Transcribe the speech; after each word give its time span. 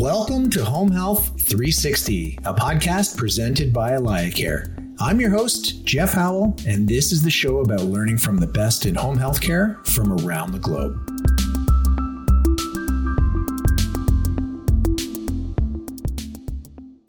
Welcome 0.00 0.48
to 0.52 0.64
Home 0.64 0.90
Health 0.90 1.26
360, 1.42 2.38
a 2.46 2.54
podcast 2.54 3.18
presented 3.18 3.70
by 3.70 3.90
AlayaCare. 3.90 4.96
I'm 4.98 5.20
your 5.20 5.28
host, 5.28 5.84
Jeff 5.84 6.14
Howell, 6.14 6.56
and 6.66 6.88
this 6.88 7.12
is 7.12 7.22
the 7.22 7.30
show 7.30 7.58
about 7.58 7.82
learning 7.82 8.16
from 8.16 8.38
the 8.38 8.46
best 8.46 8.86
in 8.86 8.94
home 8.94 9.18
health 9.18 9.42
care 9.42 9.78
from 9.84 10.24
around 10.24 10.52
the 10.52 10.58
globe. 10.58 10.96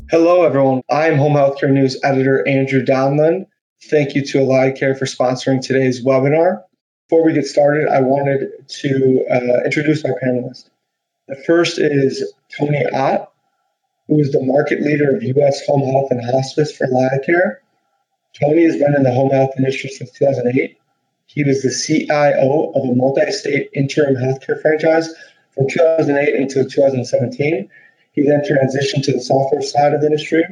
Hello, 0.09 0.43
everyone. 0.43 0.81
I'm 0.91 1.15
Home 1.15 1.35
Healthcare 1.35 1.71
News 1.71 1.97
editor 2.03 2.45
Andrew 2.45 2.83
Donlin. 2.83 3.45
Thank 3.83 4.15
you 4.15 4.25
to 4.25 4.39
AlayaCare 4.39 4.99
for 4.99 5.05
sponsoring 5.05 5.65
today's 5.65 6.03
webinar. 6.03 6.63
Before 7.07 7.23
we 7.25 7.31
get 7.31 7.45
started, 7.45 7.87
I 7.87 8.01
wanted 8.01 8.67
to 8.67 9.25
uh, 9.31 9.63
introduce 9.63 10.03
our 10.03 10.19
panelists. 10.21 10.70
The 11.31 11.41
first 11.47 11.79
is 11.79 12.33
Tony 12.49 12.85
Ott, 12.93 13.31
who 14.07 14.19
is 14.19 14.33
the 14.33 14.43
market 14.43 14.81
leader 14.81 15.15
of 15.15 15.23
U.S. 15.23 15.65
home 15.65 15.89
health 15.89 16.11
and 16.11 16.19
hospice 16.21 16.75
for 16.75 16.87
AlayaCare. 16.87 17.59
Tony 18.37 18.65
has 18.65 18.75
been 18.75 18.93
in 18.97 19.03
the 19.03 19.13
home 19.13 19.29
health 19.29 19.51
industry 19.57 19.91
since 19.91 20.11
2008. 20.11 20.77
He 21.27 21.45
was 21.45 21.61
the 21.61 21.71
CIO 21.71 22.73
of 22.75 22.83
a 22.83 22.93
multi-state 22.93 23.69
interim 23.73 24.15
healthcare 24.15 24.61
franchise 24.61 25.07
from 25.55 25.69
2008 25.69 26.35
until 26.35 26.65
2017. 26.67 27.69
He 28.11 28.23
then 28.23 28.41
transitioned 28.41 29.05
to 29.05 29.13
the 29.13 29.21
software 29.21 29.61
side 29.61 29.93
of 29.93 30.01
the 30.01 30.07
industry. 30.07 30.43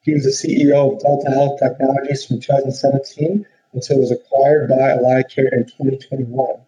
He 0.00 0.14
was 0.14 0.24
the 0.24 0.30
CEO 0.30 0.94
of 0.94 1.00
Delta 1.00 1.32
Health 1.32 1.60
Technologies 1.60 2.24
from 2.24 2.40
2017 2.40 3.44
until 3.74 3.98
it 3.98 4.00
was 4.00 4.10
acquired 4.10 4.70
by 4.70 4.96
AlayaCare 4.96 5.52
in 5.52 5.66
2021. 5.66 6.63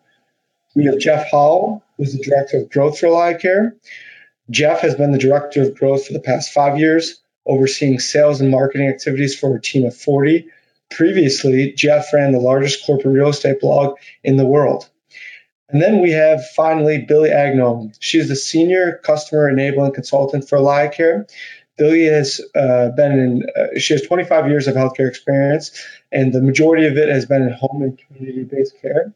We 0.76 0.84
have 0.84 0.98
Jeff 0.98 1.30
Howell, 1.30 1.82
who's 1.96 2.12
the 2.12 2.22
director 2.22 2.58
of 2.58 2.68
growth 2.68 2.98
for 2.98 3.06
AlayaCare. 3.06 3.72
Jeff 4.50 4.80
has 4.80 4.94
been 4.94 5.10
the 5.10 5.18
director 5.18 5.62
of 5.62 5.74
growth 5.74 6.06
for 6.06 6.12
the 6.12 6.20
past 6.20 6.52
five 6.52 6.78
years, 6.78 7.22
overseeing 7.46 7.98
sales 7.98 8.42
and 8.42 8.50
marketing 8.50 8.86
activities 8.86 9.34
for 9.38 9.56
a 9.56 9.60
team 9.60 9.86
of 9.86 9.96
40. 9.96 10.46
Previously, 10.90 11.72
Jeff 11.72 12.12
ran 12.12 12.32
the 12.32 12.40
largest 12.40 12.84
corporate 12.84 13.14
real 13.14 13.30
estate 13.30 13.58
blog 13.60 13.96
in 14.22 14.36
the 14.36 14.46
world. 14.46 14.86
And 15.70 15.80
then 15.80 16.02
we 16.02 16.12
have 16.12 16.46
finally 16.50 17.06
Billy 17.08 17.30
Agno. 17.30 17.96
She's 17.98 18.28
the 18.28 18.36
senior 18.36 19.00
customer 19.02 19.48
enabling 19.48 19.94
consultant 19.94 20.46
for 20.46 20.58
AlayaCare. 20.58 21.26
Billy 21.78 22.04
has 22.04 22.42
uh, 22.54 22.90
been 22.90 23.12
in, 23.12 23.46
uh, 23.56 23.78
she 23.78 23.94
has 23.94 24.02
25 24.02 24.48
years 24.48 24.68
of 24.68 24.74
healthcare 24.74 25.08
experience, 25.08 25.72
and 26.12 26.34
the 26.34 26.42
majority 26.42 26.86
of 26.86 26.98
it 26.98 27.08
has 27.08 27.24
been 27.24 27.42
in 27.42 27.52
home 27.52 27.82
and 27.82 27.98
community 27.98 28.44
based 28.44 28.78
care. 28.82 29.14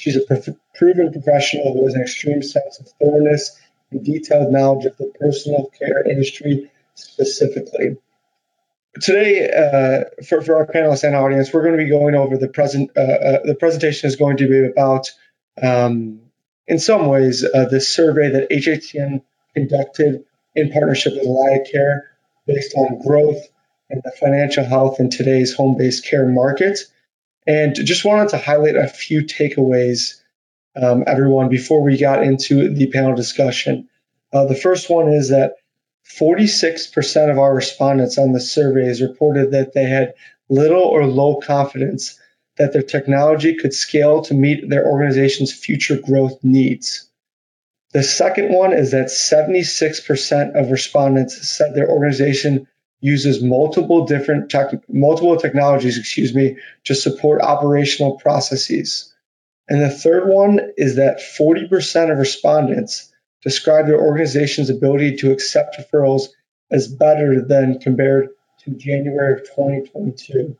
She's 0.00 0.16
a 0.16 0.56
proven 0.74 1.12
professional 1.12 1.74
who 1.74 1.84
has 1.84 1.94
an 1.94 2.00
extreme 2.00 2.42
sense 2.42 2.80
of 2.80 2.88
thoroughness 2.98 3.60
and 3.90 4.02
detailed 4.02 4.50
knowledge 4.50 4.86
of 4.86 4.96
the 4.96 5.12
personal 5.20 5.70
care 5.78 6.08
industry 6.08 6.70
specifically. 6.94 7.98
Today, 8.98 9.50
uh, 9.50 10.24
for, 10.24 10.40
for 10.40 10.56
our 10.56 10.66
panelists 10.66 11.04
and 11.04 11.14
audience, 11.14 11.52
we're 11.52 11.64
going 11.64 11.76
to 11.76 11.84
be 11.84 11.90
going 11.90 12.14
over 12.14 12.38
the 12.38 12.48
present. 12.48 12.92
Uh, 12.96 13.00
uh, 13.00 13.38
the 13.44 13.54
presentation 13.54 14.08
is 14.08 14.16
going 14.16 14.38
to 14.38 14.48
be 14.48 14.64
about, 14.64 15.10
um, 15.62 16.22
in 16.66 16.78
some 16.78 17.06
ways, 17.06 17.44
uh, 17.44 17.66
the 17.66 17.80
survey 17.80 18.30
that 18.30 18.48
HHCN 18.50 19.20
conducted 19.54 20.24
in 20.56 20.70
partnership 20.70 21.12
with 21.12 21.26
AlayaCare 21.26 22.00
based 22.46 22.74
on 22.74 23.02
growth 23.06 23.42
and 23.90 24.00
the 24.02 24.12
financial 24.18 24.64
health 24.64 24.98
in 24.98 25.10
today's 25.10 25.54
home-based 25.54 26.06
care 26.06 26.26
market. 26.26 26.78
And 27.50 27.74
just 27.74 28.04
wanted 28.04 28.28
to 28.28 28.38
highlight 28.38 28.76
a 28.76 28.86
few 28.86 29.22
takeaways, 29.22 30.20
um, 30.80 31.02
everyone, 31.08 31.48
before 31.48 31.82
we 31.82 31.98
got 31.98 32.22
into 32.22 32.72
the 32.72 32.86
panel 32.86 33.16
discussion. 33.16 33.88
Uh, 34.32 34.44
the 34.44 34.54
first 34.54 34.88
one 34.88 35.08
is 35.08 35.30
that 35.30 35.54
46% 36.08 37.28
of 37.28 37.40
our 37.40 37.52
respondents 37.52 38.18
on 38.18 38.30
the 38.30 38.38
surveys 38.38 39.02
reported 39.02 39.50
that 39.50 39.72
they 39.72 39.82
had 39.82 40.14
little 40.48 40.84
or 40.84 41.04
low 41.06 41.40
confidence 41.40 42.20
that 42.56 42.72
their 42.72 42.82
technology 42.82 43.56
could 43.56 43.74
scale 43.74 44.22
to 44.22 44.34
meet 44.34 44.68
their 44.68 44.86
organization's 44.86 45.52
future 45.52 45.98
growth 46.00 46.44
needs. 46.44 47.10
The 47.92 48.04
second 48.04 48.52
one 48.54 48.72
is 48.72 48.92
that 48.92 49.06
76% 49.06 50.54
of 50.54 50.70
respondents 50.70 51.48
said 51.48 51.74
their 51.74 51.90
organization 51.90 52.68
uses 53.00 53.42
multiple 53.42 54.06
different 54.06 54.50
tech, 54.50 54.72
multiple 54.88 55.36
technologies, 55.36 55.98
excuse 55.98 56.34
me, 56.34 56.58
to 56.84 56.94
support 56.94 57.40
operational 57.40 58.16
processes. 58.18 59.12
And 59.68 59.80
the 59.80 59.90
third 59.90 60.28
one 60.28 60.72
is 60.76 60.96
that 60.96 61.20
40% 61.20 62.12
of 62.12 62.18
respondents 62.18 63.12
describe 63.42 63.86
their 63.86 64.00
organization's 64.00 64.68
ability 64.68 65.16
to 65.16 65.32
accept 65.32 65.78
referrals 65.78 66.28
as 66.70 66.88
better 66.88 67.42
than 67.42 67.78
compared 67.78 68.30
to 68.64 68.70
January 68.70 69.34
of 69.34 69.40
2022. 69.44 70.56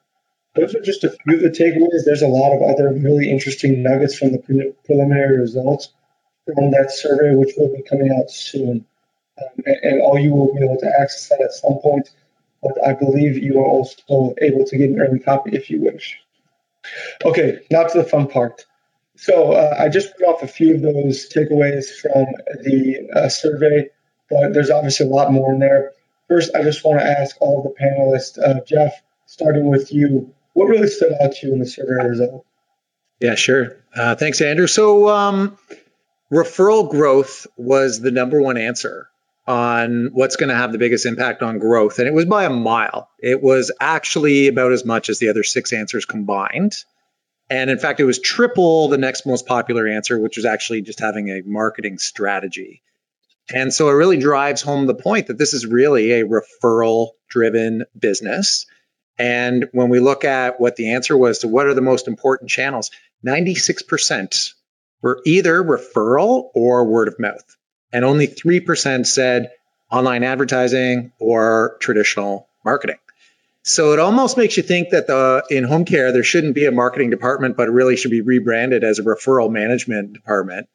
Those 0.56 0.75
are 0.75 0.81
just 0.81 1.05
a 1.05 1.11
few 1.11 1.37
of 1.37 1.43
the 1.43 1.50
takeaways. 1.50 2.05
There's 2.05 2.23
a 2.23 2.29
lot 2.29 2.56
of 2.56 2.62
other 2.62 2.93
really 2.93 3.31
interesting 3.31 3.83
nuggets 3.83 4.17
from 4.17 4.33
the 4.33 4.39
pre- 4.39 4.73
preliminary 4.84 5.39
results 5.39 5.93
from 6.47 6.71
that 6.73 6.91
survey, 6.91 7.37
which 7.37 7.55
will 7.56 7.75
be 7.75 7.83
coming 7.83 8.11
out 8.19 8.31
soon. 8.31 8.84
Um, 9.41 9.65
and, 9.65 9.77
and 9.83 10.03
all 10.03 10.19
you 10.19 10.33
will 10.34 10.53
be 10.53 10.65
able 10.65 10.79
to 10.79 10.93
access 11.00 11.29
that 11.29 11.41
at 11.41 11.53
some 11.53 11.79
point 11.81 12.11
but 12.62 12.72
I 12.87 12.94
believe 12.94 13.38
you 13.38 13.59
are 13.60 13.66
also 13.66 14.34
able 14.41 14.65
to 14.65 14.78
get 14.78 14.91
an 14.91 15.00
early 15.00 15.19
copy 15.19 15.50
if 15.56 15.71
you 15.71 15.82
wish. 15.82 16.19
Okay, 17.25 17.60
now 17.71 17.84
to 17.84 17.98
the 17.98 18.04
fun 18.04 18.28
part. 18.28 18.65
So 19.16 19.53
uh, 19.53 19.76
I 19.78 19.88
just 19.88 20.16
put 20.16 20.26
off 20.26 20.43
a 20.43 20.47
few 20.47 20.76
of 20.76 20.82
those 20.82 21.28
takeaways 21.28 21.91
from 22.00 22.26
the 22.62 23.10
uh, 23.15 23.28
survey, 23.28 23.91
but 24.31 24.54
there's 24.54 24.70
obviously 24.70 25.06
a 25.06 25.10
lot 25.10 25.31
more 25.32 25.53
in 25.53 25.59
there. 25.59 25.93
First, 26.28 26.54
I 26.54 26.62
just 26.62 26.84
want 26.84 27.00
to 27.00 27.06
ask 27.06 27.37
all 27.41 27.62
the 27.62 27.84
panelists, 27.84 28.38
uh, 28.38 28.65
Jeff, 28.65 28.94
starting 29.26 29.69
with 29.69 29.93
you, 29.93 30.32
what 30.54 30.66
really 30.66 30.88
stood 30.88 31.12
out 31.20 31.32
to 31.32 31.47
you 31.47 31.53
in 31.53 31.59
the 31.59 31.66
survey 31.66 32.09
result? 32.09 32.47
Yeah, 33.20 33.34
sure. 33.34 33.76
Uh, 33.94 34.15
thanks, 34.15 34.41
Andrew. 34.41 34.66
So 34.66 35.09
um, 35.10 35.59
referral 36.32 36.88
growth 36.88 37.47
was 37.56 38.00
the 38.00 38.10
number 38.10 38.41
one 38.41 38.56
answer 38.56 39.09
on 39.47 40.11
what's 40.12 40.37
going 40.37 40.49
to 40.49 40.55
have 40.55 40.73
the 40.73 40.78
biggest 40.78 41.06
impact 41.06 41.43
on 41.43 41.59
growth. 41.59 41.99
And 41.99 42.06
it 42.06 42.15
was 42.15 42.27
by 42.27 42.45
a 42.45 42.51
mile. 42.51 43.09
It 43.19 43.43
was 43.43 43.73
actually 43.81 44.49
about 44.49 44.73
as 44.73 44.84
much 44.84 45.09
as 45.09 45.19
the 45.19 45.28
other 45.28 45.43
six 45.43 45.73
answers 45.73 46.05
combined. 46.05 46.77
And 47.49 47.69
in 47.69 47.79
fact, 47.79 47.99
it 47.99 48.05
was 48.05 48.21
triple 48.21 48.89
the 48.89 48.99
next 48.99 49.27
most 49.27 49.47
popular 49.47 49.89
answer, 49.89 50.19
which 50.21 50.37
was 50.37 50.47
actually 50.47 50.83
just 50.83 51.00
having 51.00 51.29
a 51.29 51.43
marketing 51.45 51.99
strategy. 51.99 52.83
And 53.53 53.75
so 53.75 53.89
it 53.89 53.95
really 53.95 54.19
drives 54.19 54.62
home 54.62 54.87
the 54.87 54.95
point 54.95 55.27
that 55.27 55.39
this 55.39 55.55
is 55.55 55.67
really 55.67 56.12
a 56.12 56.25
referral 56.25 57.11
driven 57.29 57.84
business. 57.99 58.67
And 59.19 59.69
when 59.73 59.89
we 59.89 59.99
look 59.99 60.25
at 60.25 60.61
what 60.61 60.77
the 60.77 60.93
answer 60.93 61.17
was 61.17 61.41
to 61.41 61.49
what 61.49 61.67
are 61.67 61.75
the 61.75 61.81
most 61.81 62.06
important 62.06 62.50
channels, 62.50 62.93
96% 63.27 64.53
were 65.03 65.21
either 65.27 65.62
referral 65.65 66.50
or 66.55 66.84
word 66.87 67.09
of 67.09 67.19
mouth 67.19 67.56
and 67.93 68.05
only 68.05 68.27
3% 68.27 69.06
said 69.06 69.51
online 69.91 70.23
advertising 70.23 71.12
or 71.19 71.77
traditional 71.81 72.49
marketing. 72.65 72.99
So 73.62 73.93
it 73.93 73.99
almost 73.99 74.37
makes 74.37 74.56
you 74.56 74.62
think 74.62 74.91
that 74.91 75.06
the 75.06 75.45
in 75.51 75.65
home 75.65 75.84
care 75.84 76.12
there 76.12 76.25
shouldn't 76.25 76.55
be 76.55 76.67
a 76.67 76.73
marketing 76.73 77.11
department, 77.11 77.56
but 77.56 77.69
it 77.69 77.73
really 77.73 77.97
should 77.97 78.11
be 78.11 78.23
rebranded 78.23 78.84
as 78.84 78.99
a 78.99 79.03
referral 79.03 79.50
management 79.50 80.15
department. 80.15 80.69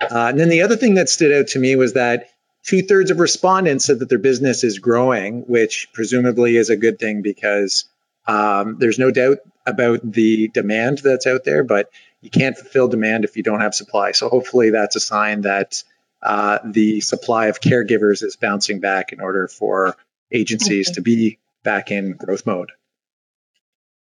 Uh, 0.00 0.28
and 0.28 0.40
then 0.40 0.48
the 0.48 0.62
other 0.62 0.76
thing 0.76 0.94
that 0.94 1.08
stood 1.08 1.32
out 1.32 1.48
to 1.48 1.58
me 1.58 1.76
was 1.76 1.92
that 1.92 2.30
two 2.64 2.82
thirds 2.82 3.10
of 3.10 3.20
respondents 3.20 3.84
said 3.84 3.98
that 3.98 4.08
their 4.08 4.18
business 4.18 4.64
is 4.64 4.78
growing, 4.78 5.42
which 5.42 5.88
presumably 5.92 6.56
is 6.56 6.70
a 6.70 6.76
good 6.76 6.98
thing 6.98 7.22
because 7.22 7.84
um, 8.26 8.76
there's 8.78 8.98
no 8.98 9.10
doubt 9.10 9.38
about 9.66 10.00
the 10.02 10.48
demand 10.48 10.98
that's 11.04 11.26
out 11.26 11.44
there, 11.44 11.64
but 11.64 11.90
you 12.20 12.30
can't 12.30 12.56
fulfill 12.56 12.88
demand 12.88 13.24
if 13.24 13.36
you 13.36 13.42
don't 13.42 13.60
have 13.60 13.74
supply. 13.74 14.12
So 14.12 14.28
hopefully 14.28 14.70
that's 14.70 14.96
a 14.96 15.00
sign 15.00 15.42
that 15.42 15.82
uh, 16.22 16.58
the 16.64 17.00
supply 17.00 17.46
of 17.46 17.60
caregivers 17.60 18.22
is 18.22 18.36
bouncing 18.36 18.80
back 18.80 19.12
in 19.12 19.20
order 19.20 19.48
for 19.48 19.96
agencies 20.32 20.88
okay. 20.88 20.94
to 20.94 21.00
be 21.02 21.38
back 21.62 21.90
in 21.90 22.12
growth 22.12 22.46
mode. 22.46 22.70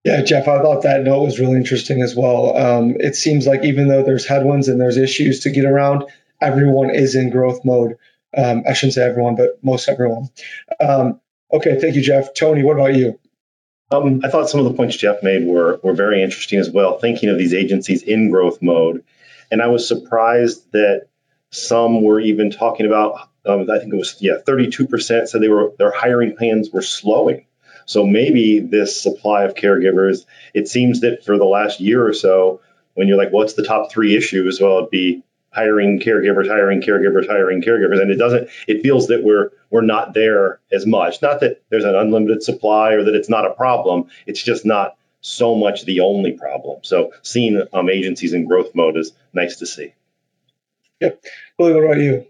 Yeah, 0.04 0.22
Jeff, 0.22 0.48
I 0.48 0.62
thought 0.62 0.82
that 0.84 1.02
note 1.02 1.24
was 1.24 1.38
really 1.38 1.56
interesting 1.56 2.00
as 2.02 2.16
well. 2.16 2.56
Um, 2.56 2.96
it 2.98 3.14
seems 3.16 3.46
like 3.46 3.64
even 3.64 3.88
though 3.88 4.02
there's 4.02 4.26
headwinds 4.26 4.68
and 4.68 4.80
there's 4.80 4.96
issues 4.96 5.40
to 5.40 5.50
get 5.50 5.66
around, 5.66 6.04
everyone 6.40 6.90
is 6.90 7.14
in 7.14 7.30
growth 7.30 7.64
mode. 7.64 7.98
Um, 8.36 8.64
I 8.66 8.72
shouldn't 8.72 8.94
say 8.94 9.02
everyone, 9.02 9.36
but 9.36 9.62
most 9.62 9.88
everyone. 9.88 10.30
Um, 10.80 11.20
okay, 11.52 11.78
thank 11.78 11.96
you, 11.96 12.02
Jeff. 12.02 12.32
Tony, 12.32 12.62
what 12.62 12.76
about 12.76 12.94
you? 12.94 13.18
Um, 13.90 14.20
I 14.24 14.28
thought 14.28 14.48
some 14.48 14.60
of 14.60 14.66
the 14.66 14.74
points 14.74 14.96
Jeff 14.96 15.22
made 15.22 15.46
were, 15.46 15.80
were 15.82 15.94
very 15.94 16.22
interesting 16.22 16.60
as 16.60 16.70
well, 16.70 16.98
thinking 16.98 17.28
of 17.28 17.38
these 17.38 17.54
agencies 17.54 18.02
in 18.02 18.30
growth 18.30 18.62
mode. 18.62 19.04
And 19.50 19.60
I 19.60 19.66
was 19.66 19.86
surprised 19.86 20.70
that 20.72 21.08
some 21.50 22.02
were 22.02 22.20
even 22.20 22.50
talking 22.50 22.86
about, 22.86 23.28
um, 23.44 23.68
I 23.70 23.78
think 23.78 23.92
it 23.92 23.96
was, 23.96 24.16
yeah, 24.20 24.34
32% 24.46 25.28
said 25.28 25.40
they 25.40 25.48
were, 25.48 25.72
their 25.78 25.92
hiring 25.92 26.36
plans 26.36 26.70
were 26.70 26.82
slowing. 26.82 27.46
So 27.86 28.06
maybe 28.06 28.60
this 28.60 29.00
supply 29.00 29.44
of 29.44 29.54
caregivers, 29.54 30.24
it 30.54 30.68
seems 30.68 31.00
that 31.00 31.24
for 31.24 31.38
the 31.38 31.44
last 31.44 31.80
year 31.80 32.06
or 32.06 32.12
so, 32.12 32.60
when 32.94 33.08
you're 33.08 33.18
like, 33.18 33.32
what's 33.32 33.54
the 33.54 33.64
top 33.64 33.90
three 33.90 34.16
issues? 34.16 34.60
Well, 34.60 34.78
it'd 34.78 34.90
be 34.90 35.24
hiring 35.50 36.00
caregivers, 36.00 36.48
hiring 36.48 36.82
caregivers, 36.82 37.26
hiring 37.26 37.62
caregivers, 37.62 38.00
and 38.00 38.10
it 38.10 38.16
doesn't. 38.16 38.48
It 38.68 38.82
feels 38.82 39.08
that 39.08 39.24
we're 39.24 39.50
we're 39.70 39.80
not 39.80 40.14
there 40.14 40.60
as 40.72 40.86
much. 40.86 41.22
Not 41.22 41.40
that 41.40 41.62
there's 41.70 41.84
an 41.84 41.94
unlimited 41.94 42.42
supply 42.42 42.92
or 42.92 43.04
that 43.04 43.14
it's 43.14 43.28
not 43.28 43.46
a 43.46 43.54
problem. 43.54 44.06
It's 44.26 44.42
just 44.42 44.64
not 44.64 44.96
so 45.20 45.54
much 45.54 45.84
the 45.84 46.00
only 46.00 46.32
problem. 46.32 46.80
So 46.82 47.12
seeing 47.22 47.62
um, 47.72 47.88
agencies 47.88 48.32
in 48.32 48.46
growth 48.46 48.74
mode 48.74 48.96
is 48.96 49.12
nice 49.32 49.56
to 49.56 49.66
see. 49.66 49.94
Yep. 51.00 51.24
Billy, 51.58 51.74
what 51.74 51.84
about 51.84 51.98
you? 51.98 52.26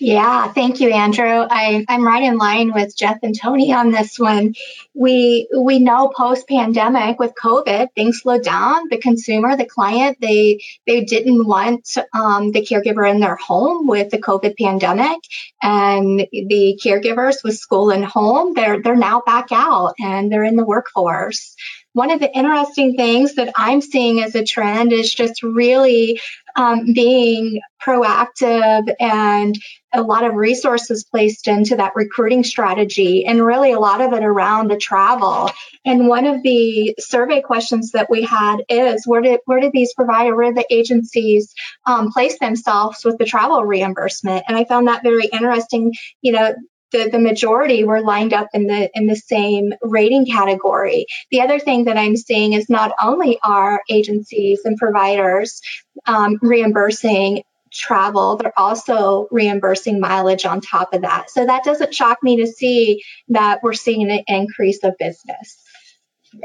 Yeah, 0.00 0.52
thank 0.52 0.80
you, 0.80 0.90
Andrew. 0.90 1.26
I, 1.50 1.84
I'm 1.88 2.06
right 2.06 2.22
in 2.22 2.38
line 2.38 2.72
with 2.72 2.96
Jeff 2.96 3.18
and 3.22 3.38
Tony 3.38 3.72
on 3.72 3.90
this 3.90 4.18
one. 4.18 4.54
We 4.94 5.48
we 5.54 5.80
know 5.80 6.10
post 6.16 6.48
pandemic 6.48 7.18
with 7.18 7.34
COVID, 7.34 7.88
things 7.94 8.20
slowed 8.20 8.42
down. 8.42 8.88
The 8.88 8.98
consumer, 8.98 9.56
the 9.56 9.66
client, 9.66 10.18
they 10.20 10.62
they 10.86 11.04
didn't 11.04 11.46
want 11.46 11.98
um, 12.14 12.52
the 12.52 12.62
caregiver 12.64 13.10
in 13.10 13.20
their 13.20 13.36
home 13.36 13.86
with 13.86 14.10
the 14.10 14.18
COVID 14.18 14.56
pandemic, 14.56 15.18
and 15.62 16.20
the 16.20 16.80
caregivers 16.82 17.42
with 17.44 17.56
school 17.58 17.90
and 17.90 18.04
home, 18.04 18.54
they're 18.54 18.80
they're 18.80 18.96
now 18.96 19.22
back 19.26 19.48
out 19.52 19.94
and 19.98 20.30
they're 20.32 20.44
in 20.44 20.56
the 20.56 20.64
workforce 20.64 21.54
one 21.96 22.10
of 22.10 22.20
the 22.20 22.30
interesting 22.30 22.94
things 22.94 23.36
that 23.36 23.54
I'm 23.56 23.80
seeing 23.80 24.22
as 24.22 24.34
a 24.34 24.44
trend 24.44 24.92
is 24.92 25.14
just 25.14 25.42
really 25.42 26.20
um, 26.54 26.92
being 26.92 27.62
proactive 27.82 28.94
and 29.00 29.54
a 29.94 30.02
lot 30.02 30.24
of 30.24 30.34
resources 30.34 31.06
placed 31.10 31.48
into 31.48 31.76
that 31.76 31.92
recruiting 31.96 32.44
strategy 32.44 33.24
and 33.24 33.42
really 33.42 33.72
a 33.72 33.80
lot 33.80 34.02
of 34.02 34.12
it 34.12 34.22
around 34.22 34.70
the 34.70 34.76
travel. 34.76 35.50
And 35.86 36.06
one 36.06 36.26
of 36.26 36.42
the 36.42 36.94
survey 36.98 37.40
questions 37.40 37.92
that 37.92 38.10
we 38.10 38.24
had 38.24 38.58
is 38.68 39.06
where 39.06 39.22
did 39.22 39.40
where 39.46 39.60
did 39.60 39.72
these 39.72 39.94
provider, 39.94 40.36
where 40.36 40.52
did 40.52 40.56
the 40.56 40.74
agencies 40.74 41.54
um, 41.86 42.12
place 42.12 42.38
themselves 42.38 43.06
with 43.06 43.16
the 43.16 43.24
travel 43.24 43.64
reimbursement? 43.64 44.44
And 44.46 44.54
I 44.54 44.64
found 44.64 44.88
that 44.88 45.02
very 45.02 45.28
interesting. 45.32 45.94
You 46.20 46.32
know, 46.32 46.54
the, 46.92 47.08
the 47.10 47.18
majority 47.18 47.84
were 47.84 48.00
lined 48.00 48.32
up 48.32 48.48
in 48.54 48.66
the 48.66 48.90
in 48.94 49.06
the 49.06 49.16
same 49.16 49.72
rating 49.82 50.26
category. 50.26 51.06
The 51.30 51.40
other 51.40 51.58
thing 51.58 51.84
that 51.84 51.96
I'm 51.96 52.16
seeing 52.16 52.52
is 52.52 52.70
not 52.70 52.92
only 53.02 53.38
are 53.42 53.82
agencies 53.90 54.60
and 54.64 54.76
providers 54.76 55.60
um, 56.06 56.38
reimbursing 56.40 57.42
travel, 57.72 58.36
they're 58.36 58.58
also 58.58 59.28
reimbursing 59.30 60.00
mileage 60.00 60.44
on 60.44 60.60
top 60.60 60.94
of 60.94 61.02
that. 61.02 61.30
So 61.30 61.44
that 61.44 61.64
doesn't 61.64 61.94
shock 61.94 62.18
me 62.22 62.36
to 62.38 62.46
see 62.46 63.02
that 63.28 63.60
we're 63.62 63.74
seeing 63.74 64.10
an 64.10 64.22
increase 64.26 64.82
of 64.84 64.94
business. 64.98 65.62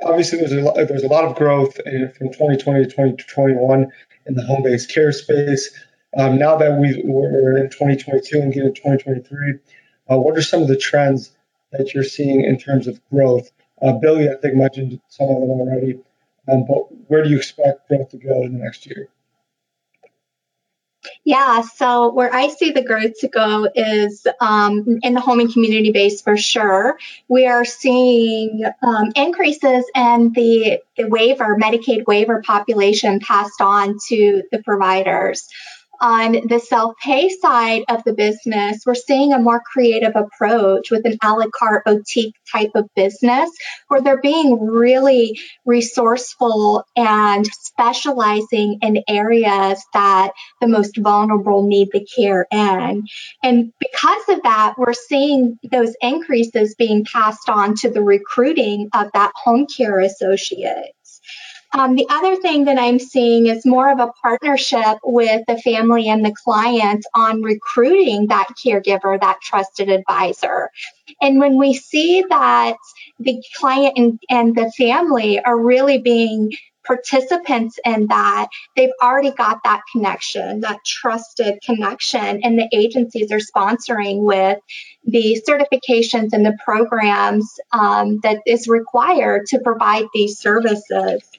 Obviously, 0.04 0.40
there's 0.40 0.54
a 0.54 0.62
lot, 0.62 0.76
there's 0.76 1.04
a 1.04 1.08
lot 1.08 1.26
of 1.26 1.36
growth 1.36 1.80
in, 1.86 2.12
from 2.18 2.28
2020 2.30 2.86
to 2.86 2.90
2021 2.90 3.88
in 4.26 4.34
the 4.34 4.44
home-based 4.44 4.94
care 4.94 5.12
space. 5.12 5.72
Um, 6.18 6.38
now 6.38 6.58
that 6.58 6.78
we, 6.78 7.02
we're 7.06 7.58
in 7.58 7.70
2022 7.70 8.40
and 8.40 8.54
getting 8.54 8.74
2023, 8.74 9.60
uh, 10.12 10.18
what 10.18 10.38
are 10.38 10.42
some 10.42 10.62
of 10.62 10.68
the 10.68 10.78
trends 10.78 11.32
that 11.72 11.94
you're 11.94 12.04
seeing 12.04 12.44
in 12.44 12.58
terms 12.58 12.88
of 12.88 13.00
growth? 13.10 13.52
Uh, 13.82 13.94
Billy, 13.94 14.30
I 14.30 14.36
think, 14.36 14.56
mentioned 14.56 15.00
some 15.08 15.30
of 15.30 15.40
them 15.40 15.50
already, 15.50 16.00
um, 16.52 16.66
but 16.68 16.88
where 17.08 17.24
do 17.24 17.30
you 17.30 17.38
expect 17.38 17.88
growth 17.88 18.10
to 18.10 18.18
go 18.18 18.44
in 18.44 18.54
the 18.54 18.60
next 18.60 18.86
year? 18.86 19.08
Yeah, 21.24 21.62
so 21.62 22.14
where 22.14 22.34
I 22.34 22.50
see 22.50 22.72
the 22.72 22.84
growth 22.84 23.20
to 23.22 23.28
go 23.28 23.68
is 23.74 24.28
um, 24.40 25.00
in 25.02 25.14
the 25.16 25.22
home 25.22 25.40
and 25.40 25.52
community 25.52 25.92
base 25.92 26.22
for 26.22 26.38
sure. 26.38 27.00
We 27.28 27.48
are 27.48 27.66
seeing 27.66 28.64
um, 28.84 29.12
increases 29.16 29.86
in 29.96 30.32
the, 30.34 30.80
the 30.98 31.08
waiver, 31.08 31.58
Medicaid 31.60 32.06
waiver 32.06 32.44
population 32.44 33.20
passed 33.20 33.62
on 33.62 33.98
to 34.10 34.44
the 34.52 34.62
providers 34.62 35.48
on 36.02 36.48
the 36.48 36.60
self 36.60 36.96
pay 37.02 37.30
side 37.30 37.84
of 37.88 38.04
the 38.04 38.14
business, 38.14 38.82
we're 38.86 38.96
seeing 38.96 39.34
a 39.34 39.40
more 39.40 39.62
creative 39.62 40.14
approach 40.16 40.90
with 40.92 41.06
an 41.06 41.18
a 41.24 41.34
la 41.34 41.46
carte 41.54 41.86
boutique 41.86 42.36
type 42.52 42.72
of 42.76 42.90
business 42.96 43.50
where 43.88 44.02
they're 44.02 44.22
being 44.22 44.66
really 44.66 45.40
resourceful 45.66 46.84
and 46.96 47.46
specializing 47.46 48.80
in 48.82 49.04
areas 49.08 49.84
that 49.94 50.32
the 50.60 50.68
most 50.68 50.98
vulnerable 50.98 51.68
need 51.68 51.90
the 51.92 52.06
care 52.16 52.46
in. 52.52 53.06
And 53.44 53.72
because 53.80 54.30
of 54.30 54.44
that, 54.44 54.76
we're 54.78 54.94
seeing 54.94 55.58
those 55.72 55.96
increases 56.02 56.76
being 56.76 57.06
passed 57.06 57.50
on 57.50 57.76
to 57.76 57.90
the 57.90 58.02
recruiting 58.02 58.90
of 58.94 59.12
that 59.14 59.32
home 59.36 59.68
care 59.68 60.00
associate. 60.00 60.94
Um, 61.74 61.96
the 61.96 62.08
other 62.10 62.36
thing 62.36 62.66
that 62.66 62.78
I'm 62.78 63.00
seeing 63.00 63.48
is 63.48 63.66
more 63.66 63.90
of 63.92 64.00
a 64.00 64.12
partnership 64.22 64.98
with 65.04 65.44
the 65.48 65.58
family 65.58 66.10
and 66.10 66.26
the 66.26 66.36
client 66.44 67.06
on 67.16 67.42
recruiting 67.42 68.28
that 68.28 68.50
caregiver, 68.64 69.20
that 69.20 69.40
trusted 69.42 69.90
advisor. 69.90 70.70
And 71.22 71.40
when 71.40 71.58
we 71.58 71.74
see 71.74 72.26
that 72.30 72.76
the 73.20 73.42
client 73.56 73.94
and, 73.98 74.20
and 74.30 74.56
the 74.56 74.72
family 74.78 75.40
are 75.40 75.58
really 75.58 76.00
being 76.00 76.52
participants 76.84 77.80
in 77.86 78.08
that, 78.08 78.48
they've 78.76 78.90
already 79.02 79.32
got 79.32 79.60
that 79.64 79.82
connection, 79.92 80.62
that 80.62 80.80
trusted 80.86 81.60
connection, 81.64 82.42
and 82.44 82.58
the 82.58 82.68
agencies 82.74 83.32
are 83.32 83.38
sponsoring 83.38 84.24
with 84.24 84.58
the 85.06 85.42
certifications 85.48 86.30
and 86.34 86.46
the 86.46 86.58
programs 86.66 87.60
um, 87.72 88.20
that 88.24 88.42
is 88.46 88.68
required 88.68 89.46
to 89.46 89.60
provide 89.60 90.06
these 90.14 90.38
services. 90.40 91.31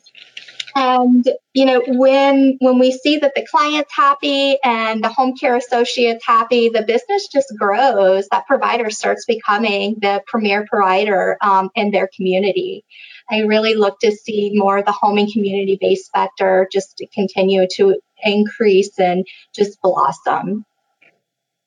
And 0.75 1.29
you 1.53 1.67
know, 1.67 1.83
when 1.87 2.57
when 2.61 2.79
we 2.79 2.93
see 2.93 3.19
that 3.19 3.35
the 3.35 3.47
client's 3.51 3.93
happy 3.95 4.57
and 4.65 5.03
the 5.03 5.09
home 5.09 5.37
care 5.37 5.57
associate's 5.57 6.25
happy, 6.27 6.71
the 6.71 6.83
business 6.83 7.29
just 7.29 7.53
grows. 7.59 8.29
That 8.29 8.47
provider 8.47 8.91
starts 8.91 9.27
becoming 9.27 9.97
the 10.01 10.23
premier 10.27 10.67
provider 10.69 11.37
um, 11.43 11.71
in 11.75 11.91
their 11.91 12.09
community. 12.15 12.85
I 13.31 13.41
really 13.41 13.75
look 13.75 13.99
to 14.01 14.13
see 14.13 14.53
more 14.55 14.79
of 14.79 14.87
the 14.87 14.93
home 14.93 15.19
and 15.19 15.33
community 15.33 15.79
based 15.81 16.11
sector 16.15 16.69
just 16.73 16.97
to 16.99 17.07
continue 17.07 17.67
to 17.77 17.97
increase 18.23 18.99
and 18.99 19.27
just 19.55 19.81
blossom. 19.83 20.65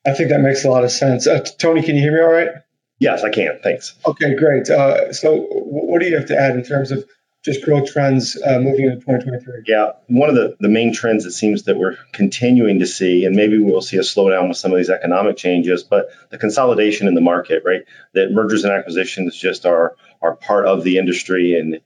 I 0.05 0.13
think 0.13 0.29
that 0.29 0.41
makes 0.41 0.65
a 0.65 0.69
lot 0.69 0.83
of 0.83 0.91
sense. 0.91 1.27
Uh, 1.27 1.43
Tony, 1.59 1.81
can 1.81 1.95
you 1.95 2.01
hear 2.01 2.13
me 2.13 2.21
all 2.21 2.31
right? 2.31 2.49
Yes, 2.99 3.23
I 3.23 3.29
can. 3.29 3.59
Thanks. 3.61 3.95
Okay, 4.05 4.35
great. 4.35 4.69
Uh, 4.69 5.11
so, 5.11 5.35
what 5.35 5.99
do 5.99 6.07
you 6.07 6.17
have 6.17 6.27
to 6.27 6.37
add 6.37 6.55
in 6.55 6.63
terms 6.63 6.91
of 6.91 7.05
just 7.45 7.63
growth 7.63 7.93
trends 7.93 8.35
uh, 8.41 8.59
moving 8.59 8.85
into 8.85 8.97
2023? 8.97 9.63
Yeah, 9.67 9.91
one 10.07 10.29
of 10.29 10.35
the, 10.35 10.57
the 10.59 10.67
main 10.67 10.93
trends 10.93 11.25
it 11.25 11.31
seems 11.31 11.63
that 11.63 11.77
we're 11.77 11.95
continuing 12.11 12.79
to 12.79 12.87
see, 12.87 13.25
and 13.25 13.35
maybe 13.35 13.59
we'll 13.59 13.83
see 13.83 13.97
a 13.97 14.01
slowdown 14.01 14.47
with 14.47 14.57
some 14.57 14.71
of 14.71 14.77
these 14.77 14.89
economic 14.89 15.37
changes, 15.37 15.83
but 15.83 16.07
the 16.31 16.39
consolidation 16.39 17.07
in 17.07 17.13
the 17.13 17.21
market, 17.21 17.61
right? 17.63 17.83
That 18.13 18.31
mergers 18.31 18.63
and 18.63 18.73
acquisitions 18.73 19.37
just 19.37 19.65
are 19.65 19.95
are 20.23 20.35
part 20.35 20.65
of 20.65 20.83
the 20.83 20.97
industry 20.97 21.57
and 21.59 21.81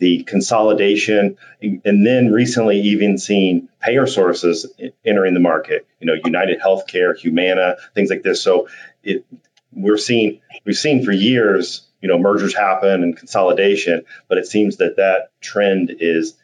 the 0.00 0.24
consolidation, 0.24 1.36
and 1.62 2.06
then 2.06 2.32
recently 2.32 2.80
even 2.80 3.16
seeing 3.16 3.68
payer 3.80 4.08
sources 4.08 4.66
entering 5.06 5.34
the 5.34 5.40
market. 5.40 5.86
You 6.00 6.08
know, 6.08 6.14
United 6.24 6.60
Healthcare, 6.60 7.16
Humana, 7.16 7.76
things 7.94 8.10
like 8.10 8.24
this. 8.24 8.42
So 8.42 8.66
it, 9.04 9.24
we're 9.72 9.96
seeing 9.96 10.40
we've 10.64 10.76
seen 10.76 11.04
for 11.04 11.12
years 11.12 11.86
you 12.04 12.08
know 12.10 12.18
mergers 12.18 12.54
happen 12.54 13.02
and 13.02 13.16
consolidation, 13.16 14.04
but 14.28 14.36
it 14.36 14.46
seems 14.46 14.76
that 14.76 14.96
that 14.96 15.30
trend 15.40 15.90
is 16.00 16.36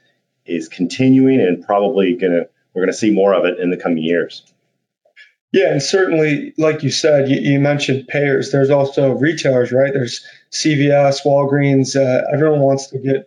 is 0.47 0.69
continuing 0.69 1.38
and 1.38 1.62
probably 1.62 2.14
gonna 2.14 2.47
we're 2.73 2.81
gonna 2.81 2.95
see 2.95 3.11
more 3.11 3.35
of 3.35 3.45
it 3.45 3.59
in 3.59 3.69
the 3.69 3.76
coming 3.76 4.02
years. 4.02 4.43
Yeah, 5.52 5.71
and 5.71 5.83
certainly, 5.83 6.55
like 6.57 6.83
you 6.83 6.90
said, 6.90 7.29
you, 7.29 7.40
you 7.40 7.61
mentioned 7.61 8.09
payers. 8.09 8.50
There's 8.50 8.71
also 8.71 9.11
retailers, 9.12 9.71
right? 9.71 9.93
There's 9.93 10.25
CVS, 10.50 11.26
Walgreens. 11.26 11.95
Uh, 11.95 12.23
everyone 12.33 12.61
wants 12.61 12.87
to 12.87 12.99
get 12.99 13.26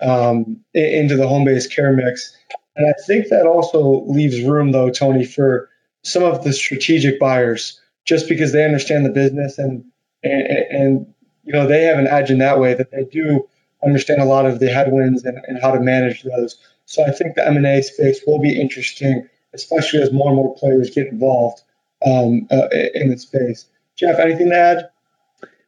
um, 0.00 0.64
into 0.72 1.16
the 1.16 1.28
home-based 1.28 1.70
care 1.70 1.92
mix, 1.92 2.34
and 2.76 2.88
I 2.88 2.94
think 3.06 3.28
that 3.28 3.46
also 3.46 4.04
leaves 4.06 4.40
room, 4.40 4.72
though, 4.72 4.88
Tony, 4.88 5.26
for 5.26 5.68
some 6.02 6.22
of 6.22 6.44
the 6.44 6.54
strategic 6.54 7.20
buyers, 7.20 7.78
just 8.06 8.26
because 8.26 8.54
they 8.54 8.64
understand 8.64 9.04
the 9.04 9.10
business 9.10 9.58
and 9.58 9.84
and, 10.24 10.46
and 10.70 11.13
you 11.44 11.52
know, 11.52 11.66
they 11.66 11.82
have 11.84 11.98
an 11.98 12.06
edge 12.06 12.30
in 12.30 12.38
that 12.38 12.58
way 12.58 12.74
that 12.74 12.90
they 12.90 13.04
do 13.04 13.48
understand 13.84 14.20
a 14.20 14.24
lot 14.24 14.46
of 14.46 14.58
the 14.60 14.68
headwinds 14.68 15.24
and, 15.24 15.38
and 15.46 15.60
how 15.60 15.72
to 15.72 15.80
manage 15.80 16.22
those. 16.22 16.56
So 16.86 17.04
I 17.04 17.10
think 17.10 17.34
the 17.34 17.46
M&A 17.46 17.82
space 17.82 18.20
will 18.26 18.40
be 18.40 18.58
interesting, 18.58 19.28
especially 19.52 20.02
as 20.02 20.12
more 20.12 20.28
and 20.28 20.36
more 20.36 20.54
players 20.54 20.90
get 20.90 21.08
involved 21.08 21.62
um, 22.06 22.48
uh, 22.50 22.68
in 22.94 23.10
the 23.10 23.18
space. 23.18 23.66
Jeff, 23.96 24.18
anything 24.18 24.50
to 24.50 24.56
add? 24.56 24.90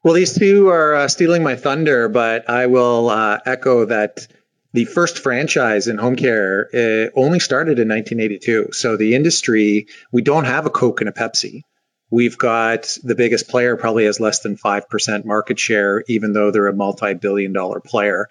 Well, 0.03 0.15
these 0.15 0.39
two 0.39 0.69
are 0.69 0.95
uh, 0.95 1.09
stealing 1.09 1.43
my 1.43 1.57
thunder, 1.57 2.09
but 2.09 2.49
I 2.49 2.67
will 2.67 3.11
uh, 3.11 3.41
echo 3.45 3.87
that 3.87 4.27
the 4.73 4.85
first 4.85 5.19
franchise 5.19 5.89
in 5.89 5.99
home 5.99 6.17
care 6.17 6.69
uh, 6.73 7.11
only 7.19 7.41
started 7.41 7.79
in 7.79 7.89
1982. 7.89 8.69
So 8.73 8.97
the 8.97 9.15
industry, 9.15 9.89
we 10.13 10.23
don't 10.23 10.45
have 10.45 10.67
a 10.67 10.71
Coke 10.71 11.01
and 11.01 11.09
a 11.09 11.13
Pepsi. 11.13 11.63
We've 12.11 12.39
got 12.39 12.97
the 13.03 13.15
biggest 13.15 13.49
player 13.49 13.77
probably 13.77 14.05
has 14.05 14.21
less 14.21 14.41
than 14.41 14.57
5% 14.57 15.25
market 15.25 15.59
share, 15.59 16.05
even 16.07 16.33
though 16.33 16.51
they're 16.51 16.69
a 16.69 16.73
multi 16.73 17.15
billion 17.15 17.53
dollar 17.53 17.81
player. 17.81 18.29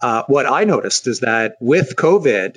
Uh, 0.00 0.24
what 0.26 0.46
I 0.46 0.64
noticed 0.64 1.06
is 1.06 1.20
that 1.20 1.56
with 1.60 1.94
COVID, 1.94 2.56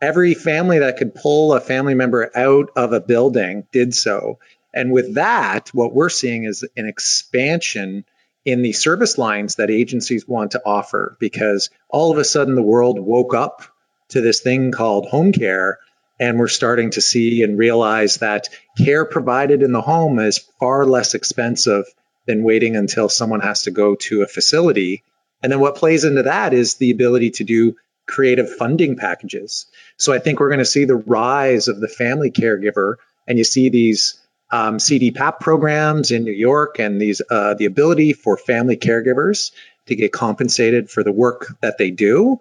every 0.00 0.34
family 0.34 0.80
that 0.80 0.96
could 0.96 1.14
pull 1.14 1.52
a 1.52 1.60
family 1.60 1.94
member 1.94 2.30
out 2.36 2.70
of 2.74 2.92
a 2.92 3.00
building 3.00 3.66
did 3.70 3.94
so. 3.94 4.38
And 4.74 4.92
with 4.92 5.14
that, 5.14 5.68
what 5.72 5.94
we're 5.94 6.08
seeing 6.08 6.44
is 6.44 6.66
an 6.76 6.86
expansion 6.86 8.04
in 8.44 8.62
the 8.62 8.72
service 8.72 9.18
lines 9.18 9.56
that 9.56 9.70
agencies 9.70 10.26
want 10.26 10.52
to 10.52 10.62
offer 10.64 11.16
because 11.20 11.70
all 11.88 12.10
of 12.10 12.18
a 12.18 12.24
sudden 12.24 12.54
the 12.54 12.62
world 12.62 12.98
woke 12.98 13.34
up 13.34 13.62
to 14.08 14.20
this 14.20 14.40
thing 14.40 14.72
called 14.72 15.06
home 15.06 15.32
care. 15.32 15.78
And 16.20 16.38
we're 16.38 16.48
starting 16.48 16.90
to 16.90 17.00
see 17.00 17.42
and 17.42 17.58
realize 17.58 18.18
that 18.18 18.50
care 18.76 19.06
provided 19.06 19.62
in 19.62 19.72
the 19.72 19.80
home 19.80 20.18
is 20.18 20.46
far 20.60 20.84
less 20.84 21.14
expensive 21.14 21.86
than 22.26 22.44
waiting 22.44 22.76
until 22.76 23.08
someone 23.08 23.40
has 23.40 23.62
to 23.62 23.70
go 23.70 23.94
to 23.94 24.22
a 24.22 24.28
facility. 24.28 25.02
And 25.42 25.50
then 25.50 25.60
what 25.60 25.76
plays 25.76 26.04
into 26.04 26.24
that 26.24 26.52
is 26.52 26.74
the 26.74 26.90
ability 26.90 27.30
to 27.32 27.44
do 27.44 27.74
creative 28.06 28.54
funding 28.54 28.96
packages. 28.96 29.66
So 29.96 30.12
I 30.12 30.18
think 30.18 30.40
we're 30.40 30.50
going 30.50 30.58
to 30.58 30.64
see 30.64 30.84
the 30.84 30.96
rise 30.96 31.68
of 31.68 31.80
the 31.80 31.88
family 31.88 32.30
caregiver, 32.30 32.96
and 33.26 33.38
you 33.38 33.44
see 33.44 33.68
these 33.70 34.20
um, 34.50 34.78
CDPAP 34.78 35.40
programs 35.40 36.10
in 36.10 36.24
New 36.24 36.32
York, 36.32 36.78
and 36.78 37.00
these 37.00 37.22
uh, 37.30 37.54
the 37.54 37.66
ability 37.66 38.12
for 38.12 38.36
family 38.36 38.76
caregivers 38.76 39.52
to 39.86 39.94
get 39.94 40.12
compensated 40.12 40.90
for 40.90 41.02
the 41.02 41.12
work 41.12 41.46
that 41.62 41.78
they 41.78 41.90
do. 41.90 42.38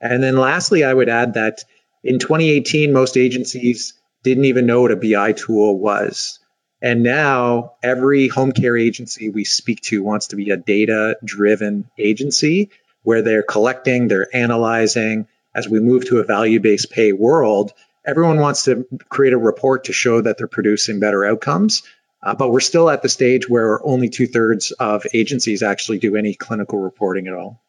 And 0.00 0.22
then 0.22 0.36
lastly, 0.36 0.84
I 0.84 0.92
would 0.92 1.08
add 1.08 1.34
that 1.34 1.64
in 2.04 2.18
2018, 2.18 2.92
most 2.92 3.16
agencies 3.16 3.94
didn't 4.22 4.46
even 4.46 4.66
know 4.66 4.82
what 4.82 4.92
a 4.92 4.96
BI 4.96 5.32
tool 5.32 5.78
was. 5.78 6.38
And 6.80 7.02
now 7.04 7.74
every 7.82 8.26
home 8.28 8.52
care 8.52 8.76
agency 8.76 9.28
we 9.28 9.44
speak 9.44 9.80
to 9.82 10.02
wants 10.02 10.28
to 10.28 10.36
be 10.36 10.50
a 10.50 10.56
data 10.56 11.16
driven 11.24 11.88
agency 11.96 12.70
where 13.04 13.22
they're 13.22 13.44
collecting, 13.44 14.08
they're 14.08 14.34
analyzing. 14.34 15.28
As 15.54 15.68
we 15.68 15.80
move 15.80 16.06
to 16.06 16.18
a 16.18 16.24
value 16.24 16.60
based 16.60 16.90
pay 16.90 17.12
world, 17.12 17.72
everyone 18.04 18.38
wants 18.38 18.64
to 18.64 18.86
create 19.08 19.32
a 19.32 19.38
report 19.38 19.84
to 19.84 19.92
show 19.92 20.20
that 20.20 20.38
they're 20.38 20.48
producing 20.48 20.98
better 20.98 21.24
outcomes. 21.24 21.82
Uh, 22.22 22.34
but 22.34 22.50
we're 22.50 22.60
still 22.60 22.88
at 22.88 23.02
the 23.02 23.08
stage 23.08 23.48
where 23.48 23.84
only 23.84 24.08
two 24.08 24.26
thirds 24.26 24.70
of 24.72 25.04
agencies 25.12 25.62
actually 25.62 25.98
do 25.98 26.16
any 26.16 26.34
clinical 26.34 26.78
reporting 26.78 27.26
at 27.26 27.34
all. 27.34 27.60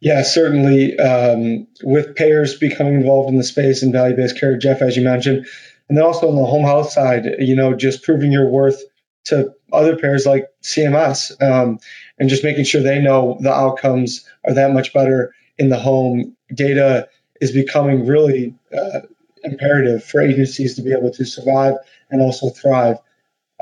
Yeah, 0.00 0.22
certainly. 0.22 0.98
Um, 0.98 1.66
with 1.82 2.14
payers 2.14 2.56
becoming 2.56 2.94
involved 2.94 3.30
in 3.30 3.36
the 3.36 3.44
space 3.44 3.82
and 3.82 3.92
value 3.92 4.16
based 4.16 4.38
care, 4.38 4.56
Jeff, 4.56 4.80
as 4.82 4.96
you 4.96 5.02
mentioned, 5.02 5.46
and 5.88 5.98
then 5.98 6.04
also 6.04 6.28
on 6.28 6.36
the 6.36 6.44
home 6.44 6.64
health 6.64 6.90
side, 6.90 7.24
you 7.38 7.56
know, 7.56 7.74
just 7.74 8.02
proving 8.02 8.30
your 8.30 8.48
worth 8.48 8.82
to 9.24 9.54
other 9.72 9.96
payers 9.96 10.24
like 10.24 10.48
CMS 10.62 11.32
um, 11.42 11.78
and 12.18 12.28
just 12.28 12.44
making 12.44 12.64
sure 12.64 12.82
they 12.82 13.00
know 13.00 13.38
the 13.40 13.52
outcomes 13.52 14.24
are 14.46 14.54
that 14.54 14.72
much 14.72 14.92
better 14.92 15.34
in 15.58 15.68
the 15.68 15.78
home. 15.78 16.36
Data 16.54 17.08
is 17.40 17.52
becoming 17.52 18.06
really 18.06 18.54
uh, 18.76 19.00
imperative 19.42 20.04
for 20.04 20.20
agencies 20.20 20.76
to 20.76 20.82
be 20.82 20.92
able 20.92 21.10
to 21.12 21.24
survive 21.24 21.74
and 22.10 22.22
also 22.22 22.50
thrive. 22.50 22.98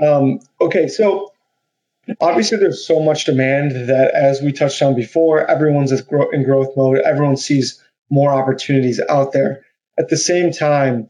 Um, 0.04 0.40
okay, 0.60 0.88
so 0.88 1.32
obviously 2.20 2.58
there's 2.58 2.86
so 2.86 3.00
much 3.00 3.25
demand 3.25 3.72
that, 3.72 4.12
as 4.14 4.40
we 4.40 4.52
touched 4.52 4.82
on 4.82 4.94
before, 4.94 5.48
everyone's 5.48 5.92
in 5.92 6.44
growth 6.44 6.76
mode. 6.76 6.98
Everyone 6.98 7.36
sees 7.36 7.82
more 8.10 8.30
opportunities 8.30 9.00
out 9.08 9.32
there. 9.32 9.64
At 9.98 10.08
the 10.08 10.16
same 10.16 10.52
time, 10.52 11.08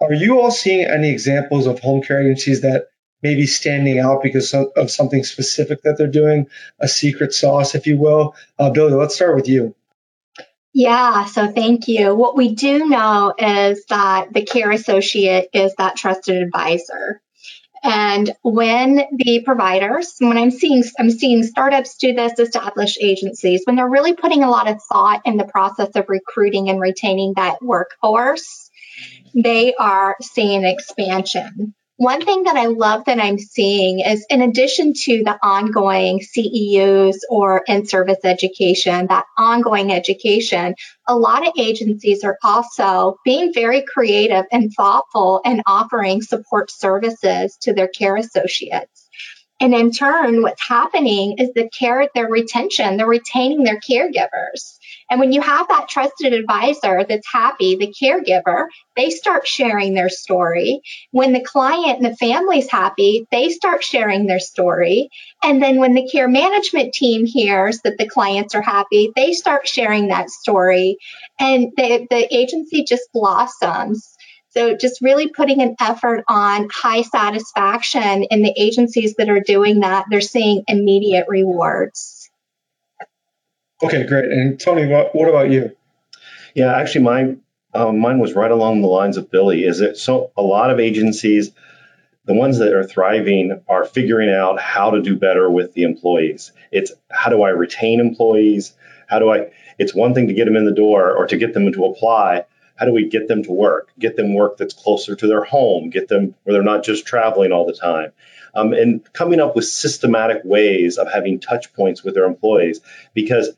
are 0.00 0.12
you 0.12 0.40
all 0.40 0.50
seeing 0.50 0.86
any 0.86 1.10
examples 1.10 1.66
of 1.66 1.80
home 1.80 2.02
care 2.02 2.20
agencies 2.20 2.62
that 2.62 2.88
may 3.22 3.34
be 3.34 3.46
standing 3.46 3.98
out 3.98 4.22
because 4.22 4.54
of 4.54 4.90
something 4.90 5.24
specific 5.24 5.82
that 5.82 5.96
they're 5.98 6.06
doing, 6.06 6.46
a 6.78 6.88
secret 6.88 7.32
sauce, 7.32 7.74
if 7.74 7.86
you 7.86 7.98
will? 7.98 8.34
Uh, 8.58 8.70
Billy, 8.70 8.92
let's 8.92 9.14
start 9.14 9.36
with 9.36 9.48
you. 9.48 9.74
Yeah, 10.72 11.24
so 11.26 11.52
thank 11.52 11.86
you. 11.86 12.14
What 12.14 12.36
we 12.36 12.54
do 12.54 12.88
know 12.88 13.32
is 13.38 13.84
that 13.86 14.32
the 14.32 14.44
care 14.44 14.72
associate 14.72 15.48
is 15.52 15.72
that 15.78 15.96
trusted 15.96 16.42
advisor. 16.42 17.22
And 17.84 18.34
when 18.42 18.96
the 19.12 19.42
providers, 19.44 20.14
when 20.18 20.38
I'm 20.38 20.50
seeing 20.50 20.82
I'm 20.98 21.10
seeing 21.10 21.42
startups 21.42 21.96
do 21.96 22.14
this, 22.14 22.38
established 22.38 22.98
agencies, 23.02 23.62
when 23.64 23.76
they're 23.76 23.88
really 23.88 24.14
putting 24.14 24.42
a 24.42 24.50
lot 24.50 24.70
of 24.70 24.82
thought 24.90 25.20
in 25.26 25.36
the 25.36 25.44
process 25.44 25.90
of 25.94 26.06
recruiting 26.08 26.70
and 26.70 26.80
retaining 26.80 27.34
that 27.36 27.60
workforce, 27.60 28.70
they 29.34 29.74
are 29.74 30.16
seeing 30.22 30.64
expansion. 30.64 31.74
One 31.96 32.24
thing 32.24 32.42
that 32.42 32.56
I 32.56 32.66
love 32.66 33.04
that 33.04 33.20
I'm 33.20 33.38
seeing 33.38 34.00
is 34.00 34.26
in 34.28 34.42
addition 34.42 34.94
to 34.94 35.22
the 35.22 35.38
ongoing 35.40 36.18
CEUs 36.18 37.18
or 37.30 37.62
in 37.68 37.86
service 37.86 38.18
education, 38.24 39.06
that 39.06 39.26
ongoing 39.38 39.92
education, 39.92 40.74
a 41.06 41.14
lot 41.14 41.46
of 41.46 41.52
agencies 41.56 42.24
are 42.24 42.36
also 42.42 43.20
being 43.24 43.52
very 43.54 43.82
creative 43.82 44.44
and 44.50 44.72
thoughtful 44.76 45.40
and 45.44 45.62
offering 45.66 46.20
support 46.20 46.68
services 46.72 47.56
to 47.60 47.72
their 47.72 47.88
care 47.88 48.16
associates. 48.16 49.08
And 49.60 49.72
in 49.72 49.92
turn, 49.92 50.42
what's 50.42 50.66
happening 50.66 51.36
is 51.38 51.50
the 51.54 51.68
care, 51.68 52.08
their 52.12 52.28
retention, 52.28 52.96
they're 52.96 53.06
retaining 53.06 53.62
their 53.62 53.78
caregivers. 53.78 54.78
And 55.10 55.20
when 55.20 55.32
you 55.32 55.40
have 55.40 55.68
that 55.68 55.88
trusted 55.88 56.32
advisor 56.32 57.04
that's 57.04 57.30
happy, 57.30 57.76
the 57.76 57.94
caregiver, 58.02 58.66
they 58.96 59.10
start 59.10 59.46
sharing 59.46 59.94
their 59.94 60.08
story. 60.08 60.80
When 61.10 61.32
the 61.32 61.44
client 61.44 62.00
and 62.00 62.06
the 62.06 62.16
family's 62.16 62.70
happy, 62.70 63.26
they 63.30 63.50
start 63.50 63.84
sharing 63.84 64.26
their 64.26 64.40
story. 64.40 65.10
And 65.42 65.62
then 65.62 65.78
when 65.78 65.94
the 65.94 66.08
care 66.08 66.28
management 66.28 66.94
team 66.94 67.26
hears 67.26 67.80
that 67.80 67.98
the 67.98 68.08
clients 68.08 68.54
are 68.54 68.62
happy, 68.62 69.12
they 69.14 69.32
start 69.32 69.68
sharing 69.68 70.08
that 70.08 70.30
story. 70.30 70.98
And 71.38 71.72
the, 71.76 72.06
the 72.08 72.34
agency 72.34 72.84
just 72.84 73.12
blossoms. 73.12 74.16
So 74.50 74.76
just 74.76 75.02
really 75.02 75.28
putting 75.28 75.60
an 75.60 75.74
effort 75.80 76.24
on 76.28 76.68
high 76.72 77.02
satisfaction 77.02 78.22
in 78.24 78.42
the 78.42 78.54
agencies 78.56 79.14
that 79.18 79.28
are 79.28 79.40
doing 79.40 79.80
that, 79.80 80.06
they're 80.08 80.20
seeing 80.20 80.62
immediate 80.68 81.26
rewards. 81.28 82.13
Okay, 83.82 84.06
great. 84.06 84.24
And 84.26 84.58
Tony, 84.58 84.86
what, 84.86 85.14
what 85.14 85.28
about 85.28 85.50
you? 85.50 85.76
Yeah, 86.54 86.74
actually, 86.74 87.04
mine 87.04 87.40
um, 87.74 87.98
mine 87.98 88.18
was 88.20 88.34
right 88.34 88.50
along 88.50 88.80
the 88.80 88.88
lines 88.88 89.16
of 89.16 89.30
Billy. 89.30 89.64
Is 89.64 89.80
it 89.80 89.96
so? 89.96 90.30
A 90.36 90.42
lot 90.42 90.70
of 90.70 90.78
agencies, 90.78 91.50
the 92.24 92.34
ones 92.34 92.58
that 92.58 92.72
are 92.72 92.84
thriving, 92.84 93.60
are 93.68 93.84
figuring 93.84 94.30
out 94.30 94.60
how 94.60 94.92
to 94.92 95.02
do 95.02 95.16
better 95.16 95.50
with 95.50 95.74
the 95.74 95.82
employees. 95.82 96.52
It's 96.70 96.92
how 97.10 97.30
do 97.30 97.42
I 97.42 97.50
retain 97.50 98.00
employees? 98.00 98.74
How 99.08 99.18
do 99.18 99.30
I? 99.30 99.50
It's 99.78 99.94
one 99.94 100.14
thing 100.14 100.28
to 100.28 100.34
get 100.34 100.44
them 100.44 100.56
in 100.56 100.64
the 100.64 100.72
door 100.72 101.16
or 101.16 101.26
to 101.26 101.36
get 101.36 101.52
them 101.52 101.70
to 101.72 101.84
apply. 101.86 102.44
How 102.76 102.86
do 102.86 102.92
we 102.92 103.08
get 103.08 103.28
them 103.28 103.42
to 103.44 103.52
work? 103.52 103.90
Get 103.98 104.16
them 104.16 104.34
work 104.34 104.56
that's 104.56 104.74
closer 104.74 105.14
to 105.16 105.26
their 105.26 105.44
home. 105.44 105.90
Get 105.90 106.08
them 106.08 106.34
where 106.42 106.54
they're 106.54 106.62
not 106.62 106.84
just 106.84 107.06
traveling 107.06 107.52
all 107.52 107.66
the 107.66 107.72
time. 107.72 108.12
Um, 108.54 108.72
and 108.72 109.12
coming 109.12 109.40
up 109.40 109.56
with 109.56 109.64
systematic 109.64 110.42
ways 110.44 110.98
of 110.98 111.10
having 111.12 111.40
touch 111.40 111.72
points 111.72 112.04
with 112.04 112.14
their 112.14 112.24
employees 112.24 112.80
because 113.12 113.50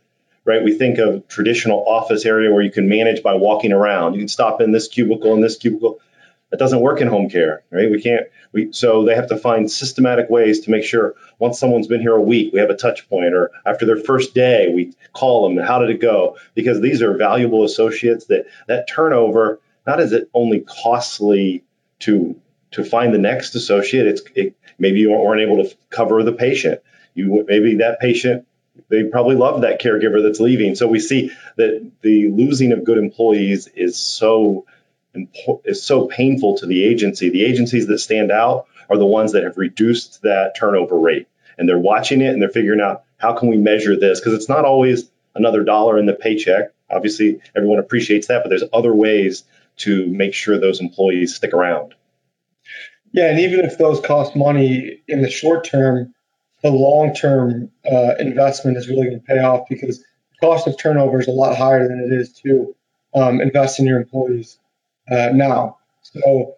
right? 0.47 0.63
We 0.63 0.79
think 0.79 0.99
of 0.99 1.29
traditional 1.29 1.85
office 1.87 2.25
area 2.25 2.51
where 2.53 2.63
you 2.63 2.71
can 2.71 2.89
manage 2.89 3.23
by 3.23 3.35
walking 3.35 3.73
around. 3.73 4.15
You 4.15 4.21
can 4.21 4.29
stop 4.29 4.61
in 4.63 4.73
this 4.73 4.89
cubicle 4.89 5.35
and 5.35 5.43
this 5.43 5.57
cubicle. 5.57 6.01
That 6.51 6.61
doesn't 6.61 6.81
work 6.81 7.01
in 7.01 7.09
home 7.09 7.29
care, 7.29 7.65
right? 7.73 7.91
We 7.91 8.01
can't. 8.01 8.29
We 8.53 8.73
so 8.73 9.05
they 9.05 9.17
have 9.17 9.29
to 9.29 9.37
find 9.37 9.71
systematic 9.71 10.31
ways 10.31 10.61
to 10.61 10.71
make 10.71 10.85
sure 10.85 11.17
once 11.41 11.59
someone's 11.59 11.89
been 11.89 12.01
here 12.01 12.15
a 12.15 12.23
week, 12.23 12.53
we 12.53 12.61
have 12.61 12.71
a 12.71 12.77
touch 12.77 13.09
point, 13.09 13.35
or 13.35 13.51
after 13.67 13.85
their 13.85 13.97
first 13.97 14.33
day, 14.33 14.73
we 14.73 14.95
call 15.13 15.49
them. 15.49 15.63
How 15.63 15.81
did 15.81 15.91
it 15.91 16.01
go? 16.01 16.39
Because 16.55 16.81
these 16.81 17.03
are 17.03 17.17
valuable 17.17 17.65
associates. 17.65 18.27
That 18.27 18.47
that 18.69 18.89
turnover 18.89 19.61
not 19.87 20.01
is 20.01 20.13
it 20.13 20.31
only 20.33 20.61
costly 20.61 21.65
to 22.01 22.41
to 22.71 22.85
find 22.85 23.13
the 23.13 23.19
next 23.19 23.57
associate. 23.57 24.07
It's 24.07 24.23
it, 24.37 24.57
maybe 24.79 25.01
you 25.01 25.11
weren't 25.11 25.41
able 25.41 25.65
to 25.65 25.77
cover 25.91 26.23
the 26.23 26.33
patient. 26.33 26.81
You 27.15 27.45
maybe 27.49 27.77
that 27.77 27.99
patient 27.99 28.47
they 28.89 29.05
probably 29.05 29.37
love 29.37 29.63
that 29.63 29.81
caregiver 29.81 30.23
that's 30.23 30.41
leaving. 30.41 30.75
So 30.75 30.87
we 30.87 31.01
see 31.01 31.33
that 31.57 31.91
the 32.03 32.29
losing 32.29 32.73
of 32.73 32.85
good 32.85 32.99
employees 32.99 33.69
is 33.69 33.97
so 33.97 34.67
is 35.65 35.83
so 35.83 36.07
painful 36.07 36.59
to 36.59 36.67
the 36.67 36.85
agency. 36.85 37.31
The 37.31 37.45
agencies 37.45 37.87
that 37.87 37.99
stand 37.99 38.31
out 38.31 38.67
are 38.91 38.99
the 38.99 39.07
ones 39.07 39.33
that 39.33 39.45
have 39.45 39.57
reduced 39.57 40.23
that 40.23 40.57
turnover 40.59 40.99
rate, 40.99 41.29
and 41.59 41.69
they're 41.69 41.79
watching 41.79 42.21
it 42.21 42.29
and 42.29 42.41
they're 42.41 42.51
figuring 42.51 42.81
out 42.81 43.05
how 43.17 43.33
can 43.33 43.49
we 43.49 43.57
measure 43.57 43.99
this 43.99 44.21
because 44.21 44.35
it's 44.35 44.49
not 44.49 44.65
always 44.65 45.11
another 45.35 45.65
dollar 45.65 45.99
in 45.99 46.07
the 46.07 46.15
paycheck. 46.15 46.73
Obviously, 46.91 47.41
everyone 47.57 47.79
appreciates 47.79 48.29
that, 48.29 48.43
but 48.43 48.51
there's 48.51 48.65
other 48.73 48.95
ways 48.95 49.45
to 49.79 50.07
make 50.07 50.35
sure 50.35 50.59
those 50.59 50.81
employees 50.81 51.35
stick 51.35 51.53
around. 51.53 51.95
Yeah, 53.13 53.31
and 53.31 53.41
even 53.41 53.61
if 53.61 53.79
those 53.79 54.01
cost 54.01 54.37
money 54.37 55.03
in 55.09 55.23
the 55.23 55.31
short 55.31 55.65
term, 55.65 56.15
the 56.71 56.77
long 56.77 57.15
term 57.15 57.71
uh, 57.91 58.15
investment 58.19 58.77
is 58.77 58.89
really 58.89 59.07
going 59.07 59.21
to 59.21 59.27
pay 59.27 59.39
off 59.39 59.69
because 59.69 59.99
the 59.99 60.39
cost 60.41 60.67
of 60.67 60.79
turnover 60.79 61.21
is 61.21 61.29
a 61.29 61.33
lot 61.33 61.57
higher 61.57 61.87
than 61.87 62.01
it 62.01 62.13
is 62.13 62.33
to 62.33 62.75
um, 63.15 63.41
invest 63.41 63.79
in 63.81 63.87
your 63.87 63.99
employees 63.99 64.59
uh, 65.11 65.31
now. 65.33 65.79
So 66.03 66.57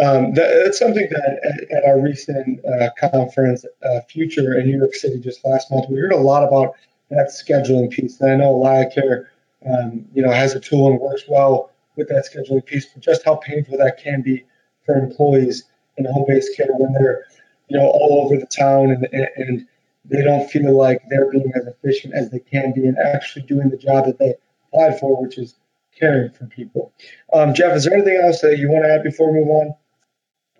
um, 0.00 0.34
that, 0.34 0.62
that's 0.64 0.78
something 0.78 1.08
that 1.10 1.40
at, 1.44 1.76
at 1.76 1.84
our 1.84 2.00
recent 2.00 2.64
uh, 2.64 2.90
conference, 2.98 3.64
uh, 3.82 4.00
Future 4.08 4.58
in 4.58 4.66
New 4.66 4.78
York 4.78 4.94
City, 4.94 5.18
just 5.18 5.44
last 5.44 5.70
month, 5.70 5.86
we 5.90 5.98
heard 5.98 6.12
a 6.12 6.16
lot 6.16 6.46
about 6.46 6.76
that 7.10 7.30
scheduling 7.30 7.90
piece. 7.90 8.20
And 8.20 8.30
I 8.30 8.36
know 8.36 8.54
AlayaCare, 8.54 9.26
um, 9.66 10.06
you 10.14 10.22
know, 10.22 10.30
has 10.30 10.54
a 10.54 10.60
tool 10.60 10.88
and 10.88 11.00
works 11.00 11.24
well 11.28 11.72
with 11.96 12.08
that 12.08 12.28
scheduling 12.32 12.64
piece, 12.64 12.86
but 12.86 13.02
just 13.02 13.24
how 13.24 13.36
painful 13.36 13.76
that 13.78 13.98
can 14.02 14.22
be 14.22 14.44
for 14.86 14.94
employees 14.94 15.64
in 15.96 16.04
home-based 16.04 16.56
care 16.56 16.68
when 16.70 16.92
they're, 16.92 17.24
you 17.68 17.78
know, 17.78 17.86
all 17.86 18.24
over 18.24 18.38
the 18.38 18.46
town 18.46 18.90
and, 18.90 19.06
and 19.36 19.66
they 20.04 20.22
don't 20.22 20.48
feel 20.50 20.76
like 20.76 21.02
they're 21.08 21.30
being 21.30 21.52
as 21.54 21.66
efficient 21.66 22.14
as 22.14 22.30
they 22.30 22.38
can 22.38 22.72
be 22.72 22.86
and 22.86 22.96
actually 22.98 23.42
doing 23.42 23.68
the 23.68 23.76
job 23.76 24.06
that 24.06 24.18
they 24.18 24.34
applied 24.68 24.98
for, 24.98 25.22
which 25.22 25.38
is 25.38 25.54
caring 25.98 26.30
for 26.30 26.46
people. 26.46 26.92
Um, 27.32 27.54
Jeff, 27.54 27.76
is 27.76 27.84
there 27.84 27.94
anything 27.94 28.20
else 28.24 28.40
that 28.40 28.56
you 28.58 28.68
want 28.70 28.84
to 28.84 28.94
add 28.94 29.02
before 29.02 29.32
we 29.32 29.40
move 29.40 29.48
on? 29.48 29.74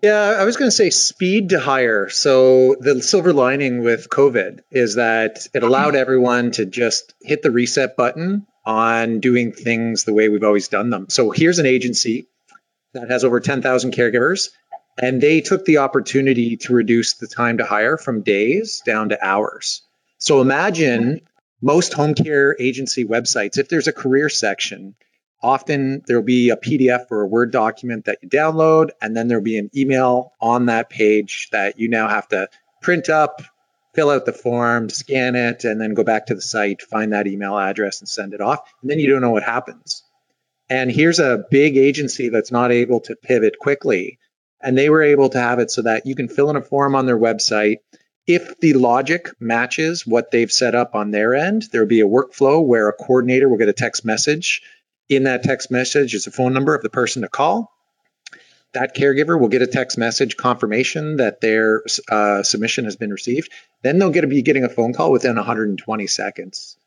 Yeah, 0.01 0.37
I 0.39 0.45
was 0.45 0.55
going 0.55 0.69
to 0.69 0.75
say 0.75 0.91
speed 0.91 1.49
to 1.49 1.59
hire. 1.59 2.09
So 2.09 2.75
the 2.79 3.01
silver 3.01 3.33
lining 3.33 3.83
with 3.83 4.07
COVID 4.09 4.61
is 4.71 4.95
that 4.95 5.47
it 5.53 5.63
allowed 5.63 5.95
everyone 5.95 6.51
to 6.51 6.65
just 6.65 7.13
hit 7.21 7.41
the 7.41 7.51
reset 7.51 7.97
button 7.97 8.47
on 8.65 9.19
doing 9.19 9.51
things 9.51 10.05
the 10.05 10.13
way 10.13 10.29
we've 10.29 10.43
always 10.43 10.69
done 10.69 10.89
them. 10.89 11.07
So 11.09 11.31
here's 11.31 11.59
an 11.59 11.65
agency 11.65 12.27
that 12.93 13.09
has 13.09 13.23
over 13.23 13.39
10,000 13.39 13.93
caregivers, 13.93 14.49
and 15.01 15.21
they 15.21 15.41
took 15.41 15.65
the 15.65 15.77
opportunity 15.77 16.57
to 16.57 16.73
reduce 16.73 17.13
the 17.15 17.27
time 17.27 17.57
to 17.57 17.65
hire 17.65 17.97
from 17.97 18.21
days 18.21 18.81
down 18.85 19.09
to 19.09 19.25
hours. 19.25 19.81
So 20.17 20.41
imagine 20.41 21.21
most 21.61 21.93
home 21.93 22.13
care 22.13 22.55
agency 22.59 23.05
websites, 23.05 23.57
if 23.57 23.69
there's 23.69 23.87
a 23.87 23.93
career 23.93 24.29
section, 24.29 24.95
Often 25.41 26.03
there'll 26.05 26.23
be 26.23 26.49
a 26.49 26.57
PDF 26.57 27.05
or 27.11 27.21
a 27.21 27.27
Word 27.27 27.51
document 27.51 28.05
that 28.05 28.19
you 28.21 28.29
download, 28.29 28.89
and 29.01 29.15
then 29.15 29.27
there'll 29.27 29.43
be 29.43 29.57
an 29.57 29.69
email 29.75 30.33
on 30.41 30.65
that 30.65 30.89
page 30.89 31.47
that 31.51 31.79
you 31.79 31.87
now 31.87 32.09
have 32.09 32.27
to 32.29 32.49
print 32.81 33.09
up, 33.09 33.41
fill 33.95 34.09
out 34.09 34.25
the 34.25 34.33
form, 34.33 34.89
scan 34.89 35.35
it, 35.35 35.63
and 35.63 35.79
then 35.79 35.93
go 35.93 36.03
back 36.03 36.25
to 36.25 36.35
the 36.35 36.41
site, 36.41 36.81
find 36.81 37.13
that 37.13 37.27
email 37.27 37.57
address, 37.57 38.01
and 38.01 38.09
send 38.09 38.33
it 38.33 38.41
off. 38.41 38.59
And 38.81 38.91
then 38.91 38.99
you 38.99 39.09
don't 39.09 39.21
know 39.21 39.31
what 39.31 39.43
happens. 39.43 40.03
And 40.69 40.91
here's 40.91 41.19
a 41.19 41.45
big 41.49 41.77
agency 41.77 42.29
that's 42.29 42.51
not 42.51 42.71
able 42.71 42.99
to 43.01 43.15
pivot 43.15 43.57
quickly. 43.59 44.19
And 44.61 44.77
they 44.77 44.89
were 44.89 45.03
able 45.03 45.29
to 45.29 45.39
have 45.39 45.59
it 45.59 45.71
so 45.71 45.83
that 45.83 46.05
you 46.05 46.15
can 46.15 46.27
fill 46.27 46.49
in 46.49 46.55
a 46.55 46.61
form 46.61 46.95
on 46.95 47.05
their 47.05 47.17
website. 47.17 47.77
If 48.27 48.59
the 48.59 48.73
logic 48.73 49.29
matches 49.39 50.05
what 50.05 50.31
they've 50.31 50.51
set 50.51 50.75
up 50.75 50.95
on 50.95 51.11
their 51.11 51.33
end, 51.33 51.67
there'll 51.71 51.87
be 51.87 52.01
a 52.01 52.07
workflow 52.07 52.63
where 52.63 52.89
a 52.89 52.93
coordinator 52.93 53.49
will 53.49 53.57
get 53.57 53.69
a 53.69 53.73
text 53.73 54.05
message 54.05 54.61
in 55.09 55.23
that 55.23 55.43
text 55.43 55.71
message 55.71 56.13
is 56.13 56.27
a 56.27 56.31
phone 56.31 56.53
number 56.53 56.75
of 56.75 56.83
the 56.83 56.89
person 56.89 57.23
to 57.23 57.27
call. 57.27 57.71
That 58.73 58.95
caregiver 58.95 59.39
will 59.39 59.47
get 59.47 59.63
a 59.63 59.67
text 59.67 59.97
message 59.97 60.37
confirmation 60.37 61.17
that 61.17 61.41
their 61.41 61.81
uh, 62.09 62.43
submission 62.43 62.85
has 62.85 62.95
been 62.95 63.09
received. 63.09 63.51
Then 63.81 63.97
they'll 63.97 64.11
get 64.11 64.21
to 64.21 64.27
be 64.27 64.43
getting 64.43 64.63
a 64.63 64.69
phone 64.69 64.93
call 64.93 65.11
within 65.11 65.35
120 65.35 66.05
seconds. 66.05 66.77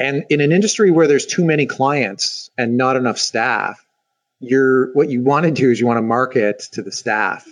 And 0.00 0.24
in 0.28 0.40
an 0.40 0.50
industry 0.50 0.90
where 0.90 1.06
there's 1.06 1.26
too 1.26 1.44
many 1.44 1.66
clients 1.66 2.50
and 2.58 2.76
not 2.76 2.96
enough 2.96 3.18
staff, 3.18 3.84
you're 4.40 4.92
what 4.94 5.10
you 5.10 5.22
want 5.22 5.44
to 5.44 5.52
do 5.52 5.70
is 5.70 5.78
you 5.78 5.86
want 5.86 5.98
to 5.98 6.02
market 6.02 6.60
to 6.72 6.82
the 6.82 6.92
staff. 6.92 7.46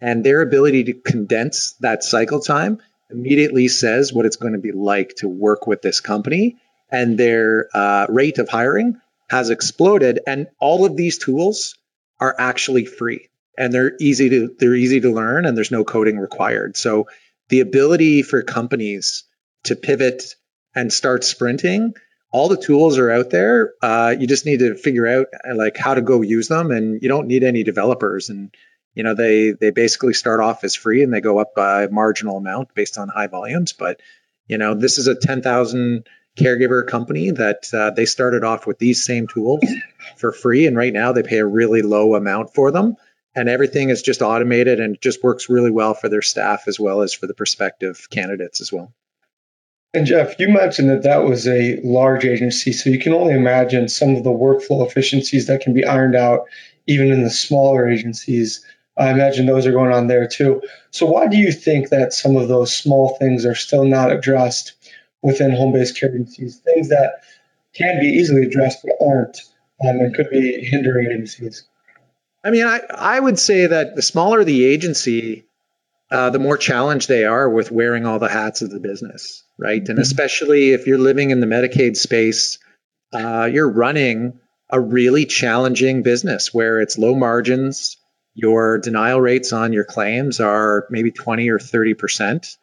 And 0.00 0.24
their 0.24 0.40
ability 0.40 0.84
to 0.84 0.92
condense 0.94 1.72
that 1.80 2.04
cycle 2.04 2.40
time 2.40 2.78
immediately 3.10 3.66
says 3.68 4.12
what 4.12 4.26
it's 4.26 4.36
going 4.36 4.52
to 4.52 4.60
be 4.60 4.72
like 4.72 5.16
to 5.16 5.28
work 5.28 5.66
with 5.66 5.82
this 5.82 6.00
company. 6.00 6.56
And 6.90 7.18
their 7.18 7.68
uh, 7.74 8.06
rate 8.08 8.38
of 8.38 8.48
hiring 8.48 9.00
has 9.28 9.50
exploded. 9.50 10.20
And 10.26 10.46
all 10.60 10.86
of 10.86 10.96
these 10.96 11.18
tools 11.18 11.76
are 12.20 12.34
actually 12.38 12.84
free. 12.84 13.28
And 13.58 13.72
they're 13.72 13.96
easy 13.98 14.30
to 14.30 14.54
they're 14.56 14.74
easy 14.74 15.00
to 15.00 15.12
learn 15.12 15.44
and 15.44 15.56
there's 15.56 15.72
no 15.72 15.84
coding 15.84 16.18
required. 16.18 16.76
So 16.76 17.08
the 17.48 17.60
ability 17.60 18.22
for 18.22 18.42
companies 18.42 19.24
to 19.64 19.74
pivot 19.74 20.36
and 20.74 20.92
start 20.92 21.24
sprinting 21.24 21.94
all 22.30 22.48
the 22.48 22.60
tools 22.60 22.98
are 22.98 23.10
out 23.10 23.30
there 23.30 23.72
uh, 23.82 24.14
you 24.18 24.26
just 24.26 24.46
need 24.46 24.60
to 24.60 24.74
figure 24.74 25.06
out 25.06 25.26
uh, 25.32 25.54
like 25.56 25.76
how 25.76 25.94
to 25.94 26.02
go 26.02 26.22
use 26.22 26.48
them 26.48 26.70
and 26.70 27.02
you 27.02 27.08
don't 27.08 27.26
need 27.26 27.44
any 27.44 27.62
developers 27.62 28.28
and 28.28 28.54
you 28.94 29.02
know 29.02 29.14
they 29.14 29.52
they 29.52 29.70
basically 29.70 30.14
start 30.14 30.40
off 30.40 30.64
as 30.64 30.74
free 30.74 31.02
and 31.02 31.12
they 31.12 31.20
go 31.20 31.38
up 31.38 31.54
by 31.54 31.84
a 31.84 31.90
marginal 31.90 32.36
amount 32.36 32.74
based 32.74 32.98
on 32.98 33.08
high 33.08 33.28
volumes 33.28 33.72
but 33.72 34.00
you 34.46 34.58
know 34.58 34.74
this 34.74 34.98
is 34.98 35.06
a 35.06 35.14
10,000 35.14 36.04
caregiver 36.38 36.86
company 36.86 37.30
that 37.32 37.68
uh, 37.74 37.90
they 37.90 38.06
started 38.06 38.44
off 38.44 38.66
with 38.66 38.78
these 38.78 39.04
same 39.04 39.26
tools 39.26 39.64
for 40.16 40.32
free, 40.32 40.66
and 40.66 40.76
right 40.76 40.92
now 40.92 41.12
they 41.12 41.22
pay 41.22 41.38
a 41.38 41.46
really 41.46 41.82
low 41.82 42.14
amount 42.14 42.54
for 42.54 42.70
them. 42.70 42.96
And 43.34 43.48
everything 43.48 43.90
is 43.90 44.02
just 44.02 44.22
automated 44.22 44.80
and 44.80 45.00
just 45.00 45.22
works 45.22 45.48
really 45.48 45.70
well 45.70 45.94
for 45.94 46.08
their 46.08 46.22
staff 46.22 46.66
as 46.66 46.80
well 46.80 47.02
as 47.02 47.12
for 47.12 47.26
the 47.26 47.34
prospective 47.34 48.08
candidates 48.10 48.60
as 48.60 48.72
well. 48.72 48.92
And 49.94 50.06
Jeff, 50.06 50.38
you 50.38 50.50
mentioned 50.50 50.90
that 50.90 51.04
that 51.04 51.24
was 51.24 51.48
a 51.48 51.80
large 51.82 52.24
agency, 52.24 52.72
so 52.72 52.90
you 52.90 52.98
can 52.98 53.14
only 53.14 53.34
imagine 53.34 53.88
some 53.88 54.16
of 54.16 54.22
the 54.22 54.30
workflow 54.30 54.86
efficiencies 54.86 55.46
that 55.46 55.62
can 55.62 55.72
be 55.72 55.84
ironed 55.84 56.14
out 56.14 56.44
even 56.86 57.10
in 57.10 57.22
the 57.22 57.30
smaller 57.30 57.88
agencies. 57.88 58.64
I 58.98 59.10
imagine 59.10 59.46
those 59.46 59.66
are 59.66 59.72
going 59.72 59.92
on 59.92 60.06
there 60.06 60.28
too. 60.28 60.62
So, 60.90 61.06
why 61.06 61.28
do 61.28 61.38
you 61.38 61.52
think 61.52 61.88
that 61.88 62.12
some 62.12 62.36
of 62.36 62.48
those 62.48 62.76
small 62.76 63.16
things 63.18 63.46
are 63.46 63.54
still 63.54 63.84
not 63.84 64.12
addressed 64.12 64.74
within 65.22 65.52
home-based 65.52 65.98
care 65.98 66.10
agencies, 66.10 66.58
things 66.58 66.90
that 66.90 67.22
can 67.74 67.98
be 68.00 68.08
easily 68.08 68.42
addressed 68.42 68.80
but 68.84 69.06
aren't, 69.06 69.38
um, 69.82 70.00
and 70.00 70.14
could 70.14 70.30
be 70.30 70.64
hindering 70.64 71.10
agencies. 71.10 71.64
I 72.44 72.50
mean, 72.50 72.66
I, 72.66 72.80
I 72.90 73.18
would 73.18 73.38
say 73.38 73.66
that 73.66 73.96
the 73.96 74.02
smaller 74.02 74.44
the 74.44 74.64
agency, 74.64 75.47
uh, 76.10 76.30
the 76.30 76.38
more 76.38 76.56
challenged 76.56 77.08
they 77.08 77.24
are 77.24 77.48
with 77.48 77.70
wearing 77.70 78.06
all 78.06 78.18
the 78.18 78.28
hats 78.28 78.62
of 78.62 78.70
the 78.70 78.80
business, 78.80 79.44
right? 79.58 79.82
Mm-hmm. 79.82 79.92
And 79.92 79.98
especially 79.98 80.70
if 80.72 80.86
you're 80.86 80.98
living 80.98 81.30
in 81.30 81.40
the 81.40 81.46
Medicaid 81.46 81.96
space, 81.96 82.58
uh, 83.12 83.48
you're 83.50 83.70
running 83.70 84.40
a 84.70 84.80
really 84.80 85.26
challenging 85.26 86.02
business 86.02 86.52
where 86.52 86.80
it's 86.80 86.98
low 86.98 87.14
margins. 87.14 87.96
Your 88.34 88.78
denial 88.78 89.20
rates 89.20 89.52
on 89.52 89.72
your 89.72 89.84
claims 89.84 90.40
are 90.40 90.86
maybe 90.90 91.10
20 91.10 91.48
or 91.50 91.58
30 91.58 91.94
percent 91.94 92.56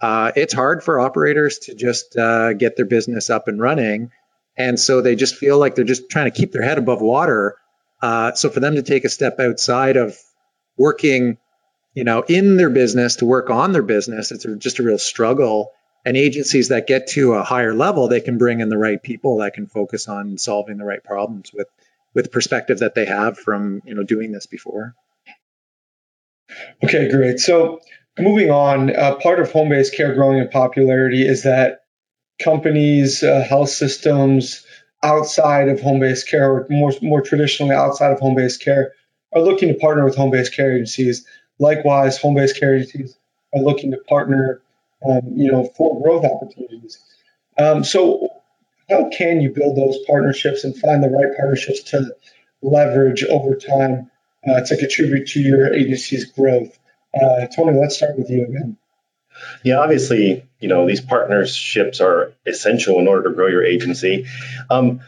uh, 0.00 0.32
it's 0.36 0.54
hard 0.54 0.82
for 0.82 1.00
operators 1.00 1.58
to 1.58 1.74
just 1.74 2.16
uh, 2.16 2.52
get 2.52 2.76
their 2.76 2.86
business 2.86 3.30
up 3.30 3.48
and 3.48 3.60
running. 3.60 4.10
And 4.56 4.78
so 4.78 5.00
they 5.00 5.16
just 5.16 5.36
feel 5.36 5.58
like 5.58 5.74
they're 5.74 5.84
just 5.84 6.08
trying 6.08 6.30
to 6.30 6.36
keep 6.36 6.52
their 6.52 6.62
head 6.62 6.78
above 6.78 7.00
water. 7.00 7.56
Uh, 8.00 8.32
so 8.34 8.48
for 8.48 8.60
them 8.60 8.76
to 8.76 8.82
take 8.82 9.04
a 9.04 9.08
step 9.08 9.40
outside 9.40 9.96
of 9.96 10.16
working, 10.76 11.38
you 11.98 12.04
know, 12.04 12.22
in 12.22 12.56
their 12.56 12.70
business 12.70 13.16
to 13.16 13.24
work 13.24 13.50
on 13.50 13.72
their 13.72 13.82
business, 13.82 14.30
it's 14.30 14.46
just 14.58 14.78
a 14.78 14.84
real 14.84 14.98
struggle. 14.98 15.72
And 16.06 16.16
agencies 16.16 16.68
that 16.68 16.86
get 16.86 17.08
to 17.08 17.34
a 17.34 17.42
higher 17.42 17.74
level, 17.74 18.06
they 18.06 18.20
can 18.20 18.38
bring 18.38 18.60
in 18.60 18.68
the 18.68 18.78
right 18.78 19.02
people 19.02 19.38
that 19.38 19.54
can 19.54 19.66
focus 19.66 20.06
on 20.06 20.38
solving 20.38 20.76
the 20.76 20.84
right 20.84 21.02
problems 21.02 21.52
with 21.52 21.66
with 22.14 22.30
perspective 22.30 22.78
that 22.78 22.94
they 22.94 23.04
have 23.04 23.36
from 23.36 23.82
you 23.84 23.96
know 23.96 24.04
doing 24.04 24.30
this 24.30 24.46
before. 24.46 24.94
Okay, 26.84 27.10
great. 27.10 27.40
So 27.40 27.80
moving 28.16 28.52
on, 28.52 28.94
uh, 28.94 29.16
part 29.16 29.40
of 29.40 29.50
home 29.50 29.70
based 29.70 29.96
care 29.96 30.14
growing 30.14 30.38
in 30.38 30.48
popularity 30.50 31.26
is 31.26 31.42
that 31.42 31.80
companies, 32.40 33.24
uh, 33.24 33.44
health 33.46 33.70
systems 33.70 34.64
outside 35.02 35.68
of 35.68 35.80
home 35.80 35.98
based 35.98 36.28
care, 36.28 36.48
or 36.48 36.66
more, 36.70 36.92
more 37.02 37.22
traditionally 37.22 37.74
outside 37.74 38.12
of 38.12 38.20
home 38.20 38.36
based 38.36 38.62
care, 38.62 38.92
are 39.32 39.42
looking 39.42 39.68
to 39.68 39.74
partner 39.74 40.04
with 40.04 40.16
home 40.16 40.30
based 40.30 40.54
care 40.54 40.72
agencies. 40.74 41.26
Likewise, 41.58 42.18
home 42.18 42.34
based 42.34 42.58
care 42.58 42.76
agencies 42.76 43.16
are 43.54 43.62
looking 43.62 43.90
to 43.90 43.98
partner, 44.08 44.62
um, 45.08 45.20
you 45.34 45.50
know, 45.50 45.64
for 45.64 46.00
growth 46.00 46.24
opportunities. 46.24 46.98
Um, 47.58 47.84
so, 47.84 48.28
how 48.88 49.10
can 49.10 49.40
you 49.40 49.50
build 49.50 49.76
those 49.76 49.98
partnerships 50.06 50.64
and 50.64 50.76
find 50.76 51.02
the 51.02 51.10
right 51.10 51.36
partnerships 51.36 51.82
to 51.90 52.14
leverage 52.62 53.24
over 53.24 53.54
time 53.56 54.10
uh, 54.48 54.60
to 54.64 54.76
contribute 54.76 55.28
to 55.28 55.40
your 55.40 55.74
agency's 55.74 56.26
growth? 56.26 56.78
Uh, 57.14 57.46
Tony, 57.46 57.78
let's 57.78 57.96
start 57.96 58.18
with 58.18 58.30
you 58.30 58.44
again. 58.44 58.76
Yeah, 59.64 59.78
obviously, 59.78 60.44
you 60.60 60.68
know 60.68 60.86
these 60.86 61.00
partnerships 61.00 62.00
are 62.00 62.32
essential 62.46 62.98
in 62.98 63.08
order 63.08 63.28
to 63.28 63.34
grow 63.34 63.46
your 63.46 63.64
agency. 63.64 64.26
Um, 64.70 65.00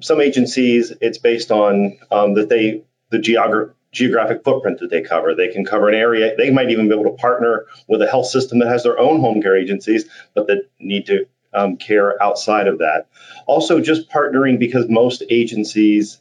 some 0.00 0.20
agencies, 0.20 0.92
it's 1.00 1.18
based 1.18 1.50
on 1.50 1.98
um, 2.10 2.34
that 2.34 2.48
they 2.48 2.82
the 3.10 3.18
geogra- 3.18 3.72
geographic 3.92 4.44
footprint 4.44 4.80
that 4.80 4.90
they 4.90 5.02
cover. 5.02 5.34
They 5.34 5.48
can 5.48 5.64
cover 5.64 5.88
an 5.88 5.94
area. 5.94 6.34
They 6.36 6.50
might 6.50 6.70
even 6.70 6.88
be 6.88 6.94
able 6.94 7.10
to 7.10 7.16
partner 7.16 7.66
with 7.86 8.02
a 8.02 8.06
health 8.06 8.26
system 8.26 8.58
that 8.58 8.68
has 8.68 8.82
their 8.82 8.98
own 8.98 9.20
home 9.20 9.40
care 9.40 9.56
agencies, 9.56 10.08
but 10.34 10.46
that 10.48 10.68
need 10.78 11.06
to 11.06 11.26
um, 11.54 11.76
care 11.76 12.22
outside 12.22 12.68
of 12.68 12.78
that. 12.78 13.06
Also, 13.46 13.80
just 13.80 14.10
partnering 14.10 14.58
because 14.58 14.88
most 14.88 15.22
agencies 15.30 16.18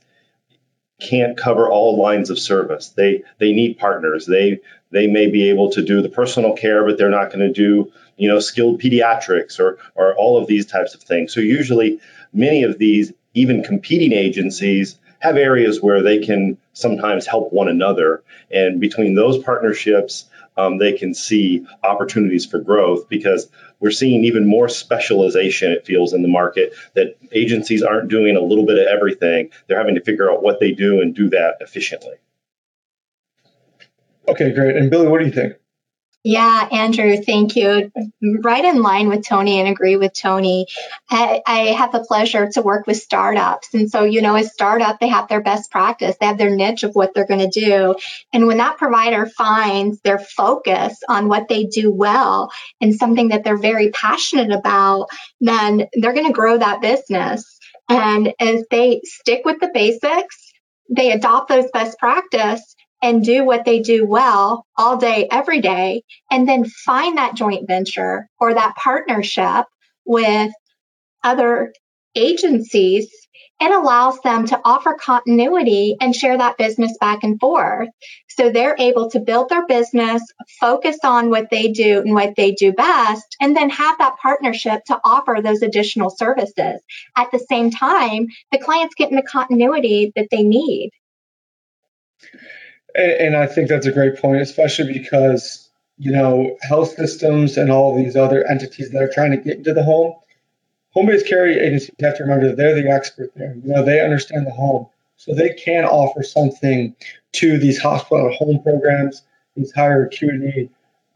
can't 0.99 1.37
cover 1.37 1.69
all 1.69 2.01
lines 2.01 2.29
of 2.29 2.39
service. 2.39 2.89
They 2.89 3.23
they 3.39 3.51
need 3.51 3.77
partners. 3.77 4.25
They 4.25 4.59
they 4.91 5.07
may 5.07 5.29
be 5.29 5.49
able 5.49 5.71
to 5.71 5.83
do 5.83 6.01
the 6.01 6.09
personal 6.09 6.53
care, 6.53 6.85
but 6.85 6.97
they're 6.97 7.09
not 7.09 7.31
going 7.31 7.45
to 7.47 7.53
do 7.53 7.91
you 8.15 8.29
know 8.29 8.39
skilled 8.39 8.81
pediatrics 8.81 9.59
or 9.59 9.77
or 9.95 10.15
all 10.15 10.37
of 10.37 10.47
these 10.47 10.65
types 10.65 10.95
of 10.95 11.03
things. 11.03 11.33
So 11.33 11.41
usually, 11.41 11.99
many 12.33 12.63
of 12.63 12.79
these 12.79 13.13
even 13.33 13.63
competing 13.63 14.13
agencies 14.13 14.97
have 15.19 15.37
areas 15.37 15.81
where 15.81 16.03
they 16.03 16.19
can 16.19 16.57
sometimes 16.73 17.25
help 17.25 17.51
one 17.51 17.67
another, 17.67 18.23
and 18.51 18.79
between 18.79 19.15
those 19.15 19.37
partnerships. 19.43 20.25
um, 20.57 20.79
they 20.79 20.93
can 20.93 21.13
see 21.13 21.65
opportunities 21.83 22.45
for 22.45 22.59
growth 22.59 23.07
because 23.07 23.47
we're 23.79 23.91
seeing 23.91 24.25
even 24.25 24.47
more 24.47 24.67
specialization, 24.67 25.71
it 25.71 25.85
feels, 25.85 26.13
in 26.13 26.23
the 26.23 26.27
market 26.27 26.73
that 26.95 27.15
agencies 27.31 27.83
aren't 27.83 28.09
doing 28.09 28.35
a 28.35 28.41
little 28.41 28.65
bit 28.65 28.79
of 28.79 28.87
everything. 28.87 29.51
They're 29.67 29.77
having 29.77 29.95
to 29.95 30.01
figure 30.01 30.31
out 30.31 30.41
what 30.41 30.59
they 30.59 30.71
do 30.71 31.01
and 31.01 31.15
do 31.15 31.29
that 31.29 31.57
efficiently. 31.61 32.15
Okay, 34.27 34.51
great. 34.53 34.75
And 34.75 34.89
Billy, 34.89 35.07
what 35.07 35.19
do 35.19 35.25
you 35.25 35.31
think? 35.31 35.53
Yeah, 36.29 36.67
Andrew, 36.73 37.15
thank 37.15 37.55
you. 37.55 37.89
Right 38.21 38.65
in 38.65 38.81
line 38.81 39.07
with 39.07 39.25
Tony 39.25 39.61
and 39.61 39.69
agree 39.69 39.95
with 39.95 40.11
Tony. 40.11 40.67
I, 41.09 41.41
I, 41.47 41.59
have 41.67 41.93
the 41.93 42.03
pleasure 42.03 42.49
to 42.49 42.61
work 42.61 42.85
with 42.85 42.97
startups. 42.97 43.73
And 43.73 43.89
so, 43.89 44.03
you 44.03 44.21
know, 44.21 44.35
as 44.35 44.51
startup, 44.51 44.99
they 44.99 45.07
have 45.07 45.29
their 45.29 45.39
best 45.39 45.71
practice, 45.71 46.17
they 46.19 46.25
have 46.25 46.37
their 46.37 46.53
niche 46.53 46.83
of 46.83 46.95
what 46.95 47.13
they're 47.13 47.25
going 47.25 47.49
to 47.49 47.59
do. 47.61 47.95
And 48.33 48.45
when 48.45 48.57
that 48.57 48.75
provider 48.75 49.25
finds 49.25 50.01
their 50.01 50.19
focus 50.19 51.01
on 51.07 51.29
what 51.29 51.47
they 51.47 51.63
do 51.63 51.93
well 51.93 52.51
and 52.81 52.93
something 52.93 53.29
that 53.29 53.45
they're 53.45 53.55
very 53.55 53.91
passionate 53.91 54.51
about, 54.51 55.07
then 55.39 55.87
they're 55.93 56.11
going 56.11 56.27
to 56.27 56.33
grow 56.33 56.57
that 56.57 56.81
business. 56.81 57.57
And 57.87 58.33
as 58.41 58.65
they 58.69 58.99
stick 59.05 59.43
with 59.45 59.61
the 59.61 59.71
basics, 59.73 60.53
they 60.89 61.13
adopt 61.13 61.47
those 61.47 61.71
best 61.71 61.97
practice 61.97 62.75
and 63.01 63.23
do 63.23 63.43
what 63.43 63.65
they 63.65 63.79
do 63.79 64.05
well 64.05 64.65
all 64.75 64.97
day, 64.97 65.27
every 65.29 65.61
day, 65.61 66.03
and 66.31 66.47
then 66.47 66.65
find 66.65 67.17
that 67.17 67.35
joint 67.35 67.67
venture 67.67 68.27
or 68.39 68.53
that 68.53 68.75
partnership 68.75 69.65
with 70.05 70.51
other 71.23 71.73
agencies, 72.15 73.07
it 73.59 73.71
allows 73.71 74.19
them 74.21 74.45
to 74.47 74.59
offer 74.63 74.95
continuity 74.99 75.95
and 75.99 76.15
share 76.15 76.37
that 76.37 76.57
business 76.57 76.95
back 76.99 77.23
and 77.23 77.39
forth. 77.39 77.89
So 78.29 78.51
they're 78.51 78.75
able 78.77 79.09
to 79.11 79.19
build 79.19 79.49
their 79.49 79.65
business, 79.65 80.21
focus 80.59 80.97
on 81.03 81.29
what 81.29 81.49
they 81.49 81.71
do 81.71 81.99
and 81.99 82.13
what 82.13 82.35
they 82.35 82.51
do 82.51 82.71
best, 82.71 83.35
and 83.41 83.55
then 83.55 83.69
have 83.71 83.97
that 83.97 84.17
partnership 84.21 84.83
to 84.85 84.99
offer 85.03 85.37
those 85.41 85.63
additional 85.63 86.11
services. 86.11 86.81
At 87.15 87.31
the 87.31 87.39
same 87.49 87.71
time, 87.71 88.27
the 88.51 88.59
client's 88.59 88.95
getting 88.95 89.15
the 89.15 89.23
continuity 89.23 90.11
that 90.15 90.27
they 90.29 90.43
need. 90.43 90.91
And, 92.97 93.35
I 93.35 93.45
think 93.45 93.69
that's 93.69 93.85
a 93.85 93.91
great 93.91 94.17
point, 94.17 94.41
especially 94.41 94.91
because, 94.91 95.69
you 95.99 96.11
know, 96.11 96.57
health 96.63 96.95
systems 96.95 97.55
and 97.55 97.71
all 97.71 97.95
these 97.95 98.15
other 98.15 98.43
entities 98.49 98.89
that 98.89 99.01
are 99.01 99.11
trying 99.13 99.31
to 99.31 99.37
get 99.37 99.57
into 99.57 99.73
the 99.73 99.83
home, 99.83 100.15
home-based 100.91 101.27
care 101.27 101.47
agencies 101.47 101.91
have 101.99 102.17
to 102.17 102.23
remember 102.23 102.47
that 102.47 102.57
they're 102.57 102.73
the 102.73 102.89
expert 102.89 103.31
there. 103.35 103.55
You 103.55 103.71
know, 103.71 103.85
they 103.85 104.01
understand 104.01 104.47
the 104.47 104.51
home. 104.51 104.87
So 105.17 105.33
they 105.33 105.53
can 105.53 105.85
offer 105.85 106.23
something 106.23 106.95
to 107.33 107.59
these 107.59 107.79
hospital 107.79 108.29
at 108.29 108.35
home 108.35 108.61
programs, 108.63 109.23
these 109.55 109.71
higher 109.71 110.05
acuity 110.05 110.69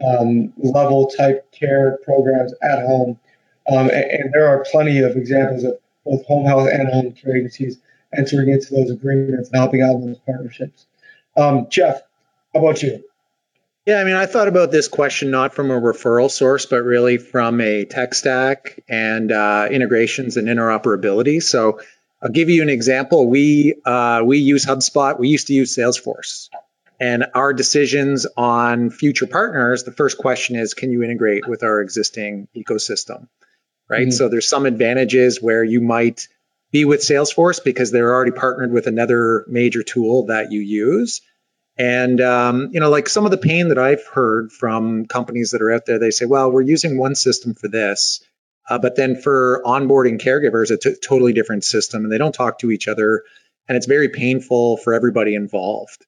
um, 0.07 0.53
level 0.57 1.07
type 1.07 1.51
care 1.51 1.97
programs 2.03 2.53
at 2.61 2.85
home. 2.85 3.19
Um, 3.71 3.89
and, 3.89 4.11
and, 4.11 4.33
there 4.33 4.47
are 4.47 4.65
plenty 4.71 4.99
of 4.99 5.15
examples 5.15 5.63
of 5.63 5.77
both 6.03 6.25
home 6.25 6.45
health 6.45 6.67
and 6.71 6.87
home 6.89 7.11
care 7.13 7.37
agencies 7.37 7.77
entering 8.17 8.49
into 8.49 8.73
those 8.73 8.89
agreements 8.89 9.49
and 9.49 9.57
helping 9.57 9.83
out 9.83 9.95
in 9.95 10.07
those 10.07 10.19
partnerships. 10.19 10.87
Um, 11.37 11.67
Jeff, 11.69 12.01
how 12.53 12.59
about 12.59 12.83
you? 12.83 13.03
Yeah, 13.85 13.99
I 13.99 14.03
mean, 14.03 14.15
I 14.15 14.27
thought 14.27 14.47
about 14.47 14.71
this 14.71 14.87
question 14.87 15.31
not 15.31 15.55
from 15.55 15.71
a 15.71 15.79
referral 15.79 16.29
source, 16.29 16.67
but 16.67 16.83
really 16.83 17.17
from 17.17 17.59
a 17.61 17.85
tech 17.85 18.13
stack 18.13 18.79
and 18.87 19.31
uh, 19.31 19.67
integrations 19.71 20.37
and 20.37 20.47
interoperability. 20.47 21.41
So 21.41 21.79
I'll 22.21 22.29
give 22.29 22.49
you 22.49 22.61
an 22.61 22.69
example. 22.69 23.27
We 23.27 23.75
uh, 23.83 24.21
we 24.23 24.37
use 24.37 24.65
HubSpot. 24.65 25.17
We 25.19 25.29
used 25.29 25.47
to 25.47 25.53
use 25.53 25.75
Salesforce, 25.75 26.49
and 26.99 27.25
our 27.33 27.53
decisions 27.53 28.27
on 28.37 28.91
future 28.91 29.25
partners. 29.25 29.83
The 29.83 29.91
first 29.91 30.19
question 30.19 30.57
is, 30.57 30.75
can 30.75 30.91
you 30.91 31.01
integrate 31.01 31.47
with 31.47 31.63
our 31.63 31.81
existing 31.81 32.47
ecosystem? 32.55 33.27
Right. 33.89 34.03
Mm-hmm. 34.03 34.11
So 34.11 34.29
there's 34.29 34.47
some 34.47 34.67
advantages 34.67 35.41
where 35.41 35.63
you 35.63 35.81
might 35.81 36.27
be 36.71 36.85
with 36.85 37.01
Salesforce 37.01 37.63
because 37.63 37.91
they're 37.91 38.13
already 38.13 38.31
partnered 38.31 38.71
with 38.71 38.87
another 38.87 39.45
major 39.47 39.83
tool 39.83 40.27
that 40.27 40.51
you 40.51 40.61
use. 40.61 41.21
And 41.77 42.19
um, 42.21 42.69
you 42.71 42.79
know, 42.79 42.89
like 42.89 43.09
some 43.09 43.25
of 43.25 43.31
the 43.31 43.37
pain 43.37 43.69
that 43.69 43.77
I've 43.77 44.05
heard 44.05 44.51
from 44.51 45.05
companies 45.05 45.51
that 45.51 45.61
are 45.61 45.71
out 45.71 45.85
there, 45.85 45.99
they 45.99 46.11
say, 46.11 46.25
"Well, 46.25 46.51
we're 46.51 46.61
using 46.61 46.97
one 46.97 47.15
system 47.15 47.53
for 47.53 47.67
this, 47.67 48.23
uh, 48.69 48.77
but 48.77 48.95
then 48.95 49.15
for 49.15 49.61
onboarding 49.65 50.21
caregivers, 50.21 50.69
it's 50.69 50.85
a 50.85 50.95
totally 50.95 51.33
different 51.33 51.63
system, 51.63 52.03
and 52.03 52.11
they 52.11 52.17
don't 52.17 52.35
talk 52.35 52.59
to 52.59 52.71
each 52.71 52.87
other, 52.87 53.23
and 53.67 53.77
it's 53.77 53.87
very 53.87 54.09
painful 54.09 54.77
for 54.77 54.93
everybody 54.93 55.33
involved." 55.33 56.05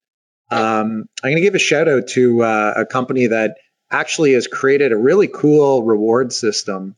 Um, 0.51 1.05
I'm 1.23 1.31
going 1.31 1.35
to 1.37 1.41
give 1.41 1.55
a 1.55 1.59
shout 1.59 1.87
out 1.87 2.07
to 2.09 2.43
uh, 2.43 2.73
a 2.77 2.85
company 2.85 3.27
that 3.27 3.57
actually 3.89 4.33
has 4.33 4.47
created 4.47 4.91
a 4.91 4.97
really 4.97 5.27
cool 5.27 5.83
reward 5.83 6.33
system 6.33 6.95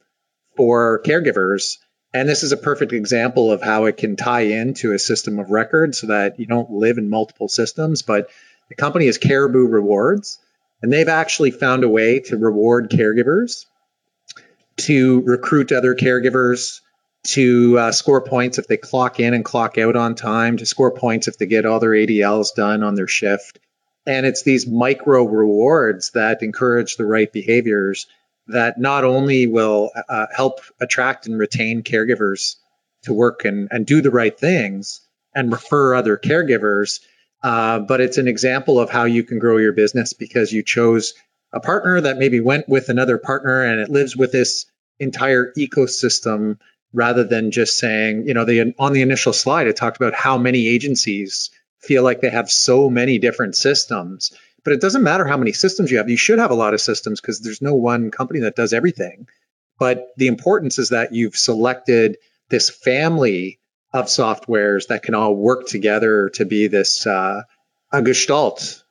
for 0.57 1.01
caregivers 1.03 1.77
and 2.15 2.29
this 2.29 2.43
is 2.43 2.53
a 2.53 2.57
perfect 2.57 2.93
example 2.93 3.51
of 3.51 3.61
how 3.61 3.85
it 3.85 3.97
can 3.97 4.15
tie 4.15 4.45
into 4.45 4.93
a 4.93 4.99
system 4.99 5.37
of 5.37 5.49
record 5.49 5.93
so 5.93 6.07
that 6.07 6.39
you 6.39 6.45
don't 6.45 6.71
live 6.71 6.97
in 6.97 7.09
multiple 7.09 7.49
systems. 7.49 8.03
But 8.03 8.29
the 8.69 8.75
company 8.75 9.07
is 9.07 9.17
Caribou 9.17 9.67
Rewards, 9.67 10.39
and 10.81 10.93
they've 10.93 11.09
actually 11.09 11.51
found 11.51 11.83
a 11.83 11.89
way 11.89 12.21
to 12.21 12.37
reward 12.37 12.89
caregivers, 12.89 13.65
to 14.77 15.23
recruit 15.23 15.73
other 15.73 15.93
caregivers, 15.93 16.79
to 17.23 17.77
uh, 17.77 17.91
score 17.91 18.21
points 18.21 18.59
if 18.59 18.67
they 18.67 18.77
clock 18.77 19.19
in 19.19 19.33
and 19.33 19.43
clock 19.43 19.77
out 19.77 19.97
on 19.97 20.15
time, 20.15 20.55
to 20.55 20.65
score 20.65 20.91
points 20.91 21.27
if 21.27 21.37
they 21.37 21.47
get 21.47 21.65
all 21.65 21.81
their 21.81 21.91
ADLs 21.91 22.55
done 22.55 22.81
on 22.81 22.95
their 22.95 23.09
shift. 23.09 23.59
And 24.07 24.25
it's 24.25 24.41
these 24.41 24.65
micro 24.65 25.25
rewards 25.25 26.11
that 26.11 26.43
encourage 26.43 26.95
the 26.95 27.05
right 27.05 27.29
behaviors 27.29 28.07
that 28.47 28.79
not 28.79 29.03
only 29.03 29.47
will 29.47 29.91
uh, 30.09 30.27
help 30.35 30.59
attract 30.79 31.27
and 31.27 31.37
retain 31.37 31.83
caregivers 31.83 32.55
to 33.03 33.13
work 33.13 33.45
and, 33.45 33.67
and 33.71 33.85
do 33.85 34.01
the 34.01 34.11
right 34.11 34.37
things 34.37 35.01
and 35.33 35.51
refer 35.51 35.95
other 35.95 36.17
caregivers, 36.17 36.99
uh, 37.43 37.79
but 37.79 38.01
it's 38.01 38.17
an 38.17 38.27
example 38.27 38.79
of 38.79 38.89
how 38.89 39.03
you 39.03 39.23
can 39.23 39.39
grow 39.39 39.57
your 39.57 39.73
business 39.73 40.13
because 40.13 40.51
you 40.51 40.63
chose 40.63 41.13
a 41.53 41.59
partner 41.59 42.01
that 42.01 42.17
maybe 42.17 42.39
went 42.39 42.67
with 42.67 42.89
another 42.89 43.17
partner 43.17 43.63
and 43.63 43.79
it 43.79 43.89
lives 43.89 44.15
with 44.15 44.31
this 44.31 44.65
entire 44.99 45.53
ecosystem 45.57 46.57
rather 46.93 47.23
than 47.23 47.51
just 47.51 47.77
saying, 47.77 48.27
you 48.27 48.33
know, 48.33 48.45
the 48.45 48.73
on 48.79 48.93
the 48.93 49.01
initial 49.01 49.33
slide 49.33 49.67
it 49.67 49.75
talked 49.75 49.97
about 49.97 50.13
how 50.13 50.37
many 50.37 50.67
agencies 50.67 51.51
feel 51.79 52.03
like 52.03 52.21
they 52.21 52.29
have 52.29 52.49
so 52.49 52.89
many 52.89 53.19
different 53.19 53.55
systems 53.55 54.31
but 54.65 54.73
it 54.73 54.81
doesn't 54.81 55.03
matter 55.03 55.25
how 55.25 55.37
many 55.37 55.53
systems 55.53 55.91
you 55.91 55.97
have. 55.97 56.09
You 56.09 56.17
should 56.17 56.39
have 56.39 56.51
a 56.51 56.55
lot 56.55 56.73
of 56.73 56.81
systems 56.81 57.21
because 57.21 57.39
there's 57.39 57.61
no 57.61 57.75
one 57.75 58.09
company 58.11 58.41
that 58.41 58.55
does 58.55 58.73
everything. 58.73 59.27
But 59.77 60.07
the 60.17 60.27
importance 60.27 60.79
is 60.79 60.89
that 60.89 61.13
you've 61.13 61.35
selected 61.35 62.17
this 62.49 62.69
family 62.69 63.59
of 63.93 64.05
softwares 64.05 64.87
that 64.87 65.03
can 65.03 65.13
all 65.13 65.35
work 65.35 65.67
together 65.67 66.29
to 66.33 66.45
be 66.45 66.67
this 66.67 67.05
uh, 67.05 67.43
a 67.93 68.01
gestalt, 68.01 68.83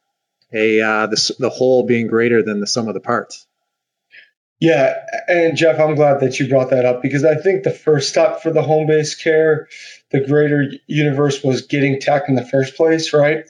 a 0.52 0.80
uh, 0.80 1.06
the, 1.08 1.34
the 1.40 1.50
whole 1.50 1.82
being 1.82 2.06
greater 2.06 2.42
than 2.42 2.60
the 2.60 2.66
sum 2.66 2.87
of 2.88 2.94
the 2.94 3.00
parts. 3.00 3.46
Yeah, 4.60 4.94
and 5.26 5.56
Jeff, 5.56 5.80
I'm 5.80 5.96
glad 5.96 6.20
that 6.20 6.38
you 6.38 6.48
brought 6.48 6.70
that 6.70 6.87
up 6.87 7.02
because 7.02 7.24
I 7.24 7.34
think 7.34 7.64
the 7.64 7.70
first 7.70 8.08
step 8.08 8.40
for 8.40 8.50
the 8.52 8.62
home 8.62 8.87
based 8.87 9.22
care, 9.22 9.68
the 10.10 10.24
greater 10.24 10.70
universe, 10.87 11.42
was 11.42 11.62
getting 11.62 12.00
tech 12.00 12.28
in 12.28 12.37
the 12.37 12.46
first 12.46 12.76
place, 12.76 13.12
right? 13.12 13.44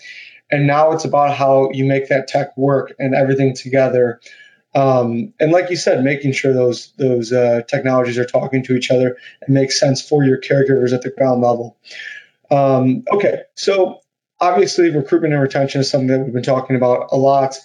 And 0.50 0.66
now 0.66 0.92
it's 0.92 1.04
about 1.04 1.36
how 1.36 1.70
you 1.72 1.84
make 1.84 2.08
that 2.08 2.28
tech 2.28 2.56
work 2.56 2.94
and 2.98 3.14
everything 3.14 3.54
together. 3.54 4.20
Um, 4.74 5.32
and 5.38 5.52
like 5.52 5.70
you 5.70 5.76
said, 5.76 6.02
making 6.02 6.32
sure 6.32 6.52
those 6.52 6.92
those 6.98 7.32
uh, 7.32 7.62
technologies 7.68 8.18
are 8.18 8.24
talking 8.24 8.64
to 8.64 8.74
each 8.74 8.90
other 8.90 9.16
and 9.40 9.54
make 9.54 9.70
sense 9.70 10.06
for 10.06 10.24
your 10.24 10.40
caregivers 10.40 10.92
at 10.92 11.02
the 11.02 11.10
ground 11.10 11.42
level. 11.42 11.76
Um, 12.50 13.04
okay, 13.10 13.42
so 13.54 14.00
obviously 14.40 14.90
recruitment 14.90 15.32
and 15.32 15.42
retention 15.42 15.80
is 15.80 15.90
something 15.90 16.08
that 16.08 16.24
we've 16.24 16.32
been 16.34 16.42
talking 16.42 16.76
about 16.76 17.08
a 17.12 17.16
lot. 17.16 17.56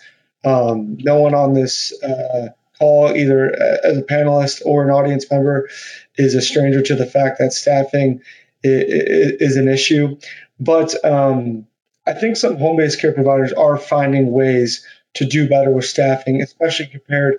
Um, 0.46 0.98
no 1.00 1.20
one 1.20 1.34
on 1.34 1.54
this 1.54 1.92
uh, 2.02 2.50
call, 2.78 3.16
either 3.16 3.52
as 3.84 3.98
a 3.98 4.04
panelist 4.04 4.62
or 4.66 4.84
an 4.84 4.92
audience 4.92 5.30
member, 5.30 5.70
is 6.16 6.36
a 6.36 6.42
stranger 6.42 6.82
to 6.82 6.96
the 6.96 7.06
fact 7.06 7.40
that 7.40 7.54
staffing 7.54 8.22
is, 8.64 9.42
is 9.42 9.58
an 9.58 9.68
issue. 9.68 10.18
But 10.60 10.94
um, 11.04 11.68
I 12.10 12.14
think 12.14 12.38
some 12.38 12.58
home 12.58 12.78
based 12.78 13.00
care 13.00 13.14
providers 13.14 13.54
are 13.54 13.78
finding 13.78 14.32
ways 14.32 14.84
to 15.16 15.26
do 15.26 15.48
better 15.48 15.72
with 15.72 15.86
staffing, 15.86 16.42
especially 16.42 16.88
compared 16.88 17.36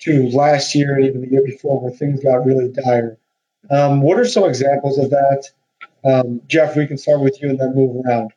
to 0.00 0.28
last 0.28 0.74
year 0.74 0.94
and 0.96 1.06
even 1.06 1.22
the 1.22 1.30
year 1.30 1.42
before 1.42 1.80
where 1.80 1.90
things 1.90 2.22
got 2.22 2.44
really 2.44 2.68
dire. 2.68 3.16
Um, 3.70 4.02
what 4.02 4.18
are 4.18 4.26
some 4.26 4.44
examples 4.44 4.98
of 4.98 5.10
that? 5.10 5.48
Um, 6.04 6.42
Jeff, 6.46 6.76
we 6.76 6.86
can 6.86 6.98
start 6.98 7.20
with 7.20 7.40
you 7.40 7.48
and 7.48 7.58
then 7.58 7.74
move 7.74 8.04
around. 8.04 8.32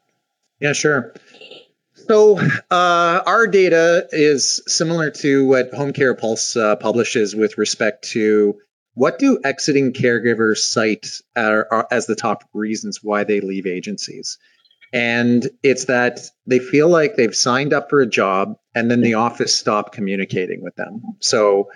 Yeah, 0.61 0.71
sure. 0.71 1.13
So 1.95 2.39
uh, 2.39 3.21
our 3.25 3.47
data 3.47 4.07
is 4.13 4.63
similar 4.67 5.11
to 5.11 5.47
what 5.47 5.73
Home 5.73 5.91
Care 5.91 6.15
Pulse 6.15 6.55
uh, 6.55 6.77
publishes 6.77 7.35
with 7.35 7.57
respect 7.57 8.09
to 8.11 8.59
what 8.93 9.19
do 9.19 9.39
exiting 9.43 9.91
caregivers 9.91 10.57
cite 10.57 11.19
as 11.35 12.05
the 12.05 12.15
top 12.15 12.45
reasons 12.53 13.03
why 13.03 13.25
they 13.25 13.41
leave 13.41 13.67
agencies. 13.67 14.37
And 14.93 15.47
it's 15.63 15.85
that 15.85 16.21
they 16.45 16.59
feel 16.59 16.87
like 16.87 17.15
they've 17.15 17.35
signed 17.35 17.73
up 17.73 17.89
for 17.89 17.99
a 17.99 18.07
job 18.07 18.57
and 18.73 18.89
then 18.89 19.01
the 19.01 19.15
office 19.15 19.57
stopped 19.57 19.93
communicating 19.93 20.63
with 20.63 20.75
them. 20.75 21.01
So 21.19 21.69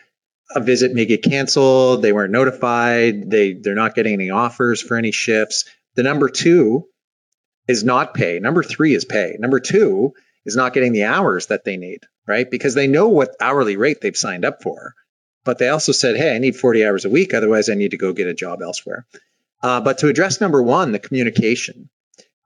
a 0.56 0.62
visit 0.62 0.94
may 0.94 1.06
get 1.06 1.24
canceled, 1.24 2.02
they 2.02 2.14
weren't 2.14 2.32
notified, 2.32 3.30
they, 3.30 3.54
they're 3.54 3.76
not 3.76 3.96
getting 3.96 4.14
any 4.14 4.30
offers 4.30 4.82
for 4.82 4.98
any 4.98 5.12
shifts. 5.12 5.66
The 5.96 6.04
number 6.04 6.30
two 6.30 6.88
is 7.68 7.84
not 7.84 8.14
pay. 8.14 8.40
Number 8.40 8.64
three 8.64 8.94
is 8.94 9.06
pay. 9.06 9.36
Number 9.40 9.60
two 9.60 10.14
is 10.46 10.56
not 10.56 10.74
getting 10.74 10.94
the 10.94 11.04
hours 11.04 11.48
that 11.48 11.64
they 11.64 11.78
need, 11.78 12.02
right? 12.28 12.50
Because 12.50 12.74
they 12.74 12.88
know 12.88 13.10
what 13.10 13.36
hourly 13.40 13.78
rate 13.78 14.02
they've 14.02 14.16
signed 14.16 14.46
up 14.46 14.64
for. 14.64 14.94
But 15.44 15.58
they 15.58 15.70
also 15.70 15.92
said, 15.92 16.18
hey, 16.18 16.36
I 16.36 16.40
need 16.40 16.56
40 16.56 16.86
hours 16.86 17.06
a 17.06 17.10
week. 17.10 17.34
Otherwise, 17.34 17.70
I 17.70 17.76
need 17.76 17.92
to 17.92 17.98
go 17.98 18.14
get 18.14 18.28
a 18.28 18.34
job 18.34 18.62
elsewhere. 18.62 19.06
Uh, 19.64 19.82
but 19.82 20.00
to 20.00 20.08
address 20.08 20.42
number 20.42 20.62
one, 20.62 20.92
the 20.92 21.00
communication, 21.00 21.90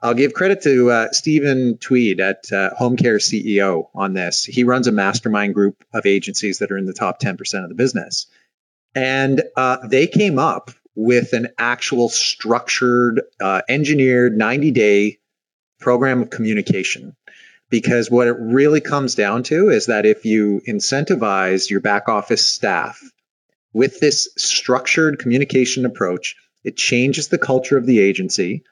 I'll 0.06 0.14
give 0.14 0.36
credit 0.36 0.62
to 0.62 0.92
uh, 0.92 1.12
Stephen 1.14 1.80
Tweed 1.80 2.20
at 2.20 2.52
uh, 2.52 2.70
Home 2.76 2.96
Care 2.96 3.18
CEO 3.18 3.88
on 3.96 4.14
this. 4.14 4.46
He 4.46 4.64
runs 4.64 4.86
a 4.86 4.92
mastermind 4.92 5.56
group 5.56 5.84
of 5.92 6.06
agencies 6.06 6.60
that 6.60 6.72
are 6.72 6.78
in 6.78 6.86
the 6.86 6.94
top 6.94 7.20
10% 7.20 7.64
of 7.64 7.70
the 7.70 7.76
business. 7.76 8.28
And 8.94 9.42
uh, 9.58 9.88
they 9.88 10.06
came 10.06 10.38
up 10.38 10.70
with 10.94 11.34
an 11.34 11.48
actual 11.58 12.10
structured, 12.10 13.24
uh, 13.42 13.64
engineered 13.68 14.38
90 14.38 14.70
day 14.70 15.18
program 15.80 16.22
of 16.22 16.30
communication. 16.30 17.16
Because 17.72 18.12
what 18.12 18.28
it 18.28 18.38
really 18.38 18.82
comes 18.82 19.16
down 19.16 19.42
to 19.46 19.70
is 19.70 19.88
that 19.88 20.06
if 20.06 20.24
you 20.24 20.62
incentivize 20.68 21.68
your 21.68 21.82
back 21.82 22.10
office 22.10 22.46
staff 22.46 23.02
with 23.74 24.00
this 24.00 24.30
structured 24.38 25.18
communication 25.18 25.84
approach, 25.88 26.36
it 26.64 26.78
changes 26.78 27.30
the 27.30 27.40
culture 27.40 27.76
of 27.76 27.88
the 27.88 28.00
agency. 28.00 28.66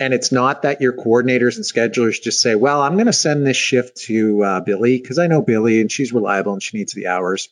And 0.00 0.14
it's 0.14 0.32
not 0.32 0.62
that 0.62 0.80
your 0.80 0.94
coordinators 0.94 1.56
and 1.56 1.64
schedulers 1.64 2.22
just 2.22 2.40
say, 2.40 2.54
well, 2.54 2.80
I'm 2.80 2.94
going 2.94 3.04
to 3.04 3.12
send 3.12 3.46
this 3.46 3.58
shift 3.58 3.98
to 4.06 4.42
uh, 4.42 4.60
Billy 4.60 4.98
because 4.98 5.18
I 5.18 5.26
know 5.26 5.42
Billy 5.42 5.82
and 5.82 5.92
she's 5.92 6.10
reliable 6.10 6.54
and 6.54 6.62
she 6.62 6.78
needs 6.78 6.94
the 6.94 7.08
hours. 7.08 7.50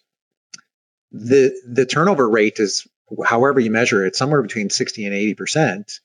The, 1.13 1.55
the 1.67 1.85
turnover 1.85 2.27
rate 2.27 2.59
is, 2.59 2.89
however 3.23 3.61
you 3.61 3.71
measure 3.71 4.07
it, 4.07 4.17
somewhere 4.17 4.41
between 4.41 4.71
60 4.71 5.05
and 5.05 5.15
80%. 5.15 6.01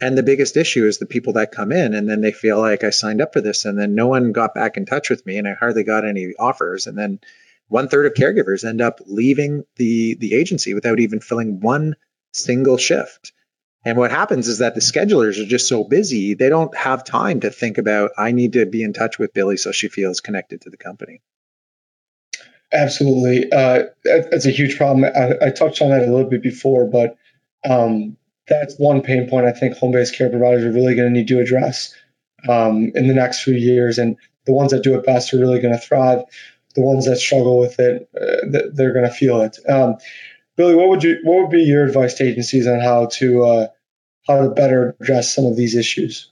And 0.00 0.16
the 0.16 0.22
biggest 0.22 0.56
issue 0.56 0.86
is 0.86 0.98
the 0.98 1.06
people 1.06 1.34
that 1.34 1.50
come 1.50 1.72
in 1.72 1.92
and 1.92 2.08
then 2.08 2.20
they 2.20 2.32
feel 2.32 2.60
like 2.60 2.84
I 2.84 2.90
signed 2.90 3.20
up 3.20 3.32
for 3.32 3.40
this 3.40 3.64
and 3.64 3.76
then 3.76 3.96
no 3.96 4.06
one 4.06 4.30
got 4.30 4.54
back 4.54 4.76
in 4.76 4.86
touch 4.86 5.10
with 5.10 5.26
me 5.26 5.38
and 5.38 5.48
I 5.48 5.54
hardly 5.54 5.82
got 5.82 6.06
any 6.06 6.34
offers. 6.38 6.86
And 6.86 6.96
then 6.96 7.18
one 7.66 7.88
third 7.88 8.06
of 8.06 8.14
caregivers 8.14 8.64
end 8.64 8.80
up 8.80 9.00
leaving 9.06 9.64
the, 9.74 10.14
the 10.14 10.34
agency 10.34 10.72
without 10.72 11.00
even 11.00 11.18
filling 11.20 11.58
one 11.58 11.96
single 12.32 12.78
shift. 12.78 13.32
And 13.84 13.96
what 13.96 14.10
happens 14.10 14.46
is 14.46 14.58
that 14.58 14.74
the 14.74 14.80
schedulers 14.80 15.42
are 15.42 15.46
just 15.46 15.66
so 15.66 15.84
busy, 15.84 16.34
they 16.34 16.50
don't 16.50 16.76
have 16.76 17.02
time 17.02 17.40
to 17.40 17.50
think 17.50 17.78
about, 17.78 18.10
I 18.18 18.32
need 18.32 18.52
to 18.52 18.66
be 18.66 18.82
in 18.82 18.92
touch 18.92 19.18
with 19.18 19.32
Billy 19.32 19.56
so 19.56 19.72
she 19.72 19.88
feels 19.88 20.20
connected 20.20 20.62
to 20.62 20.70
the 20.70 20.76
company. 20.76 21.22
Absolutely. 22.72 23.50
Uh, 23.50 23.84
that's 24.04 24.46
a 24.46 24.50
huge 24.50 24.76
problem. 24.76 25.04
I, 25.04 25.46
I, 25.46 25.50
touched 25.50 25.82
on 25.82 25.90
that 25.90 26.02
a 26.02 26.12
little 26.12 26.30
bit 26.30 26.42
before, 26.42 26.86
but 26.86 27.16
um, 27.68 28.16
that's 28.46 28.76
one 28.76 29.02
pain 29.02 29.28
point 29.28 29.46
I 29.46 29.52
think 29.52 29.76
home 29.76 29.92
based 29.92 30.16
care 30.16 30.30
providers 30.30 30.64
are 30.64 30.72
really 30.72 30.94
going 30.94 31.08
to 31.08 31.18
need 31.18 31.28
to 31.28 31.40
address 31.40 31.94
um, 32.48 32.92
in 32.94 33.08
the 33.08 33.14
next 33.14 33.42
few 33.42 33.54
years. 33.54 33.98
And 33.98 34.18
the 34.46 34.52
ones 34.52 34.70
that 34.70 34.84
do 34.84 34.96
it 34.96 35.04
best 35.04 35.34
are 35.34 35.38
really 35.38 35.60
going 35.60 35.74
to 35.74 35.80
thrive. 35.80 36.24
The 36.76 36.82
ones 36.82 37.06
that 37.06 37.16
struggle 37.16 37.58
with 37.58 37.80
it, 37.80 38.08
uh, 38.14 38.60
they're 38.72 38.92
going 38.92 39.06
to 39.06 39.12
feel 39.12 39.40
it. 39.40 39.58
Um, 39.68 39.96
Billy, 40.60 40.74
what 40.74 40.90
would 40.90 41.02
you 41.02 41.18
what 41.22 41.42
would 41.42 41.50
be 41.50 41.62
your 41.62 41.86
advice 41.86 42.14
to 42.14 42.24
agencies 42.24 42.66
on 42.66 42.80
how 42.80 43.06
to 43.06 43.44
uh, 43.44 43.66
how 44.28 44.42
to 44.42 44.50
better 44.50 44.94
address 45.00 45.34
some 45.34 45.46
of 45.46 45.56
these 45.56 45.74
issues? 45.74 46.30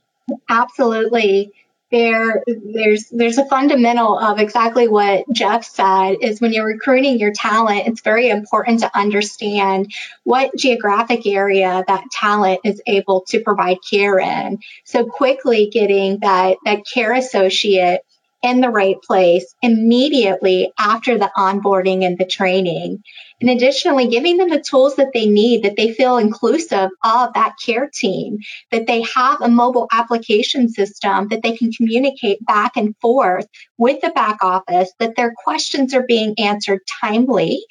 Absolutely 0.49 1.53
there 1.91 2.43
there's 2.47 3.09
there's 3.09 3.39
a 3.39 3.47
fundamental 3.47 4.19
of 4.19 4.39
exactly 4.39 4.89
what 4.89 5.25
Jeff 5.33 5.65
said 5.65 6.17
is 6.21 6.41
when 6.41 6.53
you're 6.53 6.67
recruiting 6.67 7.19
your 7.19 7.33
talent, 7.33 7.87
it's 7.87 8.03
very 8.03 8.29
important 8.29 8.81
to 8.81 8.99
understand 8.99 9.93
what 10.25 10.55
geographic 10.57 11.27
area 11.27 11.85
that 11.87 12.05
talent 12.13 12.61
is 12.65 12.83
able 12.87 13.23
to 13.29 13.41
provide 13.41 13.79
care 13.89 14.19
in. 14.19 14.59
So 14.85 15.07
quickly 15.07 15.71
getting 15.73 16.19
that 16.21 16.59
that 16.65 16.83
care 16.87 17.15
associate 17.15 18.01
in 18.43 18.61
the 18.61 18.71
right 18.71 19.01
place 19.03 19.55
immediately 19.63 20.73
after 20.79 21.19
the 21.19 21.31
onboarding 21.37 22.05
and 22.05 22.19
the 22.19 22.27
training. 22.27 23.03
And 23.41 23.51
additionally, 23.51 24.09
giving 24.09 24.37
them 24.37 24.49
the 24.49 24.61
tools 24.61 24.97
that 24.97 25.13
they 25.15 25.27
need, 25.27 25.63
that 25.63 25.77
they 25.77 25.93
feel 25.93 26.19
inclusive 26.19 26.91
of 27.05 27.33
that 27.35 27.55
care 27.65 27.89
team, 27.93 28.39
that 28.73 28.87
they 28.87 29.03
have 29.15 29.41
a 29.41 29.49
mobile 29.49 29.87
application 29.93 30.69
system 30.69 31.29
that 31.29 31.43
they 31.43 31.57
can 31.57 31.71
communicate 31.71 32.45
back 32.45 32.73
and 32.77 32.97
forth 33.01 33.47
with 33.77 34.01
the 34.01 34.11
back 34.11 34.43
office, 34.43 34.93
that 34.99 35.15
their 35.17 35.33
questions 35.45 35.95
are 35.95 36.05
being 36.07 36.35
answered 36.39 36.81
timely, 37.01 37.65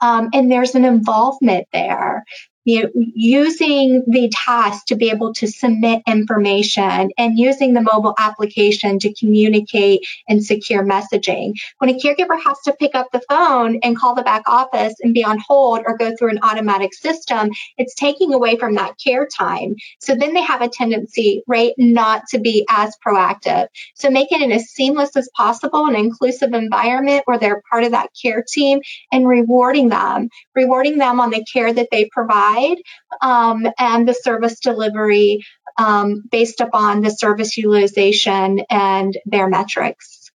um, 0.00 0.30
and 0.32 0.50
there's 0.50 0.74
an 0.74 0.84
involvement 0.84 1.66
there 1.72 2.24
you 2.68 2.82
know, 2.82 2.90
using 3.14 4.04
the 4.06 4.28
task 4.28 4.84
to 4.84 4.94
be 4.94 5.08
able 5.08 5.32
to 5.32 5.46
submit 5.46 6.02
information 6.06 7.10
and 7.16 7.38
using 7.38 7.72
the 7.72 7.80
mobile 7.80 8.14
application 8.18 8.98
to 8.98 9.14
communicate 9.14 10.06
and 10.28 10.44
secure 10.44 10.84
messaging. 10.84 11.54
When 11.78 11.88
a 11.88 11.94
caregiver 11.94 12.38
has 12.38 12.60
to 12.66 12.74
pick 12.78 12.94
up 12.94 13.10
the 13.10 13.22
phone 13.26 13.78
and 13.82 13.96
call 13.96 14.14
the 14.14 14.22
back 14.22 14.42
office 14.46 14.92
and 15.00 15.14
be 15.14 15.24
on 15.24 15.38
hold 15.38 15.80
or 15.86 15.96
go 15.96 16.14
through 16.14 16.28
an 16.28 16.40
automatic 16.42 16.92
system, 16.92 17.48
it's 17.78 17.94
taking 17.94 18.34
away 18.34 18.58
from 18.58 18.74
that 18.74 18.96
care 19.02 19.26
time. 19.26 19.76
So 19.98 20.14
then 20.14 20.34
they 20.34 20.42
have 20.42 20.60
a 20.60 20.68
tendency, 20.68 21.42
right, 21.46 21.72
not 21.78 22.24
to 22.32 22.38
be 22.38 22.66
as 22.68 22.94
proactive. 23.02 23.68
So 23.94 24.10
making 24.10 24.42
it 24.42 24.52
as 24.52 24.66
seamless 24.66 25.16
as 25.16 25.30
possible, 25.34 25.86
an 25.86 25.96
inclusive 25.96 26.52
environment 26.52 27.22
where 27.24 27.38
they're 27.38 27.62
part 27.70 27.84
of 27.84 27.92
that 27.92 28.10
care 28.22 28.44
team 28.46 28.80
and 29.10 29.26
rewarding 29.26 29.88
them, 29.88 30.28
rewarding 30.54 30.98
them 30.98 31.18
on 31.18 31.30
the 31.30 31.42
care 31.50 31.72
that 31.72 31.88
they 31.90 32.10
provide 32.12 32.57
provide 32.58 32.82
um, 33.20 33.66
and 33.78 34.08
the 34.08 34.14
service 34.14 34.60
delivery 34.60 35.44
um, 35.76 36.24
based 36.30 36.60
upon 36.60 37.02
the 37.02 37.10
service 37.10 37.56
utilization 37.56 38.60
and 38.70 39.16
their 39.26 39.48
metrics. 39.48 40.30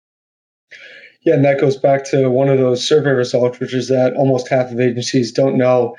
Yeah, 1.22 1.34
and 1.34 1.44
that 1.44 1.60
goes 1.60 1.76
back 1.76 2.04
to 2.10 2.28
one 2.30 2.48
of 2.48 2.58
those 2.58 2.86
survey 2.86 3.10
results, 3.10 3.58
which 3.60 3.74
is 3.74 3.88
that 3.88 4.14
almost 4.14 4.48
half 4.48 4.70
of 4.70 4.80
agencies 4.80 5.32
don't 5.32 5.58
know 5.58 5.96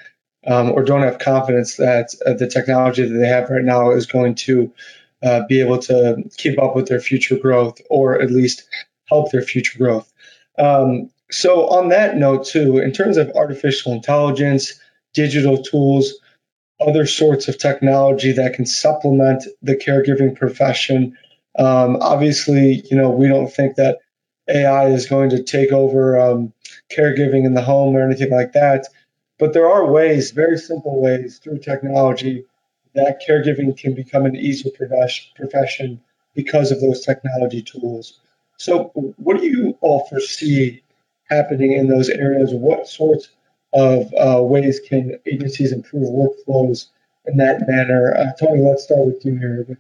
um, 0.48 0.72
or 0.72 0.84
don't 0.84 1.02
have 1.02 1.20
confidence 1.20 1.78
that 1.78 2.14
uh, 2.26 2.34
the 2.34 2.48
technology 2.48 3.06
that 3.06 3.18
they 3.18 3.28
have 3.28 3.50
right 3.50 3.64
now 3.64 3.92
is 3.92 4.06
going 4.06 4.36
to 4.36 4.74
uh, 5.22 5.42
be 5.48 5.60
able 5.60 5.80
to 5.80 6.24
keep 6.38 6.58
up 6.62 6.76
with 6.76 6.88
their 6.88 7.02
future 7.02 7.38
growth 7.38 7.82
or 7.90 8.22
at 8.22 8.32
least 8.32 8.68
help 9.08 9.32
their 9.32 9.42
future 9.42 9.78
growth. 9.78 10.12
Um, 10.58 11.10
so, 11.32 11.68
on 11.68 11.90
that 11.90 12.18
note, 12.18 12.46
too, 12.46 12.80
in 12.80 12.92
terms 12.92 13.18
of 13.18 13.32
artificial 13.36 13.94
intelligence, 13.94 14.80
digital 15.14 15.62
tools, 15.62 16.20
other 16.80 17.06
sorts 17.06 17.48
of 17.48 17.58
technology 17.58 18.34
that 18.34 18.54
can 18.54 18.66
supplement 18.66 19.44
the 19.62 19.76
caregiving 19.76 20.36
profession. 20.36 21.18
Um, 21.58 21.98
obviously, 22.02 22.84
you 22.90 22.98
know, 22.98 23.10
we 23.10 23.28
don't 23.28 23.52
think 23.52 23.76
that 23.76 24.00
AI 24.50 24.88
is 24.88 25.08
going 25.08 25.32
to 25.32 25.44
take 25.44 25.72
over 25.72 26.20
um, 26.20 26.54
caregiving 26.92 27.46
in 27.46 27.54
the 27.54 27.62
home 27.62 27.96
or 27.96 28.06
anything 28.06 28.32
like 28.32 28.54
that. 28.54 28.88
But 29.38 29.54
there 29.54 29.70
are 29.70 29.90
ways, 29.90 30.32
very 30.32 30.58
simple 30.58 31.02
ways 31.02 31.40
through 31.40 31.60
technology, 31.60 32.46
that 32.96 33.22
caregiving 33.28 33.78
can 33.78 33.94
become 33.94 34.26
an 34.26 34.36
easier 34.36 34.72
profession 35.36 36.02
because 36.34 36.72
of 36.72 36.82
those 36.82 37.06
technology 37.06 37.62
tools. 37.62 38.20
So, 38.58 38.92
what 39.18 39.40
do 39.40 39.48
you 39.48 39.78
all 39.82 40.06
foresee 40.08 40.84
happening 41.30 41.72
in 41.74 41.88
those 41.88 42.10
areas? 42.10 42.54
What 42.54 42.88
sorts 42.88 43.30
of 43.74 44.14
uh, 44.14 44.42
ways 44.42 44.80
can 44.80 45.20
agencies 45.26 45.72
improve 45.72 46.08
workflows 46.08 46.88
in 47.26 47.38
that 47.38 47.66
manner? 47.68 48.16
Uh, 48.18 48.32
Tony, 48.40 48.62
let's 48.62 48.84
start 48.84 49.06
with 49.06 49.26
you 49.26 49.38
here. 49.38 49.80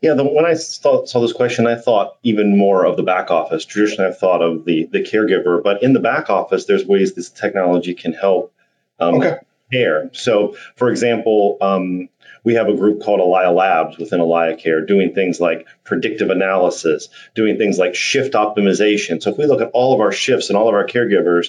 Yeah, 0.00 0.14
the, 0.14 0.24
when 0.24 0.44
I 0.44 0.54
saw, 0.54 1.04
saw, 1.04 1.20
this 1.20 1.32
question, 1.32 1.66
I 1.66 1.76
thought 1.76 2.16
even 2.22 2.56
more 2.56 2.84
of 2.84 2.96
the 2.96 3.02
back 3.02 3.30
office. 3.30 3.64
Traditionally, 3.64 4.10
I've 4.10 4.18
thought 4.18 4.42
of 4.42 4.64
the, 4.64 4.88
the 4.90 5.00
caregiver, 5.00 5.62
but 5.62 5.82
in 5.82 5.92
the 5.92 6.00
back 6.00 6.30
office, 6.30 6.66
there's 6.66 6.84
ways 6.84 7.14
this 7.14 7.30
technology 7.30 7.94
can 7.94 8.12
help 8.12 8.54
um, 8.98 9.16
okay. 9.16 9.36
care. 9.72 10.10
So, 10.12 10.56
for 10.76 10.90
example, 10.90 11.58
um, 11.60 12.08
we 12.44 12.54
have 12.54 12.68
a 12.68 12.74
group 12.74 13.02
called 13.02 13.20
AlayaLabs 13.20 13.98
within 13.98 14.20
AlayaCare 14.20 14.86
doing 14.86 15.14
things 15.14 15.40
like 15.40 15.66
predictive 15.84 16.30
analysis, 16.30 17.08
doing 17.34 17.58
things 17.58 17.78
like 17.78 17.94
shift 17.94 18.34
optimization. 18.34 19.22
So, 19.22 19.30
if 19.30 19.38
we 19.38 19.46
look 19.46 19.60
at 19.60 19.70
all 19.72 19.94
of 19.94 20.00
our 20.00 20.12
shifts 20.12 20.48
and 20.48 20.56
all 20.56 20.68
of 20.68 20.74
our 20.74 20.86
caregivers, 20.86 21.48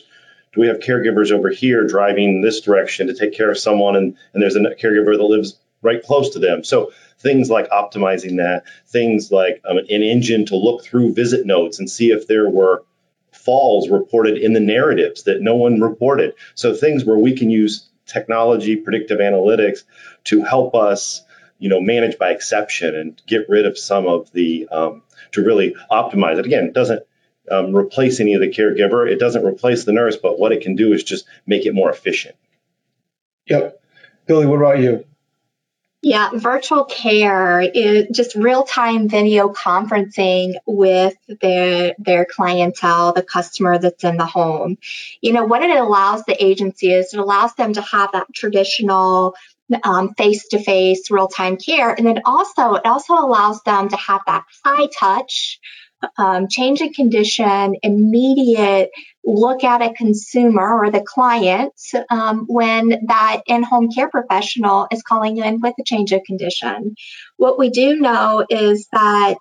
do 0.57 0.61
we 0.61 0.67
have 0.67 0.79
caregivers 0.79 1.31
over 1.31 1.49
here 1.49 1.85
driving 1.85 2.41
this 2.41 2.61
direction 2.61 3.07
to 3.07 3.13
take 3.13 3.33
care 3.33 3.51
of 3.51 3.57
someone 3.57 3.95
and, 3.95 4.17
and 4.33 4.41
there's 4.41 4.55
a 4.55 4.59
caregiver 4.59 5.15
that 5.15 5.23
lives 5.23 5.57
right 5.83 6.01
close 6.03 6.31
to 6.31 6.39
them 6.39 6.63
so 6.63 6.91
things 7.19 7.49
like 7.49 7.69
optimizing 7.69 8.37
that 8.37 8.63
things 8.87 9.31
like 9.31 9.61
um, 9.69 9.77
an 9.77 10.01
engine 10.01 10.47
to 10.47 10.55
look 10.55 10.83
through 10.83 11.13
visit 11.13 11.45
notes 11.45 11.77
and 11.77 11.89
see 11.89 12.09
if 12.09 12.27
there 12.27 12.49
were 12.49 12.83
falls 13.31 13.87
reported 13.87 14.37
in 14.37 14.53
the 14.53 14.59
narratives 14.59 15.23
that 15.23 15.41
no 15.41 15.55
one 15.55 15.79
reported 15.79 16.33
so 16.55 16.73
things 16.73 17.05
where 17.05 17.19
we 17.19 17.37
can 17.37 17.51
use 17.51 17.87
technology 18.07 18.75
predictive 18.75 19.19
analytics 19.19 19.83
to 20.23 20.43
help 20.43 20.73
us 20.73 21.23
you 21.59 21.69
know, 21.69 21.81
manage 21.81 22.19
by 22.19 22.29
exception 22.29 22.95
and 22.95 23.21
get 23.25 23.49
rid 23.49 23.65
of 23.65 23.77
some 23.77 24.07
of 24.07 24.31
the 24.31 24.67
um, 24.69 25.01
to 25.31 25.43
really 25.43 25.75
optimize 25.89 26.37
it. 26.37 26.45
Again, 26.45 26.65
it 26.65 26.73
doesn't 26.73 27.01
um, 27.51 27.75
replace 27.75 28.19
any 28.19 28.33
of 28.33 28.41
the 28.41 28.47
caregiver. 28.49 29.09
It 29.09 29.19
doesn't 29.19 29.45
replace 29.45 29.83
the 29.83 29.93
nurse, 29.93 30.15
but 30.15 30.39
what 30.39 30.51
it 30.51 30.61
can 30.61 30.75
do 30.75 30.93
is 30.93 31.03
just 31.03 31.25
make 31.45 31.65
it 31.65 31.73
more 31.73 31.89
efficient. 31.89 32.35
Yep. 33.47 33.81
Billy, 34.25 34.45
what 34.45 34.57
about 34.57 34.79
you? 34.79 35.05
Yeah, 36.03 36.29
virtual 36.33 36.85
care 36.85 37.59
is 37.59 38.07
just 38.13 38.35
real-time 38.35 39.09
video 39.09 39.49
conferencing 39.49 40.53
with 40.67 41.15
their 41.41 41.95
their 41.97 42.25
clientele, 42.25 43.13
the 43.13 43.23
customer 43.23 43.79
that's 43.79 44.03
in 44.03 44.17
the 44.17 44.25
home. 44.25 44.77
You 45.21 45.33
know, 45.33 45.45
what 45.45 45.63
it 45.63 45.75
allows 45.75 46.23
the 46.23 46.41
agency 46.41 46.93
is 46.93 47.13
it 47.13 47.19
allows 47.19 47.55
them 47.55 47.73
to 47.73 47.81
have 47.81 48.11
that 48.11 48.27
traditional 48.33 49.35
um, 49.83 50.13
face-to-face 50.13 51.09
real-time 51.09 51.57
care, 51.57 51.91
and 51.91 52.05
then 52.05 52.21
also 52.25 52.75
it 52.75 52.85
also 52.85 53.15
allows 53.15 53.63
them 53.63 53.89
to 53.89 53.97
have 53.97 54.21
that 54.27 54.45
high 54.63 54.87
touch 54.87 55.59
um, 56.17 56.47
change 56.47 56.81
in 56.81 56.93
condition, 56.93 57.75
immediate 57.83 58.89
look 59.23 59.63
at 59.63 59.81
a 59.81 59.93
consumer 59.93 60.79
or 60.79 60.89
the 60.89 61.01
client 61.01 61.73
um, 62.09 62.45
when 62.47 63.05
that 63.07 63.41
in 63.45 63.61
home 63.61 63.89
care 63.91 64.09
professional 64.09 64.87
is 64.91 65.03
calling 65.03 65.37
in 65.37 65.59
with 65.59 65.73
a 65.79 65.83
change 65.83 66.13
of 66.13 66.23
condition. 66.23 66.95
What 67.35 67.59
we 67.59 67.69
do 67.69 67.97
know 67.97 68.45
is 68.49 68.87
that 68.93 69.35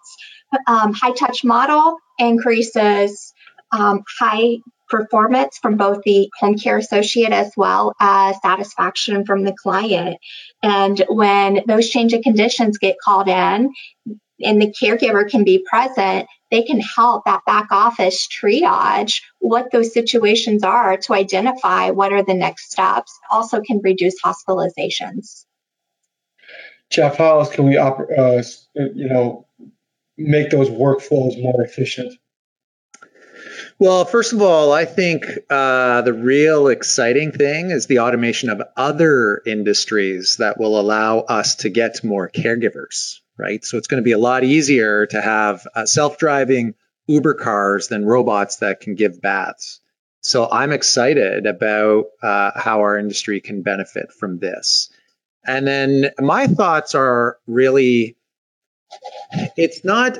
um, 0.66 0.92
high 0.92 1.12
touch 1.12 1.44
model 1.44 1.98
increases 2.18 3.32
um, 3.70 4.02
high 4.18 4.58
performance 4.88 5.58
from 5.58 5.76
both 5.76 6.02
the 6.04 6.30
home 6.38 6.56
care 6.56 6.78
associate 6.78 7.32
as 7.32 7.52
well 7.56 7.92
as 8.00 8.36
satisfaction 8.40 9.24
from 9.24 9.44
the 9.44 9.54
client. 9.60 10.18
And 10.62 11.04
when 11.08 11.62
those 11.66 11.90
change 11.90 12.12
of 12.12 12.22
conditions 12.22 12.78
get 12.78 12.96
called 13.02 13.28
in, 13.28 13.72
and 14.40 14.60
the 14.60 14.72
caregiver 14.72 15.28
can 15.28 15.44
be 15.44 15.64
present, 15.68 16.28
they 16.50 16.62
can 16.62 16.80
help 16.80 17.24
that 17.24 17.44
back 17.44 17.68
office 17.70 18.28
triage 18.28 19.22
what 19.38 19.70
those 19.72 19.92
situations 19.92 20.62
are 20.62 20.96
to 20.96 21.14
identify 21.14 21.90
what 21.90 22.12
are 22.12 22.22
the 22.22 22.34
next 22.34 22.70
steps. 22.70 23.18
Also, 23.30 23.60
can 23.60 23.80
reduce 23.82 24.20
hospitalizations. 24.22 25.44
Jeff, 26.90 27.16
how 27.16 27.40
else 27.40 27.50
can 27.50 27.66
we, 27.66 27.76
uh, 27.76 28.42
you 28.74 29.08
know, 29.08 29.46
make 30.16 30.50
those 30.50 30.70
workflows 30.70 31.40
more 31.40 31.62
efficient? 31.62 32.14
Well, 33.78 34.04
first 34.04 34.32
of 34.32 34.40
all, 34.40 34.72
I 34.72 34.84
think 34.84 35.26
uh, 35.50 36.02
the 36.02 36.14
real 36.14 36.68
exciting 36.68 37.32
thing 37.32 37.70
is 37.70 37.86
the 37.86 37.98
automation 37.98 38.48
of 38.48 38.62
other 38.76 39.42
industries 39.44 40.36
that 40.38 40.58
will 40.58 40.80
allow 40.80 41.18
us 41.20 41.56
to 41.56 41.68
get 41.68 42.02
more 42.02 42.30
caregivers 42.30 43.20
right? 43.38 43.64
So 43.64 43.78
it's 43.78 43.88
going 43.88 44.02
to 44.02 44.04
be 44.04 44.12
a 44.12 44.18
lot 44.18 44.44
easier 44.44 45.06
to 45.06 45.20
have 45.20 45.66
uh, 45.74 45.86
self-driving 45.86 46.74
Uber 47.06 47.34
cars 47.34 47.88
than 47.88 48.04
robots 48.04 48.56
that 48.56 48.80
can 48.80 48.94
give 48.94 49.20
baths. 49.20 49.80
So 50.20 50.48
I'm 50.50 50.72
excited 50.72 51.46
about 51.46 52.06
uh, 52.22 52.50
how 52.56 52.80
our 52.80 52.98
industry 52.98 53.40
can 53.40 53.62
benefit 53.62 54.12
from 54.12 54.38
this. 54.38 54.90
And 55.46 55.66
then 55.66 56.10
my 56.18 56.48
thoughts 56.48 56.96
are 56.96 57.38
really 57.46 58.16
it's 59.56 59.84
not 59.84 60.18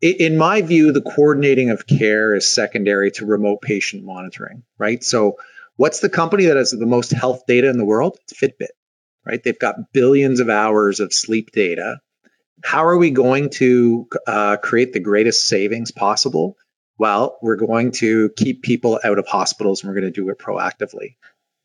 in 0.00 0.36
my 0.36 0.62
view 0.62 0.92
the 0.92 1.02
coordinating 1.02 1.70
of 1.70 1.86
care 1.86 2.34
is 2.34 2.50
secondary 2.50 3.10
to 3.10 3.26
remote 3.26 3.60
patient 3.60 4.04
monitoring 4.04 4.62
right 4.78 5.02
so 5.02 5.36
what's 5.76 5.98
the 5.98 6.08
company 6.08 6.46
that 6.46 6.56
has 6.56 6.70
the 6.70 6.86
most 6.86 7.10
health 7.10 7.42
data 7.46 7.68
in 7.68 7.76
the 7.76 7.84
world 7.84 8.16
it's 8.22 8.32
fitbit 8.32 8.68
right 9.26 9.42
they've 9.42 9.58
got 9.58 9.92
billions 9.92 10.38
of 10.38 10.48
hours 10.48 11.00
of 11.00 11.12
sleep 11.12 11.50
data 11.50 12.00
how 12.64 12.86
are 12.86 12.96
we 12.96 13.10
going 13.10 13.50
to 13.50 14.08
uh, 14.26 14.56
create 14.56 14.94
the 14.94 15.00
greatest 15.00 15.46
savings 15.46 15.90
possible? 15.90 16.56
Well, 16.96 17.36
we're 17.42 17.56
going 17.56 17.92
to 17.92 18.30
keep 18.36 18.62
people 18.62 18.98
out 19.04 19.18
of 19.18 19.26
hospitals 19.26 19.82
and 19.82 19.90
we're 19.90 20.00
going 20.00 20.12
to 20.12 20.20
do 20.20 20.30
it 20.30 20.38
proactively. 20.38 21.16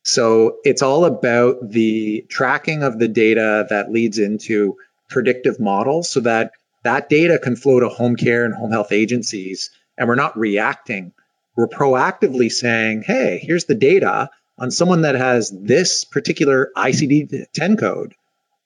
So 0.03 0.57
it's 0.65 0.81
all 0.81 1.05
about 1.05 1.69
the 1.69 2.25
tracking 2.29 2.83
of 2.83 2.99
the 2.99 3.07
data 3.07 3.65
that 3.69 3.89
leads 3.89 4.19
into 4.19 4.75
predictive 5.09 5.57
models 5.57 6.09
so 6.09 6.19
that 6.21 6.51
that 6.83 7.07
data 7.07 7.39
can 7.41 7.55
flow 7.55 7.79
to 7.79 7.87
home 7.87 8.17
care 8.17 8.43
and 8.43 8.53
home 8.53 8.71
health 8.71 8.91
agencies 8.91 9.69
and 9.97 10.09
we're 10.09 10.15
not 10.15 10.37
reacting. 10.37 11.13
We're 11.55 11.67
proactively 11.67 12.51
saying, 12.51 13.03
hey, 13.03 13.39
here's 13.41 13.65
the 13.65 13.75
data 13.75 14.31
on 14.57 14.69
someone 14.69 15.01
that 15.01 15.15
has 15.15 15.49
this 15.49 16.03
particular 16.03 16.71
ICD 16.75 17.45
10 17.53 17.77
code 17.77 18.15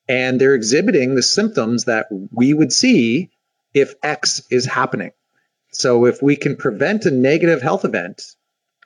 and 0.08 0.40
they're 0.40 0.54
exhibiting 0.54 1.14
the 1.14 1.22
symptoms 1.22 1.84
that 1.84 2.06
we 2.30 2.52
would 2.52 2.72
see 2.72 3.30
if 3.72 3.94
X 4.02 4.42
is 4.50 4.66
happening. 4.66 5.12
So 5.72 6.06
if 6.06 6.22
we 6.22 6.36
can 6.36 6.56
prevent 6.56 7.06
a 7.06 7.10
negative 7.10 7.60
health 7.60 7.84
event, 7.84 8.22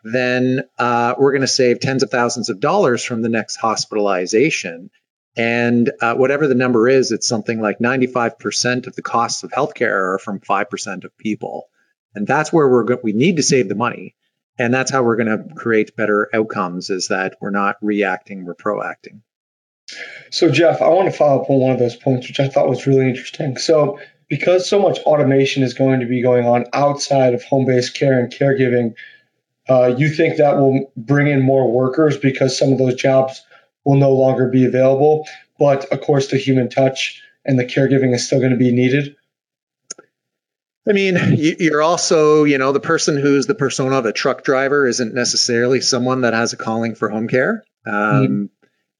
then 0.04 0.62
uh, 0.78 1.14
we're 1.18 1.32
going 1.32 1.42
to 1.42 1.46
save 1.46 1.80
tens 1.80 2.02
of 2.02 2.10
thousands 2.10 2.48
of 2.48 2.60
dollars 2.60 3.04
from 3.04 3.20
the 3.20 3.28
next 3.28 3.56
hospitalization. 3.56 4.90
And 5.36 5.92
uh, 6.00 6.14
whatever 6.14 6.46
the 6.46 6.54
number 6.54 6.88
is, 6.88 7.12
it's 7.12 7.28
something 7.28 7.60
like 7.60 7.78
95% 7.78 8.86
of 8.86 8.96
the 8.96 9.02
costs 9.02 9.42
of 9.42 9.50
healthcare 9.50 10.14
are 10.14 10.18
from 10.18 10.40
5% 10.40 11.04
of 11.04 11.16
people. 11.18 11.68
And 12.14 12.26
that's 12.26 12.52
where 12.52 12.68
we're 12.68 12.84
go- 12.84 13.00
we 13.02 13.12
need 13.12 13.36
to 13.36 13.42
save 13.42 13.68
the 13.68 13.74
money. 13.74 14.16
And 14.58 14.74
that's 14.74 14.90
how 14.90 15.04
we're 15.04 15.16
going 15.16 15.28
to 15.48 15.54
create 15.54 15.94
better 15.94 16.28
outcomes 16.34 16.90
is 16.90 17.08
that 17.08 17.36
we're 17.40 17.50
not 17.50 17.76
reacting, 17.80 18.44
we're 18.44 18.56
proacting. 18.56 19.20
So, 20.30 20.50
Jeff, 20.50 20.82
I 20.82 20.88
want 20.88 21.10
to 21.10 21.16
follow 21.16 21.42
up 21.42 21.50
on 21.50 21.60
one 21.60 21.72
of 21.72 21.78
those 21.78 21.96
points, 21.96 22.28
which 22.28 22.40
I 22.40 22.48
thought 22.48 22.68
was 22.68 22.86
really 22.86 23.08
interesting. 23.08 23.56
So, 23.56 23.98
because 24.28 24.68
so 24.68 24.78
much 24.78 24.98
automation 25.00 25.62
is 25.62 25.74
going 25.74 26.00
to 26.00 26.06
be 26.06 26.22
going 26.22 26.46
on 26.46 26.66
outside 26.72 27.34
of 27.34 27.42
home 27.44 27.64
based 27.64 27.94
care 27.94 28.18
and 28.18 28.32
caregiving, 28.32 28.94
uh, 29.68 29.94
you 29.96 30.08
think 30.08 30.36
that 30.36 30.56
will 30.56 30.92
bring 30.96 31.28
in 31.28 31.42
more 31.42 31.70
workers 31.70 32.16
because 32.18 32.58
some 32.58 32.72
of 32.72 32.78
those 32.78 32.94
jobs 32.94 33.42
will 33.84 33.96
no 33.96 34.12
longer 34.12 34.48
be 34.48 34.66
available. 34.66 35.26
But 35.58 35.86
of 35.86 36.02
course, 36.02 36.28
the 36.28 36.36
human 36.36 36.68
touch 36.68 37.22
and 37.44 37.58
the 37.58 37.64
caregiving 37.64 38.14
is 38.14 38.26
still 38.26 38.38
going 38.38 38.52
to 38.52 38.58
be 38.58 38.72
needed. 38.72 39.16
I 40.86 40.92
mean, 40.92 41.18
you're 41.36 41.82
also, 41.82 42.44
you 42.44 42.58
know, 42.58 42.72
the 42.72 42.80
person 42.80 43.18
who's 43.18 43.46
the 43.46 43.54
persona 43.54 43.96
of 43.96 44.06
a 44.06 44.12
truck 44.12 44.42
driver 44.42 44.86
isn't 44.86 45.14
necessarily 45.14 45.80
someone 45.80 46.22
that 46.22 46.34
has 46.34 46.52
a 46.52 46.56
calling 46.56 46.94
for 46.94 47.08
home 47.08 47.28
care. 47.28 47.64
Um, 47.86 47.92
mm-hmm 47.94 48.44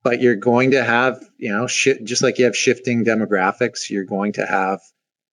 but 0.02 0.20
you're 0.20 0.36
going 0.36 0.72
to 0.72 0.82
have, 0.82 1.22
you 1.36 1.52
know, 1.52 1.66
sh- 1.66 2.00
just 2.04 2.22
like 2.22 2.38
you 2.38 2.44
have 2.46 2.56
shifting 2.56 3.04
demographics, 3.04 3.90
you're 3.90 4.04
going 4.04 4.32
to 4.34 4.46
have, 4.46 4.80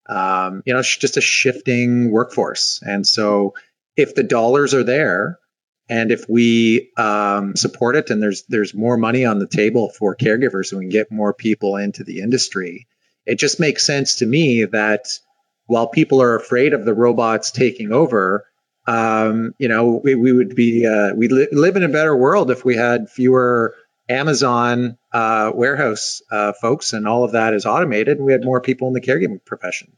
um, 0.07 0.63
you 0.65 0.73
know, 0.73 0.81
sh- 0.81 0.97
just 0.97 1.17
a 1.17 1.21
shifting 1.21 2.11
workforce. 2.11 2.81
And 2.83 3.05
so 3.05 3.53
if 3.95 4.15
the 4.15 4.23
dollars 4.23 4.73
are 4.73 4.83
there, 4.83 5.39
and 5.87 6.11
if 6.11 6.27
we 6.27 6.91
um, 6.97 7.55
support 7.55 7.95
it, 7.95 8.09
and 8.09 8.21
there's 8.21 8.43
there's 8.49 8.73
more 8.73 8.97
money 8.97 9.25
on 9.25 9.39
the 9.39 9.47
table 9.47 9.89
for 9.89 10.15
caregivers, 10.15 10.71
and 10.71 10.79
we 10.79 10.85
can 10.85 10.89
get 10.89 11.11
more 11.11 11.33
people 11.33 11.75
into 11.75 12.03
the 12.03 12.21
industry, 12.21 12.87
it 13.25 13.37
just 13.37 13.59
makes 13.59 13.85
sense 13.85 14.15
to 14.15 14.25
me 14.25 14.65
that 14.65 15.05
while 15.67 15.87
people 15.87 16.21
are 16.21 16.35
afraid 16.35 16.73
of 16.73 16.85
the 16.85 16.93
robots 16.93 17.51
taking 17.51 17.91
over, 17.91 18.45
um, 18.87 19.53
you 19.57 19.67
know, 19.67 20.01
we, 20.03 20.15
we 20.15 20.31
would 20.31 20.55
be 20.55 20.87
uh, 20.87 21.13
we 21.15 21.27
li- 21.27 21.47
live 21.51 21.75
in 21.75 21.83
a 21.83 21.89
better 21.89 22.15
world 22.15 22.49
if 22.49 22.65
we 22.65 22.75
had 22.75 23.09
fewer 23.09 23.75
Amazon 24.07 24.97
uh, 25.11 25.51
warehouse 25.53 26.21
uh, 26.31 26.53
folks, 26.53 26.93
and 26.93 27.07
all 27.07 27.23
of 27.23 27.31
that 27.31 27.53
is 27.53 27.65
automated. 27.65 28.17
And 28.17 28.25
we 28.25 28.31
had 28.31 28.43
more 28.43 28.61
people 28.61 28.87
in 28.87 28.93
the 28.93 29.01
caregiving 29.01 29.43
profession. 29.43 29.93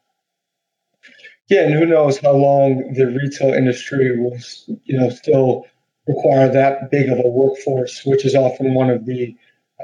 Yeah, 1.50 1.63
and 1.63 1.74
who 1.74 1.86
knows 1.86 2.17
how 2.17 2.34
long 2.34 2.93
the 2.93 3.06
retail 3.06 3.54
industry 3.54 4.20
will, 4.20 4.38
you 4.84 5.00
know, 5.00 5.10
still 5.10 5.65
require 6.06 6.52
that 6.52 6.91
big 6.91 7.10
of 7.10 7.20
a 7.20 7.28
workforce, 7.28 8.06
which 8.06 8.26
is 8.26 8.36
often 8.36 8.74
one 8.74 8.89
of 8.89 9.06
the 9.06 9.36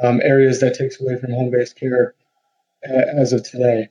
um, 0.01 0.19
areas 0.21 0.59
that 0.59 0.75
takes 0.75 0.99
away 0.99 1.17
from 1.17 1.31
home-based 1.31 1.77
care 1.77 2.15
uh, 2.88 3.19
as 3.19 3.33
of 3.33 3.43
today. 3.43 3.89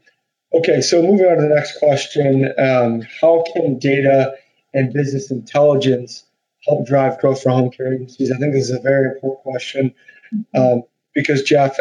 Okay, 0.54 0.82
so 0.82 1.00
moving 1.02 1.26
on 1.26 1.36
to 1.36 1.42
the 1.42 1.54
next 1.54 1.78
question: 1.78 2.52
um, 2.58 3.02
How 3.20 3.44
can 3.52 3.78
data 3.78 4.34
and 4.74 4.92
business 4.92 5.30
intelligence 5.30 6.24
help 6.66 6.86
drive 6.86 7.18
growth 7.20 7.42
for 7.42 7.50
home 7.50 7.70
care 7.70 7.94
agencies? 7.94 8.30
I 8.30 8.38
think 8.38 8.52
this 8.52 8.68
is 8.68 8.76
a 8.76 8.80
very 8.80 9.06
important 9.06 9.42
question. 9.42 9.94
Um, 10.54 10.82
because 11.14 11.42
Jeff, 11.42 11.76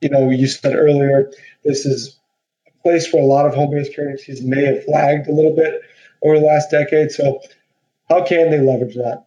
you 0.00 0.08
know, 0.08 0.30
you 0.30 0.46
said 0.46 0.74
earlier, 0.74 1.30
this 1.64 1.86
is 1.86 2.18
a 2.66 2.82
place 2.82 3.12
where 3.12 3.22
a 3.22 3.26
lot 3.26 3.46
of 3.46 3.54
home-based 3.54 3.94
care 3.94 4.10
agencies 4.10 4.42
may 4.42 4.64
have 4.64 4.84
flagged 4.84 5.28
a 5.28 5.32
little 5.32 5.54
bit 5.54 5.82
over 6.22 6.38
the 6.38 6.46
last 6.46 6.70
decade. 6.70 7.10
So, 7.10 7.40
how 8.08 8.24
can 8.24 8.50
they 8.50 8.60
leverage 8.60 8.94
that? 8.94 9.26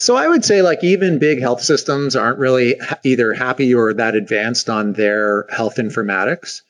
So 0.00 0.16
I 0.16 0.28
would 0.28 0.44
say 0.44 0.60
like 0.60 0.82
even 0.82 1.18
big 1.18 1.40
health 1.40 1.62
systems 1.62 2.16
aren't 2.16 2.38
really 2.38 2.76
either 3.04 3.32
happy 3.32 3.74
or 3.74 3.94
that 3.94 4.14
advanced 4.14 4.68
on 4.68 4.92
their 4.92 5.46
health 5.48 5.76
informatics. 5.76 6.62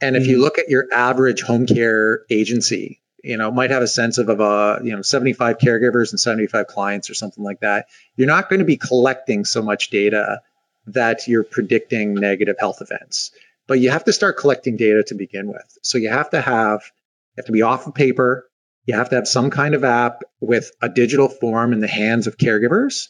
And 0.00 0.16
if 0.16 0.26
you 0.26 0.34
mm-hmm. 0.34 0.42
look 0.42 0.58
at 0.58 0.68
your 0.68 0.86
average 0.92 1.42
home 1.42 1.66
care 1.66 2.22
agency, 2.30 3.00
you 3.28 3.36
know, 3.36 3.50
might 3.50 3.70
have 3.70 3.82
a 3.82 3.86
sense 3.86 4.16
of, 4.16 4.30
of 4.30 4.40
a, 4.40 4.80
you 4.82 4.96
know, 4.96 5.02
75 5.02 5.58
caregivers 5.58 6.12
and 6.12 6.18
75 6.18 6.66
clients 6.66 7.10
or 7.10 7.14
something 7.14 7.44
like 7.44 7.60
that. 7.60 7.88
You're 8.16 8.26
not 8.26 8.48
going 8.48 8.60
to 8.60 8.64
be 8.64 8.78
collecting 8.78 9.44
so 9.44 9.60
much 9.60 9.90
data 9.90 10.40
that 10.86 11.28
you're 11.28 11.44
predicting 11.44 12.14
negative 12.14 12.56
health 12.58 12.80
events. 12.80 13.32
but 13.66 13.80
you 13.80 13.90
have 13.90 14.04
to 14.04 14.14
start 14.14 14.38
collecting 14.38 14.78
data 14.78 15.04
to 15.08 15.14
begin 15.14 15.48
with. 15.48 15.78
So 15.82 15.98
you 15.98 16.08
have 16.08 16.30
to 16.30 16.40
have, 16.40 16.80
you 17.36 17.40
have 17.42 17.44
to 17.44 17.52
be 17.52 17.60
off 17.60 17.86
of 17.86 17.94
paper. 17.94 18.48
You 18.86 18.96
have 18.96 19.10
to 19.10 19.16
have 19.16 19.28
some 19.28 19.50
kind 19.50 19.74
of 19.74 19.84
app 19.84 20.22
with 20.40 20.70
a 20.80 20.88
digital 20.88 21.28
form 21.28 21.74
in 21.74 21.80
the 21.80 21.86
hands 21.86 22.26
of 22.26 22.38
caregivers. 22.38 23.08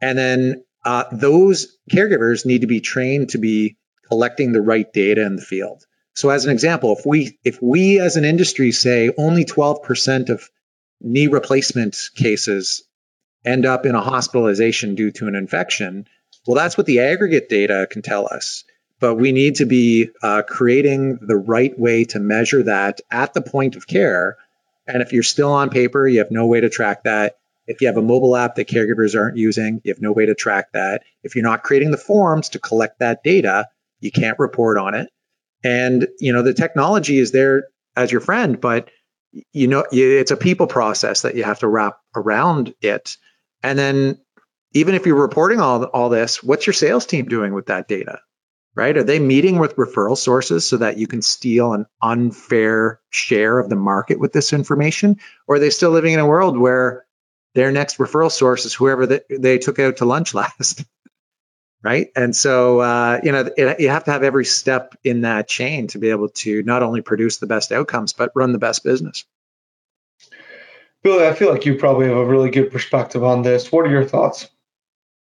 And 0.00 0.16
then 0.16 0.64
uh, 0.86 1.04
those 1.12 1.76
caregivers 1.92 2.46
need 2.46 2.62
to 2.62 2.66
be 2.66 2.80
trained 2.80 3.30
to 3.30 3.38
be 3.38 3.76
collecting 4.08 4.52
the 4.52 4.62
right 4.62 4.90
data 4.90 5.22
in 5.26 5.36
the 5.36 5.42
field. 5.42 5.84
So 6.14 6.30
as 6.30 6.44
an 6.44 6.52
example, 6.52 6.96
if 6.98 7.06
we 7.06 7.38
if 7.44 7.62
we 7.62 8.00
as 8.00 8.16
an 8.16 8.24
industry 8.24 8.72
say 8.72 9.10
only 9.16 9.44
12% 9.44 10.28
of 10.28 10.48
knee 11.00 11.28
replacement 11.28 11.96
cases 12.14 12.82
end 13.44 13.64
up 13.64 13.86
in 13.86 13.94
a 13.94 14.00
hospitalization 14.00 14.96
due 14.96 15.12
to 15.12 15.28
an 15.28 15.34
infection, 15.34 16.06
well, 16.46 16.56
that's 16.56 16.76
what 16.76 16.86
the 16.86 17.00
aggregate 17.00 17.48
data 17.48 17.86
can 17.90 18.02
tell 18.02 18.26
us. 18.26 18.64
But 18.98 19.14
we 19.14 19.32
need 19.32 19.56
to 19.56 19.66
be 19.66 20.10
uh, 20.22 20.42
creating 20.46 21.20
the 21.22 21.36
right 21.36 21.78
way 21.78 22.04
to 22.06 22.18
measure 22.18 22.64
that 22.64 23.00
at 23.10 23.32
the 23.32 23.40
point 23.40 23.76
of 23.76 23.86
care. 23.86 24.36
And 24.86 25.02
if 25.02 25.12
you're 25.12 25.22
still 25.22 25.52
on 25.52 25.70
paper, 25.70 26.06
you 26.06 26.18
have 26.18 26.30
no 26.30 26.46
way 26.46 26.60
to 26.60 26.68
track 26.68 27.04
that. 27.04 27.36
If 27.66 27.80
you 27.80 27.86
have 27.86 27.96
a 27.96 28.02
mobile 28.02 28.36
app 28.36 28.56
that 28.56 28.68
caregivers 28.68 29.18
aren't 29.18 29.36
using, 29.36 29.80
you 29.84 29.92
have 29.92 30.02
no 30.02 30.12
way 30.12 30.26
to 30.26 30.34
track 30.34 30.72
that. 30.72 31.02
If 31.22 31.34
you're 31.34 31.44
not 31.44 31.62
creating 31.62 31.92
the 31.92 31.96
forms 31.96 32.50
to 32.50 32.58
collect 32.58 32.98
that 32.98 33.22
data, 33.22 33.68
you 34.00 34.10
can't 34.10 34.38
report 34.38 34.76
on 34.76 34.94
it. 34.94 35.08
And 35.64 36.08
you 36.18 36.32
know 36.32 36.42
the 36.42 36.54
technology 36.54 37.18
is 37.18 37.32
there 37.32 37.64
as 37.96 38.10
your 38.10 38.20
friend, 38.20 38.60
but 38.60 38.90
you 39.52 39.68
know 39.68 39.84
it's 39.92 40.30
a 40.30 40.36
people 40.36 40.66
process 40.66 41.22
that 41.22 41.34
you 41.34 41.44
have 41.44 41.60
to 41.60 41.68
wrap 41.68 41.98
around 42.14 42.74
it. 42.80 43.16
And 43.62 43.78
then 43.78 44.18
even 44.72 44.94
if 44.94 45.06
you're 45.06 45.20
reporting 45.20 45.60
all 45.60 45.84
all 45.84 46.08
this, 46.08 46.42
what's 46.42 46.66
your 46.66 46.74
sales 46.74 47.06
team 47.06 47.26
doing 47.26 47.52
with 47.52 47.66
that 47.66 47.88
data? 47.88 48.20
Right? 48.74 48.96
Are 48.96 49.02
they 49.02 49.18
meeting 49.18 49.58
with 49.58 49.76
referral 49.76 50.16
sources 50.16 50.66
so 50.66 50.76
that 50.78 50.96
you 50.96 51.08
can 51.08 51.22
steal 51.22 51.72
an 51.72 51.86
unfair 52.00 53.00
share 53.10 53.58
of 53.58 53.68
the 53.68 53.76
market 53.76 54.18
with 54.20 54.32
this 54.32 54.52
information? 54.52 55.16
Or 55.48 55.56
are 55.56 55.58
they 55.58 55.70
still 55.70 55.90
living 55.90 56.14
in 56.14 56.20
a 56.20 56.26
world 56.26 56.56
where 56.56 57.04
their 57.54 57.72
next 57.72 57.98
referral 57.98 58.30
source 58.30 58.64
is 58.64 58.72
whoever 58.72 59.06
they, 59.06 59.20
they 59.28 59.58
took 59.58 59.80
out 59.80 59.98
to 59.98 60.04
lunch 60.04 60.34
last? 60.34 60.84
Right? 61.82 62.08
And 62.14 62.34
so, 62.34 62.80
uh, 62.80 63.20
you 63.22 63.32
know, 63.32 63.48
it, 63.56 63.80
you 63.80 63.88
have 63.88 64.04
to 64.04 64.12
have 64.12 64.22
every 64.22 64.44
step 64.44 64.96
in 65.04 65.22
that 65.22 65.48
chain 65.48 65.86
to 65.88 65.98
be 65.98 66.10
able 66.10 66.28
to 66.28 66.62
not 66.62 66.82
only 66.82 67.00
produce 67.00 67.38
the 67.38 67.46
best 67.46 67.72
outcomes, 67.72 68.12
but 68.12 68.32
run 68.34 68.52
the 68.52 68.58
best 68.58 68.84
business. 68.84 69.24
Billy, 71.02 71.26
I 71.26 71.32
feel 71.32 71.50
like 71.50 71.64
you 71.64 71.76
probably 71.76 72.08
have 72.08 72.16
a 72.16 72.26
really 72.26 72.50
good 72.50 72.70
perspective 72.70 73.24
on 73.24 73.42
this. 73.42 73.72
What 73.72 73.86
are 73.86 73.90
your 73.90 74.04
thoughts? 74.04 74.48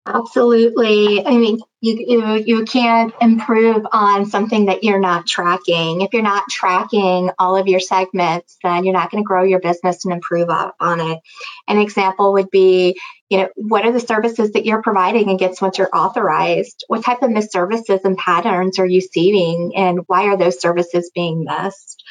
Absolutely. 0.06 1.24
I 1.24 1.36
mean, 1.36 1.60
you, 1.80 2.04
you 2.08 2.34
you 2.34 2.64
can't 2.64 3.12
improve 3.20 3.86
on 3.92 4.24
something 4.24 4.66
that 4.66 4.82
you're 4.82 4.98
not 4.98 5.26
tracking. 5.26 6.00
If 6.00 6.14
you're 6.14 6.22
not 6.22 6.44
tracking 6.50 7.30
all 7.38 7.56
of 7.56 7.68
your 7.68 7.78
segments, 7.78 8.56
then 8.62 8.84
you're 8.84 8.94
not 8.94 9.10
going 9.10 9.22
to 9.22 9.26
grow 9.26 9.44
your 9.44 9.60
business 9.60 10.04
and 10.04 10.14
improve 10.14 10.48
on 10.48 11.00
it. 11.00 11.20
An 11.68 11.78
example 11.78 12.32
would 12.32 12.50
be, 12.50 12.98
you 13.28 13.38
know, 13.38 13.48
what 13.56 13.84
are 13.84 13.92
the 13.92 14.00
services 14.00 14.52
that 14.52 14.64
you're 14.64 14.82
providing 14.82 15.28
against 15.28 15.60
once 15.60 15.78
you're 15.78 15.94
authorized? 15.94 16.84
What 16.88 17.04
type 17.04 17.22
of 17.22 17.30
missed 17.30 17.52
services 17.52 18.00
and 18.04 18.16
patterns 18.16 18.78
are 18.78 18.86
you 18.86 19.00
seeing, 19.00 19.76
and 19.76 20.00
why 20.06 20.24
are 20.24 20.36
those 20.36 20.60
services 20.60 21.10
being 21.14 21.44
missed? 21.44 22.02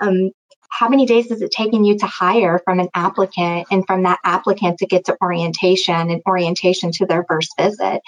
Um, 0.00 0.30
how 0.68 0.88
many 0.88 1.06
days 1.06 1.30
is 1.30 1.40
it 1.40 1.52
taking 1.52 1.84
you 1.84 1.98
to 1.98 2.06
hire 2.06 2.60
from 2.64 2.80
an 2.80 2.88
applicant 2.94 3.68
and 3.70 3.86
from 3.86 4.02
that 4.02 4.18
applicant 4.24 4.78
to 4.78 4.86
get 4.86 5.06
to 5.06 5.16
orientation 5.22 6.10
and 6.10 6.22
orientation 6.26 6.90
to 6.92 7.06
their 7.06 7.24
first 7.24 7.56
visit 7.58 8.02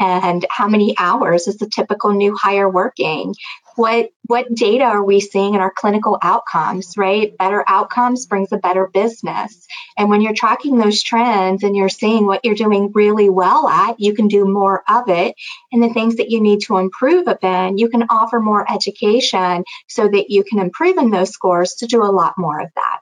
and 0.00 0.44
how 0.50 0.68
many 0.68 0.94
hours 0.98 1.46
is 1.46 1.58
the 1.58 1.68
typical 1.68 2.12
new 2.12 2.34
hire 2.34 2.68
working 2.68 3.34
what 3.76 4.10
what 4.26 4.52
data 4.54 4.84
are 4.84 5.04
we 5.04 5.20
seeing 5.20 5.54
in 5.54 5.60
our 5.60 5.70
clinical 5.70 6.18
outcomes 6.22 6.96
right? 6.96 7.36
Better 7.36 7.64
outcomes 7.66 8.26
brings 8.26 8.52
a 8.52 8.56
better 8.56 8.86
business. 8.86 9.66
And 9.98 10.08
when 10.08 10.20
you're 10.20 10.34
tracking 10.34 10.78
those 10.78 11.02
trends 11.02 11.62
and 11.62 11.76
you're 11.76 11.88
seeing 11.88 12.26
what 12.26 12.44
you're 12.44 12.54
doing 12.54 12.92
really 12.92 13.28
well 13.28 13.68
at 13.68 14.00
you 14.00 14.14
can 14.14 14.28
do 14.28 14.44
more 14.44 14.82
of 14.88 15.08
it. 15.08 15.34
And 15.72 15.82
the 15.82 15.92
things 15.92 16.16
that 16.16 16.30
you 16.30 16.40
need 16.40 16.60
to 16.62 16.78
improve 16.78 17.28
upon 17.28 17.78
you 17.78 17.88
can 17.88 18.04
offer 18.10 18.40
more 18.40 18.70
education 18.70 19.64
so 19.88 20.08
that 20.08 20.30
you 20.30 20.44
can 20.44 20.58
improve 20.58 20.96
in 20.98 21.10
those 21.10 21.30
scores 21.30 21.74
to 21.74 21.86
do 21.86 22.02
a 22.02 22.10
lot 22.10 22.34
more 22.38 22.60
of 22.60 22.70
that. 22.74 23.00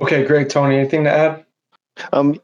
Okay 0.00 0.24
great 0.24 0.50
tony. 0.50 0.76
Anything 0.76 1.04
to 1.04 1.10
add 1.10 1.43
um, 2.12 2.40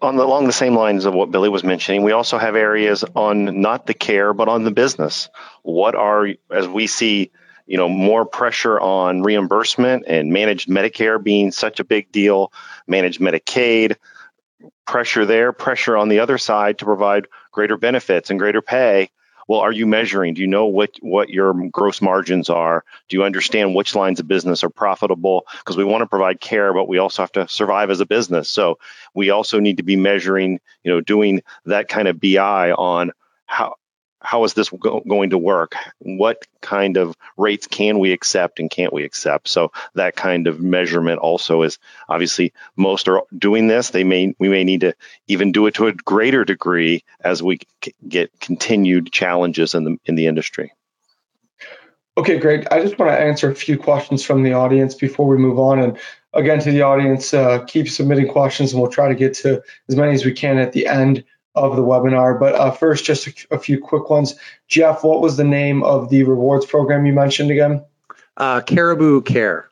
on 0.00 0.16
the, 0.16 0.24
along 0.24 0.46
the 0.46 0.52
same 0.52 0.74
lines 0.74 1.04
of 1.04 1.14
what 1.14 1.30
Billy 1.30 1.48
was 1.48 1.64
mentioning, 1.64 2.02
we 2.02 2.12
also 2.12 2.38
have 2.38 2.56
areas 2.56 3.04
on 3.14 3.60
not 3.60 3.86
the 3.86 3.94
care, 3.94 4.32
but 4.32 4.48
on 4.48 4.64
the 4.64 4.70
business. 4.70 5.28
What 5.62 5.94
are, 5.94 6.28
as 6.50 6.66
we 6.66 6.86
see, 6.86 7.30
you 7.66 7.76
know, 7.76 7.88
more 7.88 8.26
pressure 8.26 8.78
on 8.78 9.22
reimbursement 9.22 10.04
and 10.06 10.32
managed 10.32 10.68
Medicare 10.68 11.22
being 11.22 11.50
such 11.50 11.80
a 11.80 11.84
big 11.84 12.12
deal, 12.12 12.52
managed 12.86 13.20
Medicaid, 13.20 13.96
pressure 14.86 15.24
there, 15.24 15.52
pressure 15.52 15.96
on 15.96 16.08
the 16.08 16.20
other 16.20 16.38
side 16.38 16.78
to 16.78 16.84
provide 16.84 17.26
greater 17.52 17.76
benefits 17.76 18.30
and 18.30 18.38
greater 18.38 18.60
pay 18.60 19.10
well, 19.48 19.60
are 19.60 19.72
you 19.72 19.86
measuring? 19.86 20.34
Do 20.34 20.40
you 20.40 20.46
know 20.46 20.66
what, 20.66 20.90
what 21.00 21.30
your 21.30 21.54
gross 21.68 22.00
margins 22.00 22.50
are? 22.50 22.84
Do 23.08 23.16
you 23.16 23.24
understand 23.24 23.74
which 23.74 23.94
lines 23.94 24.20
of 24.20 24.28
business 24.28 24.64
are 24.64 24.70
profitable? 24.70 25.46
Because 25.58 25.76
we 25.76 25.84
want 25.84 26.02
to 26.02 26.06
provide 26.06 26.40
care, 26.40 26.72
but 26.72 26.88
we 26.88 26.98
also 26.98 27.22
have 27.22 27.32
to 27.32 27.48
survive 27.48 27.90
as 27.90 28.00
a 28.00 28.06
business. 28.06 28.48
So 28.48 28.78
we 29.14 29.30
also 29.30 29.60
need 29.60 29.76
to 29.78 29.82
be 29.82 29.96
measuring, 29.96 30.60
you 30.82 30.92
know, 30.92 31.00
doing 31.00 31.42
that 31.66 31.88
kind 31.88 32.08
of 32.08 32.20
BI 32.20 32.72
on 32.72 33.12
how 33.46 33.76
how 34.24 34.44
is 34.44 34.54
this 34.54 34.70
go- 34.70 35.02
going 35.06 35.30
to 35.30 35.38
work? 35.38 35.76
What 35.98 36.46
kind 36.60 36.96
of 36.96 37.14
rates 37.36 37.66
can 37.66 37.98
we 37.98 38.12
accept 38.12 38.58
and 38.58 38.70
can't 38.70 38.92
we 38.92 39.04
accept? 39.04 39.48
So 39.48 39.72
that 39.94 40.16
kind 40.16 40.46
of 40.46 40.60
measurement 40.60 41.20
also 41.20 41.62
is 41.62 41.78
obviously 42.08 42.52
most 42.76 43.06
are 43.08 43.22
doing 43.36 43.68
this. 43.68 43.90
They 43.90 44.02
may 44.02 44.34
we 44.38 44.48
may 44.48 44.64
need 44.64 44.80
to 44.80 44.94
even 45.28 45.52
do 45.52 45.66
it 45.66 45.74
to 45.74 45.86
a 45.86 45.92
greater 45.92 46.44
degree 46.44 47.04
as 47.20 47.42
we 47.42 47.60
c- 47.84 47.94
get 48.08 48.32
continued 48.40 49.12
challenges 49.12 49.74
in 49.74 49.84
the 49.84 49.98
in 50.06 50.14
the 50.14 50.26
industry. 50.26 50.72
Okay, 52.16 52.38
great. 52.38 52.66
I 52.70 52.80
just 52.80 52.98
want 52.98 53.10
to 53.10 53.20
answer 53.20 53.50
a 53.50 53.54
few 53.54 53.76
questions 53.76 54.24
from 54.24 54.44
the 54.44 54.52
audience 54.52 54.94
before 54.94 55.26
we 55.26 55.36
move 55.36 55.58
on. 55.58 55.80
And 55.80 55.98
again, 56.32 56.60
to 56.60 56.70
the 56.70 56.82
audience, 56.82 57.34
uh, 57.34 57.64
keep 57.64 57.88
submitting 57.88 58.28
questions, 58.28 58.72
and 58.72 58.80
we'll 58.80 58.90
try 58.90 59.08
to 59.08 59.16
get 59.16 59.34
to 59.34 59.62
as 59.88 59.96
many 59.96 60.12
as 60.12 60.24
we 60.24 60.32
can 60.32 60.58
at 60.58 60.72
the 60.72 60.86
end 60.86 61.24
of 61.54 61.76
the 61.76 61.82
webinar. 61.82 62.38
But 62.38 62.54
uh, 62.54 62.70
first, 62.72 63.04
just 63.04 63.26
a, 63.26 63.34
a, 63.52 63.58
few 63.58 63.78
quick 63.80 64.10
ones. 64.10 64.34
Jeff, 64.66 65.04
what 65.04 65.20
was 65.20 65.36
the 65.36 65.44
name 65.44 65.82
of 65.82 66.08
the 66.08 66.24
rewards 66.24 66.66
program 66.66 67.06
you 67.06 67.12
mentioned 67.12 67.50
again? 67.50 67.84
Uh, 68.36 68.60
Caribou 68.60 69.22
Care. 69.22 69.68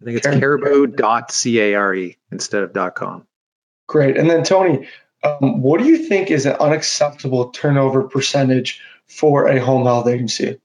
I 0.00 0.04
think 0.04 0.18
it's 0.18 0.26
caribou.care 0.26 2.14
instead 2.30 2.62
of 2.62 2.94
.com. 2.94 3.26
Great. 3.86 4.16
And 4.16 4.28
then 4.28 4.44
Tony, 4.44 4.88
um, 5.24 5.62
what 5.62 5.80
do 5.80 5.86
you 5.86 6.06
think 6.06 6.30
is 6.30 6.46
an 6.46 6.56
unacceptable 6.56 7.50
turnover 7.50 8.04
percentage 8.04 8.80
for 9.06 9.48
a 9.48 9.58
home 9.60 9.84
health 9.84 10.06
agency? 10.06 10.60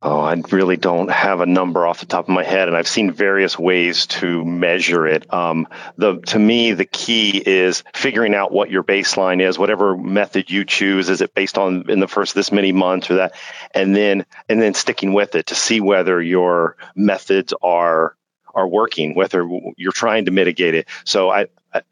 Oh, 0.00 0.20
I 0.20 0.40
really 0.52 0.76
don't 0.76 1.10
have 1.10 1.40
a 1.40 1.46
number 1.46 1.84
off 1.84 1.98
the 1.98 2.06
top 2.06 2.26
of 2.26 2.28
my 2.28 2.44
head, 2.44 2.68
and 2.68 2.76
I've 2.76 2.86
seen 2.86 3.10
various 3.10 3.58
ways 3.58 4.06
to 4.06 4.44
measure 4.44 5.08
it. 5.08 5.32
Um, 5.34 5.66
the 5.96 6.20
to 6.20 6.38
me, 6.38 6.70
the 6.70 6.84
key 6.84 7.42
is 7.44 7.82
figuring 7.96 8.32
out 8.32 8.52
what 8.52 8.70
your 8.70 8.84
baseline 8.84 9.42
is, 9.42 9.58
whatever 9.58 9.96
method 9.96 10.50
you 10.52 10.64
choose. 10.64 11.08
Is 11.08 11.20
it 11.20 11.34
based 11.34 11.58
on 11.58 11.90
in 11.90 11.98
the 11.98 12.06
first 12.06 12.36
this 12.36 12.52
many 12.52 12.70
months 12.70 13.10
or 13.10 13.16
that, 13.16 13.34
and 13.74 13.94
then 13.96 14.24
and 14.48 14.62
then 14.62 14.74
sticking 14.74 15.14
with 15.14 15.34
it 15.34 15.46
to 15.46 15.56
see 15.56 15.80
whether 15.80 16.22
your 16.22 16.76
methods 16.94 17.52
are 17.60 18.14
are 18.54 18.68
working, 18.68 19.16
whether 19.16 19.48
you're 19.76 19.90
trying 19.90 20.26
to 20.26 20.30
mitigate 20.30 20.76
it. 20.76 20.86
So 21.04 21.28
I, 21.28 21.46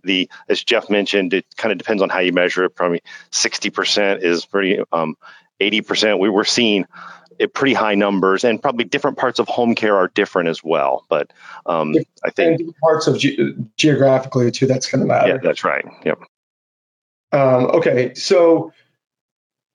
the 0.04 0.30
as 0.48 0.62
Jeff 0.62 0.88
mentioned, 0.90 1.34
it 1.34 1.46
kind 1.56 1.72
of 1.72 1.78
depends 1.78 2.02
on 2.02 2.08
how 2.08 2.20
you 2.20 2.32
measure 2.32 2.64
it. 2.64 2.76
Probably 2.76 3.02
60% 3.32 4.22
is 4.22 4.46
pretty, 4.46 4.78
um, 4.92 5.16
80% 5.60 6.18
we 6.18 6.28
were 6.28 6.44
seeing 6.44 6.86
pretty 7.54 7.74
high 7.74 7.94
numbers, 7.94 8.44
and 8.44 8.60
probably 8.60 8.84
different 8.84 9.18
parts 9.18 9.38
of 9.38 9.48
home 9.48 9.74
care 9.74 9.96
are 9.96 10.08
different 10.08 10.48
as 10.48 10.62
well. 10.62 11.04
But 11.08 11.32
um, 11.66 11.94
I 12.24 12.30
think 12.30 12.60
parts 12.80 13.06
of 13.06 13.18
ge- 13.18 13.38
geographically 13.76 14.50
too. 14.50 14.66
That's 14.66 14.90
going 14.90 15.00
to 15.00 15.06
matter. 15.06 15.28
Yeah, 15.28 15.38
that's 15.42 15.64
right. 15.64 15.84
Yep. 16.04 16.18
Um, 17.32 17.66
okay, 17.66 18.14
so 18.14 18.72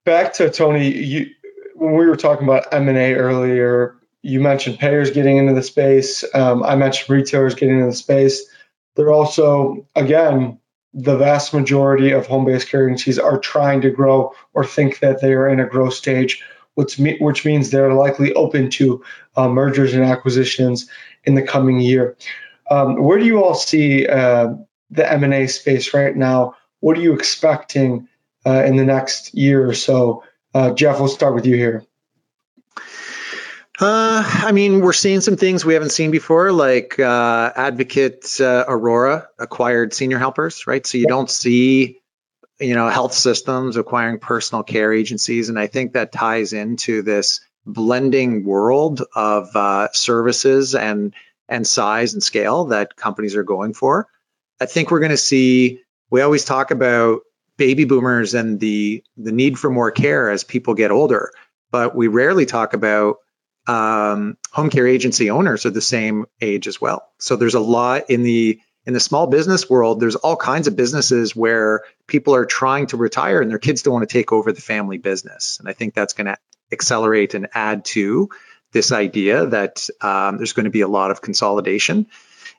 back 0.06 0.34
to 0.34 0.50
Tony. 0.50 0.92
You, 0.92 1.28
when 1.76 1.96
we 1.96 2.06
were 2.06 2.16
talking 2.16 2.48
about 2.48 2.74
M 2.74 2.88
and 2.88 2.98
A 2.98 3.16
earlier, 3.16 3.96
you 4.22 4.40
mentioned 4.40 4.80
payers 4.80 5.12
getting 5.12 5.38
into 5.38 5.54
the 5.54 5.64
space. 5.64 6.24
Um, 6.34 6.64
I 6.64 6.76
mentioned 6.76 7.10
retailers 7.10 7.56
getting 7.56 7.76
into 7.76 7.92
the 7.92 7.96
space. 7.96 8.44
They're 8.96 9.12
also, 9.12 9.88
again, 9.96 10.60
the 10.94 11.18
vast 11.18 11.54
majority 11.54 12.12
of 12.12 12.28
home-based 12.28 12.68
care 12.68 12.88
agencies 12.88 13.18
are 13.18 13.40
trying 13.40 13.82
to 13.82 13.90
grow 13.90 14.34
or 14.54 14.66
think 14.66 15.00
that 15.00 15.22
they 15.22 15.34
are 15.34 15.48
in 15.48 15.60
a 15.60 15.66
growth 15.66 15.94
stage 15.94 16.44
which, 16.76 16.98
which 16.98 17.46
means 17.46 17.70
they're 17.70 17.94
likely 17.94 18.34
open 18.34 18.70
to 18.72 19.04
uh, 19.36 19.48
mergers 19.48 19.94
and 19.94 20.04
acquisitions 20.04 20.90
in 21.24 21.36
the 21.36 21.42
coming 21.42 21.80
year. 21.80 22.18
Um, 22.70 23.02
where 23.02 23.20
do 23.20 23.26
you 23.26 23.44
all 23.44 23.56
see 23.56 24.08
uh, 24.08 24.54
the 24.90 25.12
M&A 25.12 25.48
space 25.48 25.94
right 25.94 26.16
now? 26.16 26.56
What 26.80 26.98
are 26.98 27.02
you 27.02 27.14
expecting 27.14 28.08
uh, 28.46 28.64
in 28.64 28.76
the 28.76 28.86
next 28.86 29.34
year 29.34 29.68
or 29.68 29.74
so 29.74 30.24
Uh, 30.54 30.74
Jeff, 30.74 31.00
we'll 31.00 31.08
start 31.08 31.34
with 31.34 31.46
you 31.46 31.56
here. 31.56 31.86
Uh, 33.80 34.22
I 34.26 34.52
mean, 34.52 34.82
we're 34.82 34.94
seeing 34.94 35.22
some 35.22 35.38
things 35.38 35.64
we 35.64 35.76
haven't 35.76 35.92
seen 35.92 36.12
before, 36.12 36.52
like 36.52 37.00
uh, 37.00 37.52
Advocate 37.56 38.40
uh, 38.42 38.66
Aurora 38.68 39.30
acquired 39.40 39.94
senior 39.94 40.20
helpers, 40.20 40.68
right? 40.68 40.86
So 40.86 40.98
you 40.98 41.08
don't 41.08 41.30
see, 41.30 42.01
you 42.62 42.76
know, 42.76 42.88
health 42.90 43.14
systems 43.14 43.76
acquiring 43.76 44.20
personal 44.20 44.64
care 44.64 44.94
agencies, 44.94 45.50
and 45.50 45.60
I 45.60 45.68
think 45.68 45.94
that 45.94 46.12
ties 46.12 46.54
into 46.54 47.02
this 47.02 47.42
blending 47.66 48.46
world 48.46 49.04
of 49.16 49.56
uh, 49.56 49.90
services 49.94 50.76
and 50.76 51.14
and 51.50 51.68
size 51.68 52.14
and 52.14 52.24
scale 52.24 52.66
that 52.66 52.96
companies 52.96 53.36
are 53.36 53.44
going 53.44 53.74
for. 53.74 54.08
I 54.60 54.68
think 54.68 54.92
we're 54.92 55.00
going 55.00 55.12
to 55.12 55.18
see. 55.18 55.82
We 56.10 56.22
always 56.22 56.46
talk 56.46 56.72
about 56.72 57.22
baby 57.58 57.86
boomers 57.86 58.34
and 58.34 58.60
the 58.60 59.04
the 59.18 59.32
need 59.32 59.58
for 59.58 59.70
more 59.70 59.92
care 59.92 60.30
as 60.30 60.44
people 60.44 60.74
get 60.76 60.92
older, 60.92 61.32
but 61.72 61.96
we 61.96 62.08
rarely 62.08 62.46
talk 62.46 62.74
about 62.74 63.18
um, 63.68 64.38
home 64.52 64.70
care 64.70 64.88
agency 64.88 65.30
owners 65.30 65.66
are 65.66 65.72
the 65.72 65.82
same 65.82 66.26
age 66.42 66.68
as 66.68 66.80
well. 66.80 67.08
So 67.20 67.36
there's 67.36 67.56
a 67.56 67.60
lot 67.60 68.10
in 68.10 68.24
the 68.24 68.60
in 68.86 68.94
the 68.94 69.00
small 69.00 69.28
business 69.28 69.70
world. 69.70 70.00
There's 70.00 70.16
all 70.16 70.36
kinds 70.36 70.68
of 70.68 70.76
businesses 70.76 71.36
where 71.36 71.82
people 72.08 72.36
are 72.36 72.46
trying 72.46 72.88
to 72.88 72.98
retire 72.98 73.42
and 73.42 73.52
their 73.52 73.60
kids 73.60 73.84
don't 73.84 73.94
want 73.94 74.08
to 74.08 74.14
take 74.14 74.32
over 74.32 74.52
the 74.52 74.62
family 74.62 74.98
business. 74.98 75.58
And 75.60 75.70
I 75.70 75.74
think 75.74 75.94
that's 75.94 76.14
going 76.14 76.28
to 76.28 76.38
accelerate 76.72 77.34
and 77.34 77.48
add 77.54 77.86
to 77.86 78.30
this 78.72 78.92
idea 78.92 79.48
that 79.48 79.90
um, 80.02 80.38
there's 80.38 80.54
going 80.54 80.64
to 80.66 80.72
be 80.72 80.82
a 80.82 80.88
lot 80.88 81.12
of 81.12 81.22
consolidation. 81.22 82.08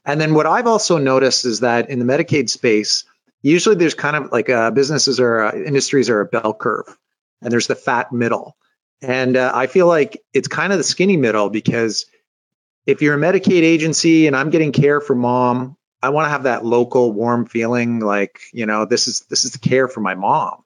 And 0.04 0.20
then 0.20 0.34
what 0.34 0.46
I've 0.46 0.66
also 0.66 0.98
noticed 0.98 1.44
is 1.44 1.60
that 1.60 1.90
in 1.90 1.98
the 1.98 2.04
Medicaid 2.04 2.50
space, 2.50 3.04
usually 3.40 3.76
there's 3.76 3.94
kind 3.94 4.16
of 4.16 4.32
like 4.32 4.50
uh, 4.50 4.70
businesses 4.70 5.20
or 5.20 5.40
uh, 5.44 5.54
industries 5.54 6.10
are 6.10 6.20
a 6.20 6.26
bell 6.26 6.54
curve, 6.54 6.96
and 7.40 7.52
there's 7.52 7.66
the 7.66 7.74
fat 7.74 8.12
middle. 8.12 8.56
And 9.00 9.36
uh, 9.36 9.50
I 9.54 9.66
feel 9.66 9.86
like 9.86 10.22
it's 10.32 10.48
kind 10.48 10.72
of 10.72 10.78
the 10.78 10.84
skinny 10.84 11.16
middle 11.16 11.50
because 11.50 12.06
if 12.86 13.02
you're 13.02 13.14
a 13.14 13.18
Medicaid 13.18 13.62
agency 13.62 14.26
and 14.26 14.36
I'm 14.36 14.50
getting 14.50 14.72
care 14.72 15.00
for 15.00 15.14
mom, 15.14 15.76
I 16.02 16.10
want 16.10 16.26
to 16.26 16.30
have 16.30 16.42
that 16.44 16.64
local 16.64 17.12
warm 17.12 17.46
feeling 17.46 18.00
like, 18.00 18.40
you 18.52 18.66
know, 18.66 18.84
this 18.84 19.06
is 19.08 19.20
this 19.20 19.44
is 19.44 19.52
the 19.52 19.58
care 19.58 19.88
for 19.88 20.00
my 20.00 20.14
mom. 20.14 20.64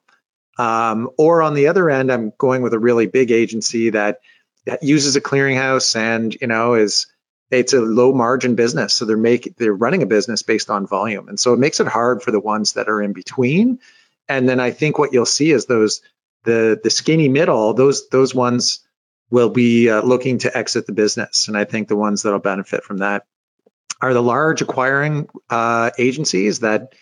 Um, 0.57 1.11
or 1.17 1.43
on 1.43 1.53
the 1.53 1.67
other 1.67 1.89
end, 1.89 2.11
I'm 2.11 2.33
going 2.37 2.63
with 2.63 2.73
a 2.73 2.79
really 2.79 3.05
big 3.05 3.29
agency 3.29 3.91
that, 3.91 4.21
that 4.65 4.81
uses 4.81 5.15
a 5.15 5.21
clearinghouse 5.21 5.95
and, 5.95 6.35
you 6.41 6.47
know, 6.47 6.73
is 6.73 7.05
it's 7.51 7.73
a 7.73 7.79
low 7.79 8.11
margin 8.11 8.55
business. 8.55 8.95
So 8.95 9.05
they're 9.05 9.17
making 9.17 9.55
they're 9.57 9.73
running 9.73 10.01
a 10.01 10.07
business 10.07 10.41
based 10.41 10.69
on 10.69 10.87
volume. 10.87 11.29
And 11.29 11.39
so 11.39 11.53
it 11.53 11.59
makes 11.59 11.79
it 11.79 11.87
hard 11.87 12.23
for 12.23 12.31
the 12.31 12.39
ones 12.39 12.73
that 12.73 12.89
are 12.89 13.01
in 13.01 13.13
between. 13.13 13.79
And 14.27 14.49
then 14.49 14.59
I 14.59 14.71
think 14.71 14.97
what 14.97 15.13
you'll 15.13 15.25
see 15.25 15.51
is 15.51 15.65
those 15.65 16.01
the 16.43 16.79
the 16.83 16.89
skinny 16.89 17.29
middle, 17.29 17.73
those 17.73 18.09
those 18.09 18.33
ones 18.33 18.79
will 19.29 19.49
be 19.49 19.89
uh, 19.89 20.01
looking 20.01 20.39
to 20.39 20.57
exit 20.57 20.87
the 20.87 20.93
business, 20.93 21.49
and 21.49 21.57
I 21.57 21.65
think 21.65 21.87
the 21.87 21.97
ones 21.97 22.23
that'll 22.23 22.39
benefit 22.39 22.83
from 22.83 22.99
that 22.99 23.25
are 24.01 24.13
the 24.13 24.21
large 24.21 24.61
acquiring 24.61 25.27
uh, 25.49 25.91
agencies 25.97 26.59
that, 26.59 26.93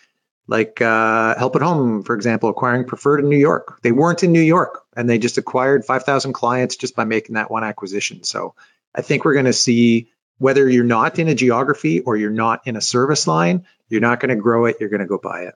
like 0.48 0.82
uh, 0.82 1.38
Help 1.38 1.56
at 1.56 1.62
Home, 1.62 2.04
for 2.04 2.16
example, 2.16 2.50
acquiring 2.50 2.86
Preferred 2.86 3.20
in 3.20 3.30
New 3.30 3.38
York. 3.38 3.80
They 3.82 3.92
weren't 3.92 4.24
in 4.24 4.32
New 4.32 4.42
York, 4.42 4.84
and 4.96 5.10
they 5.10 5.18
just 5.18 5.38
acquired 5.38 5.86
5,000 5.86 6.34
clients 6.34 6.76
just 6.76 6.96
by 6.96 7.04
making 7.04 7.36
that 7.36 7.52
one 7.52 7.64
acquisition. 7.64 8.24
So 8.24 8.56
I 8.94 9.02
think 9.02 9.26
we're 9.26 9.34
going 9.34 9.46
to 9.46 9.54
see 9.54 10.12
whether 10.38 10.70
you're 10.70 10.84
not 10.84 11.20
in 11.20 11.28
a 11.28 11.36
geography 11.36 12.02
or 12.02 12.18
you're 12.18 12.30
not 12.30 12.68
in 12.68 12.76
a 12.76 12.82
service 12.82 13.28
line, 13.28 13.66
you're 13.88 14.02
not 14.02 14.20
going 14.20 14.30
to 14.30 14.42
grow 14.42 14.66
it. 14.66 14.78
You're 14.80 14.90
going 14.90 15.02
to 15.02 15.08
go 15.08 15.18
buy 15.18 15.44
it. 15.44 15.56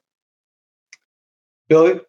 Billy? 1.68 2.00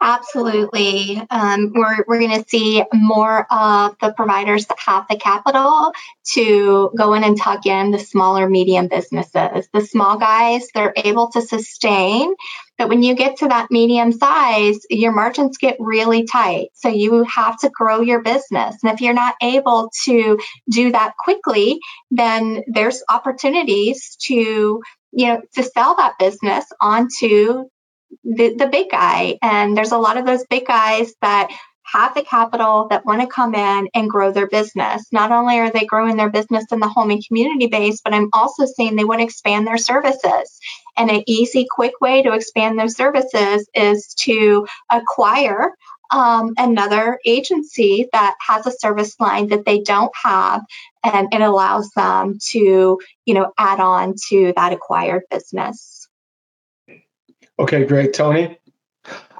Absolutely. 0.00 1.20
Um, 1.30 1.72
we're 1.74 2.04
we're 2.06 2.20
going 2.20 2.42
to 2.42 2.48
see 2.48 2.84
more 2.92 3.46
of 3.50 3.96
the 4.00 4.12
providers 4.12 4.66
that 4.66 4.78
have 4.80 5.06
the 5.08 5.16
capital 5.16 5.92
to 6.34 6.90
go 6.96 7.14
in 7.14 7.24
and 7.24 7.38
tuck 7.38 7.66
in 7.66 7.90
the 7.90 7.98
smaller, 7.98 8.48
medium 8.48 8.88
businesses. 8.88 9.68
The 9.72 9.80
small 9.80 10.18
guys, 10.18 10.68
they're 10.74 10.92
able 10.96 11.28
to 11.32 11.42
sustain. 11.42 12.34
But 12.78 12.88
when 12.88 13.02
you 13.02 13.14
get 13.14 13.38
to 13.38 13.48
that 13.48 13.70
medium 13.70 14.12
size, 14.12 14.78
your 14.90 15.12
margins 15.12 15.58
get 15.58 15.76
really 15.78 16.24
tight. 16.24 16.70
So 16.74 16.88
you 16.88 17.22
have 17.24 17.58
to 17.60 17.70
grow 17.70 18.00
your 18.00 18.22
business. 18.22 18.76
And 18.82 18.92
if 18.92 19.00
you're 19.00 19.14
not 19.14 19.34
able 19.40 19.90
to 20.04 20.38
do 20.70 20.92
that 20.92 21.14
quickly, 21.18 21.78
then 22.10 22.62
there's 22.66 23.02
opportunities 23.08 24.16
to 24.22 24.80
you 25.14 25.26
know 25.26 25.42
to 25.54 25.62
sell 25.62 25.94
that 25.96 26.18
business 26.18 26.64
onto 26.80 27.64
the, 28.24 28.54
the 28.54 28.68
big 28.68 28.90
guy. 28.90 29.38
And 29.42 29.76
there's 29.76 29.92
a 29.92 29.98
lot 29.98 30.16
of 30.16 30.26
those 30.26 30.44
big 30.46 30.66
guys 30.66 31.14
that 31.22 31.50
have 31.84 32.14
the 32.14 32.22
capital 32.22 32.86
that 32.88 33.04
want 33.04 33.20
to 33.20 33.26
come 33.26 33.54
in 33.54 33.88
and 33.94 34.08
grow 34.08 34.32
their 34.32 34.46
business. 34.46 35.06
Not 35.12 35.30
only 35.30 35.58
are 35.58 35.70
they 35.70 35.84
growing 35.84 36.16
their 36.16 36.30
business 36.30 36.64
in 36.72 36.80
the 36.80 36.88
home 36.88 37.10
and 37.10 37.24
community 37.26 37.66
base, 37.66 38.00
but 38.02 38.14
I'm 38.14 38.30
also 38.32 38.64
seeing 38.64 38.96
they 38.96 39.04
want 39.04 39.20
to 39.20 39.24
expand 39.24 39.66
their 39.66 39.78
services. 39.78 40.58
And 40.96 41.10
an 41.10 41.24
easy, 41.26 41.66
quick 41.68 42.00
way 42.00 42.22
to 42.22 42.32
expand 42.32 42.78
their 42.78 42.88
services 42.88 43.68
is 43.74 44.14
to 44.20 44.66
acquire 44.90 45.72
um, 46.12 46.52
another 46.58 47.18
agency 47.24 48.08
that 48.12 48.36
has 48.46 48.66
a 48.66 48.72
service 48.72 49.18
line 49.18 49.48
that 49.48 49.64
they 49.64 49.80
don't 49.80 50.12
have, 50.22 50.62
and 51.02 51.28
it 51.32 51.40
allows 51.40 51.90
them 51.96 52.38
to, 52.50 53.00
you 53.24 53.34
know, 53.34 53.52
add 53.58 53.80
on 53.80 54.14
to 54.28 54.52
that 54.54 54.72
acquired 54.72 55.22
business. 55.30 56.01
Okay, 57.58 57.84
great. 57.84 58.14
Tony? 58.14 58.58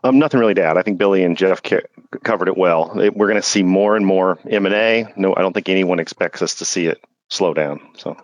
Um, 0.04 0.18
nothing 0.18 0.40
really 0.40 0.54
to 0.54 0.64
add. 0.64 0.76
I 0.76 0.82
think 0.82 0.98
Billy 0.98 1.22
and 1.22 1.36
Jeff 1.36 1.62
ca- 1.62 1.86
covered 2.24 2.48
it 2.48 2.56
well. 2.56 2.98
It, 3.00 3.16
we're 3.16 3.28
going 3.28 3.40
to 3.40 3.46
see 3.46 3.62
more 3.62 3.96
and 3.96 4.04
more 4.04 4.38
M&A. 4.48 5.12
No, 5.16 5.34
I 5.34 5.42
don't 5.42 5.52
think 5.52 5.68
anyone 5.68 6.00
expects 6.00 6.42
us 6.42 6.56
to 6.56 6.64
see 6.64 6.86
it 6.86 7.02
slow 7.30 7.54
down. 7.54 7.80
So, 7.96 8.16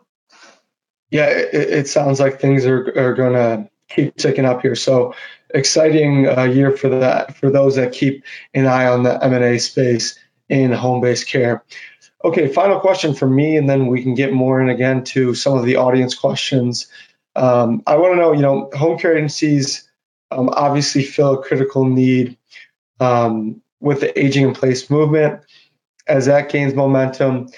yeah, 1.10 1.26
it, 1.26 1.54
it 1.54 1.88
sounds 1.88 2.18
like 2.18 2.40
things 2.40 2.66
are, 2.66 2.92
are 2.96 3.14
going 3.14 3.32
to 3.34 3.70
keep 3.88 4.16
ticking 4.16 4.44
up 4.44 4.62
here. 4.62 4.74
So, 4.74 5.14
exciting 5.50 6.28
uh, 6.28 6.44
year 6.44 6.76
for 6.76 6.88
that 6.90 7.36
for 7.36 7.50
those 7.50 7.76
that 7.76 7.92
keep 7.92 8.24
an 8.54 8.66
eye 8.66 8.86
on 8.86 9.02
the 9.02 9.24
M&A 9.24 9.58
space 9.58 10.18
in 10.48 10.72
home-based 10.72 11.26
care. 11.26 11.64
Okay, 12.24 12.48
final 12.48 12.80
question 12.80 13.14
for 13.14 13.28
me, 13.28 13.56
and 13.56 13.68
then 13.68 13.86
we 13.86 14.02
can 14.02 14.14
get 14.14 14.32
more 14.32 14.60
in 14.60 14.68
again 14.68 15.04
to 15.04 15.34
some 15.34 15.56
of 15.56 15.64
the 15.64 15.76
audience 15.76 16.16
questions 16.16 16.88
um, 17.38 17.82
I 17.86 17.96
want 17.96 18.14
to 18.14 18.16
know, 18.16 18.32
you 18.32 18.42
know, 18.42 18.68
home 18.74 18.98
care 18.98 19.16
agencies 19.16 19.88
um, 20.32 20.48
obviously 20.48 21.04
fill 21.04 21.34
a 21.34 21.42
critical 21.42 21.84
need 21.84 22.36
um, 22.98 23.62
with 23.80 24.00
the 24.00 24.18
aging 24.18 24.48
in 24.48 24.54
place 24.54 24.90
movement. 24.90 25.40
As 26.08 26.26
that 26.26 26.48
gains 26.50 26.74
momentum, 26.74 27.48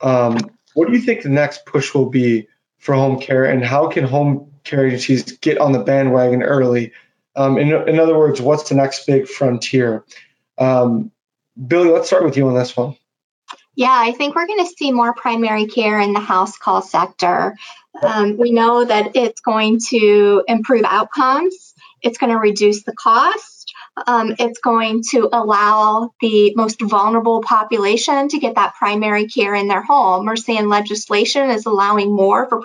um, 0.00 0.38
what 0.74 0.88
do 0.88 0.94
you 0.94 1.00
think 1.00 1.22
the 1.22 1.28
next 1.28 1.66
push 1.66 1.94
will 1.94 2.10
be 2.10 2.48
for 2.78 2.94
home 2.94 3.20
care, 3.20 3.44
and 3.44 3.64
how 3.64 3.88
can 3.88 4.04
home 4.04 4.52
care 4.64 4.86
agencies 4.86 5.38
get 5.38 5.58
on 5.58 5.72
the 5.72 5.84
bandwagon 5.84 6.42
early? 6.42 6.92
Um, 7.36 7.58
in, 7.58 7.68
in, 7.88 8.00
other 8.00 8.18
words, 8.18 8.40
what's 8.40 8.68
the 8.68 8.74
next 8.74 9.06
big 9.06 9.28
frontier? 9.28 10.04
Um, 10.56 11.12
Billy, 11.54 11.90
let's 11.90 12.08
start 12.08 12.24
with 12.24 12.36
you 12.36 12.48
on 12.48 12.54
this 12.54 12.76
one. 12.76 12.96
Yeah, 13.78 13.96
I 13.96 14.10
think 14.10 14.34
we're 14.34 14.48
going 14.48 14.66
to 14.66 14.74
see 14.76 14.90
more 14.90 15.14
primary 15.14 15.66
care 15.66 16.00
in 16.00 16.12
the 16.12 16.18
house 16.18 16.58
call 16.58 16.82
sector. 16.82 17.56
Um, 18.02 18.36
we 18.36 18.50
know 18.50 18.84
that 18.84 19.14
it's 19.14 19.40
going 19.40 19.78
to 19.90 20.42
improve 20.48 20.82
outcomes, 20.84 21.74
it's 22.02 22.18
going 22.18 22.32
to 22.32 22.40
reduce 22.40 22.82
the 22.82 22.92
cost. 22.92 23.72
Um, 24.06 24.34
it's 24.38 24.58
going 24.58 25.02
to 25.10 25.28
allow 25.32 26.12
the 26.20 26.54
most 26.56 26.80
vulnerable 26.80 27.40
population 27.40 28.28
to 28.28 28.38
get 28.38 28.56
that 28.56 28.74
primary 28.74 29.26
care 29.26 29.54
in 29.54 29.68
their 29.68 29.82
home. 29.82 30.26
We're 30.26 30.36
seeing 30.36 30.68
legislation 30.68 31.50
is 31.50 31.66
allowing 31.66 32.14
more 32.14 32.48
for 32.48 32.60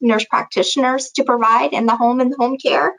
nurse 0.00 0.24
practitioners 0.24 1.10
to 1.16 1.24
provide 1.24 1.72
in 1.72 1.86
the 1.86 1.96
home 1.96 2.20
and 2.20 2.34
home 2.36 2.56
care. 2.56 2.94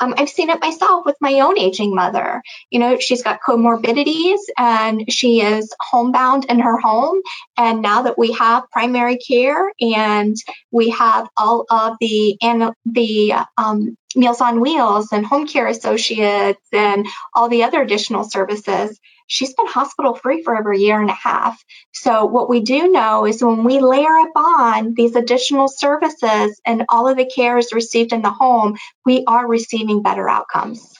Um, 0.00 0.14
I've 0.16 0.28
seen 0.28 0.50
it 0.50 0.60
myself 0.60 1.04
with 1.06 1.16
my 1.20 1.40
own 1.40 1.58
aging 1.58 1.94
mother. 1.94 2.42
You 2.70 2.80
know, 2.80 2.98
she's 2.98 3.22
got 3.22 3.40
comorbidities 3.40 4.38
and 4.58 5.10
she 5.10 5.40
is 5.40 5.72
homebound 5.80 6.46
in 6.46 6.60
her 6.60 6.78
home. 6.78 7.20
And 7.56 7.82
now 7.82 8.02
that 8.02 8.18
we 8.18 8.32
have 8.32 8.70
primary 8.70 9.18
care 9.18 9.70
and 9.80 10.36
we 10.70 10.90
have 10.90 11.28
all 11.36 11.66
of 11.70 11.96
the 12.00 12.36
and 12.42 12.72
the 12.84 13.34
um, 13.56 13.96
Meals 14.16 14.40
on 14.40 14.60
Wheels 14.60 15.12
and 15.12 15.26
home 15.26 15.46
care 15.46 15.66
associates 15.66 16.66
and 16.72 17.06
all 17.34 17.48
the 17.48 17.64
other 17.64 17.82
additional 17.82 18.24
services, 18.24 19.00
she's 19.26 19.54
been 19.54 19.66
hospital 19.66 20.14
free 20.14 20.42
for 20.42 20.56
over 20.56 20.72
a 20.72 20.78
year 20.78 21.00
and 21.00 21.10
a 21.10 21.14
half. 21.14 21.62
So, 21.92 22.26
what 22.26 22.48
we 22.48 22.60
do 22.60 22.88
know 22.88 23.26
is 23.26 23.42
when 23.42 23.64
we 23.64 23.80
layer 23.80 24.16
up 24.16 24.32
on 24.36 24.94
these 24.94 25.16
additional 25.16 25.68
services 25.68 26.60
and 26.66 26.84
all 26.88 27.08
of 27.08 27.16
the 27.16 27.26
care 27.26 27.58
is 27.58 27.72
received 27.72 28.12
in 28.12 28.22
the 28.22 28.30
home, 28.30 28.76
we 29.04 29.24
are 29.26 29.46
receiving 29.46 30.02
better 30.02 30.28
outcomes. 30.28 30.94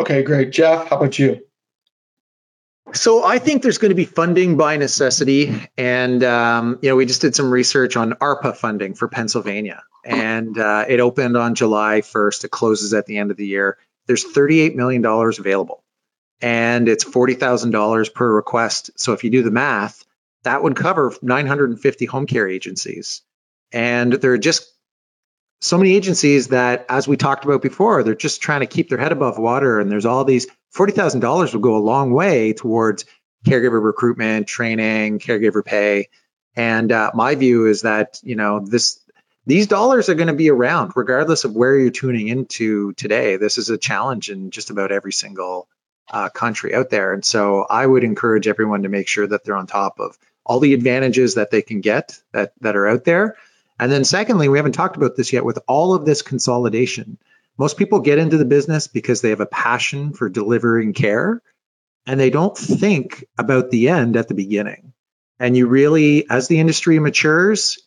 Okay, 0.00 0.22
great. 0.22 0.52
Jeff, 0.52 0.88
how 0.88 0.96
about 0.96 1.18
you? 1.18 1.40
So 2.94 3.22
I 3.22 3.38
think 3.38 3.62
there's 3.62 3.78
going 3.78 3.90
to 3.90 3.94
be 3.94 4.06
funding 4.06 4.56
by 4.56 4.76
necessity, 4.76 5.54
and 5.76 6.24
um, 6.24 6.78
you 6.80 6.88
know 6.88 6.96
we 6.96 7.04
just 7.04 7.20
did 7.20 7.34
some 7.34 7.50
research 7.50 7.96
on 7.96 8.12
ARPA 8.12 8.56
funding 8.56 8.94
for 8.94 9.08
Pennsylvania, 9.08 9.82
and 10.04 10.56
uh, 10.58 10.86
it 10.88 11.00
opened 11.00 11.36
on 11.36 11.54
July 11.54 12.00
1st. 12.00 12.44
It 12.44 12.50
closes 12.50 12.94
at 12.94 13.04
the 13.04 13.18
end 13.18 13.30
of 13.30 13.36
the 13.36 13.46
year. 13.46 13.76
There's 14.06 14.24
38 14.24 14.74
million 14.74 15.02
dollars 15.02 15.38
available. 15.38 15.84
And 16.40 16.88
it's 16.88 17.04
$40,000 17.04 18.14
per 18.14 18.34
request. 18.34 18.90
So 18.96 19.12
if 19.12 19.24
you 19.24 19.30
do 19.30 19.42
the 19.42 19.50
math, 19.50 20.04
that 20.44 20.62
would 20.62 20.76
cover 20.76 21.12
950 21.20 22.06
home 22.06 22.26
care 22.26 22.48
agencies. 22.48 23.22
And 23.72 24.12
there 24.12 24.32
are 24.32 24.38
just 24.38 24.72
so 25.60 25.76
many 25.76 25.94
agencies 25.94 26.48
that, 26.48 26.86
as 26.88 27.08
we 27.08 27.16
talked 27.16 27.44
about 27.44 27.62
before, 27.62 28.02
they're 28.02 28.14
just 28.14 28.40
trying 28.40 28.60
to 28.60 28.66
keep 28.66 28.88
their 28.88 28.98
head 28.98 29.12
above 29.12 29.38
water. 29.38 29.80
And 29.80 29.90
there's 29.90 30.06
all 30.06 30.24
these 30.24 30.46
$40,000 30.76 31.52
will 31.52 31.60
go 31.60 31.76
a 31.76 31.78
long 31.78 32.12
way 32.12 32.52
towards 32.52 33.04
caregiver 33.44 33.82
recruitment, 33.82 34.46
training, 34.46 35.18
caregiver 35.18 35.64
pay. 35.64 36.08
And 36.54 36.90
uh, 36.92 37.10
my 37.14 37.34
view 37.34 37.66
is 37.66 37.82
that, 37.82 38.20
you 38.22 38.36
know, 38.36 38.60
this 38.60 39.04
these 39.46 39.66
dollars 39.66 40.10
are 40.10 40.14
going 40.14 40.28
to 40.28 40.34
be 40.34 40.50
around 40.50 40.92
regardless 40.94 41.44
of 41.44 41.56
where 41.56 41.74
you're 41.74 41.90
tuning 41.90 42.28
into 42.28 42.92
today. 42.92 43.38
This 43.38 43.56
is 43.56 43.70
a 43.70 43.78
challenge 43.78 44.28
in 44.28 44.50
just 44.50 44.68
about 44.68 44.92
every 44.92 45.12
single 45.12 45.68
uh, 46.10 46.28
country 46.28 46.74
out 46.74 46.90
there. 46.90 47.12
And 47.12 47.24
so 47.24 47.66
I 47.68 47.86
would 47.86 48.04
encourage 48.04 48.48
everyone 48.48 48.82
to 48.82 48.88
make 48.88 49.08
sure 49.08 49.26
that 49.26 49.44
they're 49.44 49.56
on 49.56 49.66
top 49.66 50.00
of 50.00 50.18
all 50.44 50.60
the 50.60 50.74
advantages 50.74 51.34
that 51.34 51.50
they 51.50 51.62
can 51.62 51.80
get 51.80 52.18
that, 52.32 52.52
that 52.60 52.76
are 52.76 52.88
out 52.88 53.04
there. 53.04 53.36
And 53.78 53.92
then 53.92 54.04
secondly, 54.04 54.48
we 54.48 54.58
haven't 54.58 54.72
talked 54.72 54.96
about 54.96 55.16
this 55.16 55.32
yet 55.32 55.44
with 55.44 55.58
all 55.68 55.94
of 55.94 56.04
this 56.04 56.22
consolidation. 56.22 57.18
Most 57.58 57.76
people 57.76 58.00
get 58.00 58.18
into 58.18 58.38
the 58.38 58.44
business 58.44 58.86
because 58.86 59.20
they 59.20 59.30
have 59.30 59.40
a 59.40 59.46
passion 59.46 60.12
for 60.12 60.28
delivering 60.28 60.94
care 60.94 61.42
and 62.06 62.18
they 62.18 62.30
don't 62.30 62.56
think 62.56 63.26
about 63.36 63.70
the 63.70 63.90
end 63.90 64.16
at 64.16 64.28
the 64.28 64.34
beginning. 64.34 64.94
And 65.38 65.56
you 65.56 65.66
really, 65.66 66.28
as 66.28 66.48
the 66.48 66.58
industry 66.58 66.98
matures, 66.98 67.78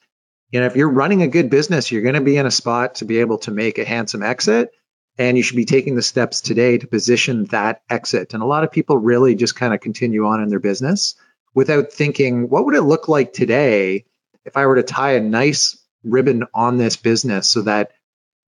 you 0.51 0.59
know, 0.59 0.65
if 0.65 0.75
you're 0.75 0.89
running 0.89 1.21
a 1.21 1.27
good 1.27 1.49
business, 1.49 1.91
you're 1.91 2.01
going 2.01 2.15
to 2.15 2.21
be 2.21 2.37
in 2.37 2.45
a 2.45 2.51
spot 2.51 2.95
to 2.95 3.05
be 3.05 3.19
able 3.19 3.39
to 3.39 3.51
make 3.51 3.77
a 3.77 3.85
handsome 3.85 4.23
exit. 4.23 4.71
And 5.17 5.37
you 5.37 5.43
should 5.43 5.57
be 5.57 5.65
taking 5.65 5.95
the 5.95 6.01
steps 6.01 6.41
today 6.41 6.77
to 6.77 6.87
position 6.87 7.45
that 7.45 7.81
exit. 7.89 8.33
And 8.33 8.41
a 8.41 8.45
lot 8.45 8.63
of 8.63 8.71
people 8.71 8.97
really 8.97 9.35
just 9.35 9.55
kind 9.55 9.73
of 9.73 9.81
continue 9.81 10.25
on 10.25 10.41
in 10.41 10.49
their 10.49 10.59
business 10.59 11.15
without 11.53 11.91
thinking, 11.91 12.49
what 12.49 12.65
would 12.65 12.75
it 12.75 12.81
look 12.81 13.07
like 13.07 13.33
today 13.33 14.05
if 14.45 14.57
I 14.57 14.65
were 14.65 14.75
to 14.75 14.83
tie 14.83 15.13
a 15.13 15.19
nice 15.19 15.77
ribbon 16.03 16.45
on 16.53 16.77
this 16.77 16.95
business 16.95 17.49
so 17.49 17.63
that 17.63 17.91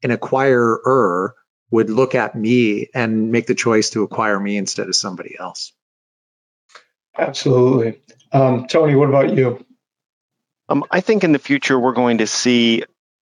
an 0.02 0.12
acquirer 0.12 1.32
would 1.72 1.90
look 1.90 2.16
at 2.16 2.36
me 2.36 2.90
and 2.94 3.32
make 3.32 3.48
the 3.48 3.56
choice 3.56 3.92
to 3.92 4.04
acquire 4.04 4.40
me 4.40 4.58
instead 4.58 4.88
of 4.88 4.96
somebody 4.96 5.36
else? 5.40 5.74
Absolutely. 7.18 8.00
Um, 8.32 8.68
Tony, 8.68 8.96
what 8.96 9.10
about 9.10 9.36
you? 9.36 9.66
Um, 10.70 10.84
I 10.90 11.02
think 11.02 11.24
in 11.24 11.32
the 11.32 11.40
future 11.40 11.80
we're 11.80 11.94
going 11.94 12.20
to 12.20 12.28
see, 12.28 12.84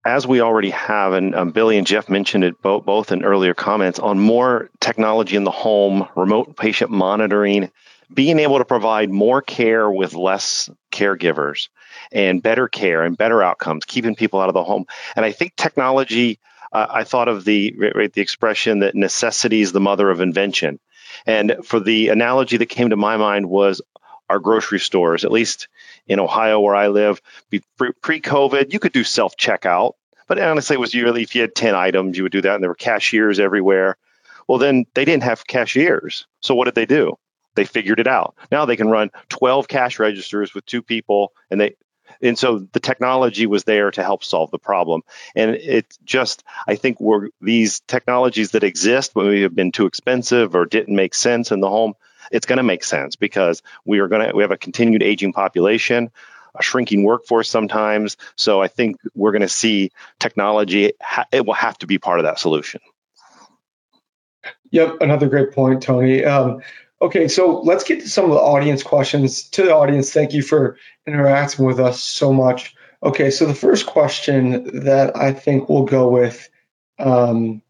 as 0.07 0.25
we 0.25 0.39
already 0.39 0.69
have, 0.69 1.11
and 1.11 1.35
um, 1.35 1.51
Billy 1.51 1.77
and 1.77 1.85
Jeff 1.85 2.07
mentioned 2.07 2.45
it 2.45 2.61
both, 2.61 2.85
both 2.85 3.11
in 3.11 3.25
earlier 3.25 3.53
comments, 3.53 3.99
on 3.99 4.17
more 4.17 4.69
technology 4.79 5.35
in 5.35 5.43
the 5.43 5.51
home, 5.51 6.07
remote 6.15 6.55
patient 6.55 6.89
monitoring, 6.89 7.69
being 8.13 8.39
able 8.39 8.59
to 8.59 8.65
provide 8.65 9.09
more 9.09 9.41
care 9.41 9.91
with 9.91 10.13
less 10.13 10.69
caregivers 10.93 11.67
and 12.09 12.41
better 12.41 12.69
care 12.69 13.03
and 13.03 13.17
better 13.17 13.43
outcomes, 13.43 13.83
keeping 13.83 14.15
people 14.15 14.39
out 14.39 14.47
of 14.47 14.53
the 14.53 14.63
home. 14.63 14.85
And 15.15 15.25
I 15.25 15.33
think 15.33 15.57
technology. 15.57 16.39
Uh, 16.71 16.85
I 16.89 17.03
thought 17.05 17.29
of 17.29 17.45
the 17.45 17.75
right, 17.95 18.11
the 18.11 18.21
expression 18.21 18.79
that 18.79 18.93
necessity 18.93 19.61
is 19.61 19.71
the 19.71 19.79
mother 19.79 20.09
of 20.09 20.19
invention. 20.19 20.79
And 21.25 21.57
for 21.63 21.79
the 21.79 22.09
analogy 22.09 22.57
that 22.57 22.67
came 22.67 22.89
to 22.89 22.97
my 22.97 23.15
mind 23.15 23.49
was 23.49 23.81
our 24.29 24.39
grocery 24.39 24.79
stores, 24.79 25.25
at 25.25 25.31
least 25.31 25.67
in 26.07 26.19
Ohio 26.19 26.59
where 26.59 26.75
I 26.75 26.87
live. 26.87 27.21
Pre 27.77 28.21
COVID, 28.21 28.73
you 28.73 28.79
could 28.79 28.91
do 28.91 29.03
self 29.03 29.37
checkout, 29.37 29.93
but 30.27 30.39
honestly, 30.39 30.75
it 30.75 30.79
was 30.79 30.93
usually 30.93 31.23
if 31.23 31.35
you 31.35 31.41
had 31.41 31.55
10 31.55 31.75
items, 31.75 32.17
you 32.17 32.23
would 32.23 32.31
do 32.31 32.41
that, 32.41 32.55
and 32.55 32.63
there 32.63 32.69
were 32.69 32.75
cashiers 32.75 33.39
everywhere. 33.39 33.97
Well, 34.47 34.59
then 34.59 34.85
they 34.93 35.05
didn't 35.05 35.23
have 35.23 35.47
cashiers. 35.47 36.25
So 36.41 36.55
what 36.55 36.65
did 36.65 36.75
they 36.75 36.85
do? 36.85 37.17
They 37.55 37.65
figured 37.65 37.99
it 37.99 38.07
out. 38.07 38.35
Now 38.51 38.65
they 38.65 38.75
can 38.75 38.89
run 38.89 39.09
12 39.29 39.67
cash 39.67 39.99
registers 39.99 40.53
with 40.53 40.65
two 40.65 40.81
people, 40.81 41.33
and 41.49 41.59
they 41.59 41.75
and 42.21 42.37
so 42.37 42.59
the 42.71 42.79
technology 42.79 43.45
was 43.45 43.63
there 43.63 43.91
to 43.91 44.03
help 44.03 44.23
solve 44.23 44.51
the 44.51 44.59
problem. 44.59 45.01
And 45.35 45.51
it 45.55 45.97
just, 46.03 46.43
I 46.67 46.75
think, 46.75 46.99
we're 46.99 47.29
these 47.41 47.81
technologies 47.81 48.51
that 48.51 48.63
exist, 48.63 49.11
but 49.13 49.25
we 49.25 49.41
have 49.41 49.55
been 49.55 49.71
too 49.71 49.85
expensive 49.85 50.55
or 50.55 50.65
didn't 50.65 50.95
make 50.95 51.13
sense 51.13 51.51
in 51.51 51.59
the 51.59 51.69
home 51.69 51.93
it's 52.31 52.45
going 52.45 52.57
to 52.57 52.63
make 52.63 52.83
sense 52.83 53.15
because 53.15 53.61
we 53.85 53.99
are 53.99 54.07
going 54.07 54.29
to 54.29 54.35
we 54.35 54.43
have 54.43 54.51
a 54.51 54.57
continued 54.57 55.03
aging 55.03 55.33
population 55.33 56.11
a 56.57 56.63
shrinking 56.63 57.03
workforce 57.03 57.49
sometimes. 57.49 58.17
So 58.35 58.61
i 58.61 58.67
think 58.67 58.99
we're 59.15 59.31
going 59.31 59.41
to 59.41 59.49
see 59.49 59.91
technology 60.19 60.93
it 61.31 61.45
will 61.45 61.53
have 61.53 61.77
to 61.79 61.87
be 61.87 61.97
part 61.97 62.19
of 62.19 62.25
that 62.25 62.39
solution. 62.39 62.81
Yep 64.71 64.97
another 65.01 65.27
great 65.27 65.53
point 65.53 65.83
tony. 65.83 66.23
Um, 66.25 66.61
okay 67.01 67.27
so 67.27 67.61
let's 67.61 67.83
get 67.83 68.01
to 68.01 68.09
some 68.09 68.25
of 68.25 68.31
the 68.31 68.37
audience 68.37 68.83
questions. 68.83 69.49
To 69.49 69.63
the 69.63 69.75
audience 69.75 70.11
thank 70.11 70.33
you 70.33 70.41
for 70.41 70.77
interacting 71.05 71.65
with 71.65 71.79
us 71.79 72.01
so 72.01 72.33
much. 72.33 72.75
Okay 73.03 73.29
so 73.29 73.45
the 73.45 73.55
first 73.55 73.85
question 73.85 74.83
that 74.85 75.15
i 75.15 75.31
think 75.31 75.69
we'll 75.69 75.85
go 75.85 76.09
with 76.09 76.49
um, 76.99 77.61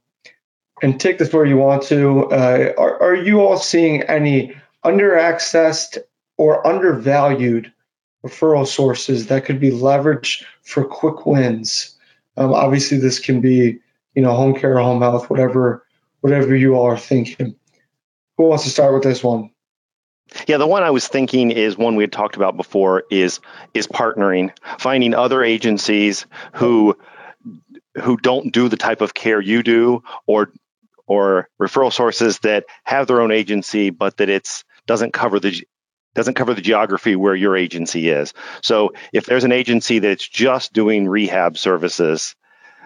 and 0.82 1.00
take 1.00 1.18
this 1.18 1.32
where 1.34 1.46
you 1.46 1.58
want 1.58 1.84
to. 1.84 2.26
Uh, 2.26 2.74
are, 2.78 3.02
are 3.04 3.16
you 3.16 3.42
all 3.42 3.58
seeing 3.58 4.04
any 4.04 4.56
under-accessed 4.84 5.98
or 6.38 6.66
undervalued 6.66 7.72
referral 8.26 8.68
sources 8.68 9.28
that 9.28 9.46
could 9.46 9.60
be 9.60 9.72
leveraged 9.72 10.44
for 10.62 10.84
quick 10.84 11.26
wins? 11.26 11.96
Um, 12.36 12.54
obviously, 12.54 12.98
this 13.00 13.20
can 13.20 13.42
be 13.42 13.80
you 14.14 14.22
know 14.22 14.34
home 14.34 14.56
care, 14.56 14.78
home 14.78 15.02
health, 15.02 15.30
whatever 15.30 15.86
whatever 16.22 16.56
you 16.56 16.76
all 16.76 16.86
are 16.86 16.98
thinking. 16.98 17.56
Who 18.38 18.44
wants 18.46 18.64
to 18.66 18.70
start 18.70 18.94
with 18.94 19.04
this 19.04 19.24
one? 19.24 19.52
Yeah, 20.46 20.58
the 20.58 20.68
one 20.68 20.84
I 20.84 20.92
was 20.92 21.08
thinking 21.08 21.52
is 21.52 21.78
one 21.78 21.96
we 21.96 22.04
had 22.04 22.12
talked 22.12 22.36
about 22.36 22.58
before 22.58 23.04
is 23.10 23.40
is 23.74 23.88
partnering, 23.88 24.52
finding 24.78 25.14
other 25.14 25.44
agencies 25.44 26.26
who 26.54 26.98
who 28.02 28.18
don't 28.18 28.52
do 28.54 28.70
the 28.70 28.78
type 28.78 29.02
of 29.02 29.14
care 29.14 29.42
you 29.42 29.64
do 29.64 30.04
or 30.26 30.52
or 31.08 31.50
referral 31.60 31.92
sources 31.92 32.40
that 32.40 32.66
have 32.84 33.08
their 33.08 33.22
own 33.22 33.32
agency, 33.32 33.90
but 33.90 34.18
that 34.18 34.30
it's 34.30 34.64
doesn't 34.86 35.14
cover 35.14 35.40
the 35.40 35.66
doesn't 36.16 36.34
cover 36.34 36.54
the 36.54 36.62
geography 36.62 37.16
where 37.16 37.36
your 37.36 37.56
agency 37.56 38.10
is. 38.10 38.34
So 38.64 38.94
if 39.14 39.26
there's 39.26 39.44
an 39.44 39.52
agency 39.52 40.00
that's 40.00 40.28
just 40.28 40.74
doing 40.74 41.08
rehab 41.08 41.58
services, 41.58 42.36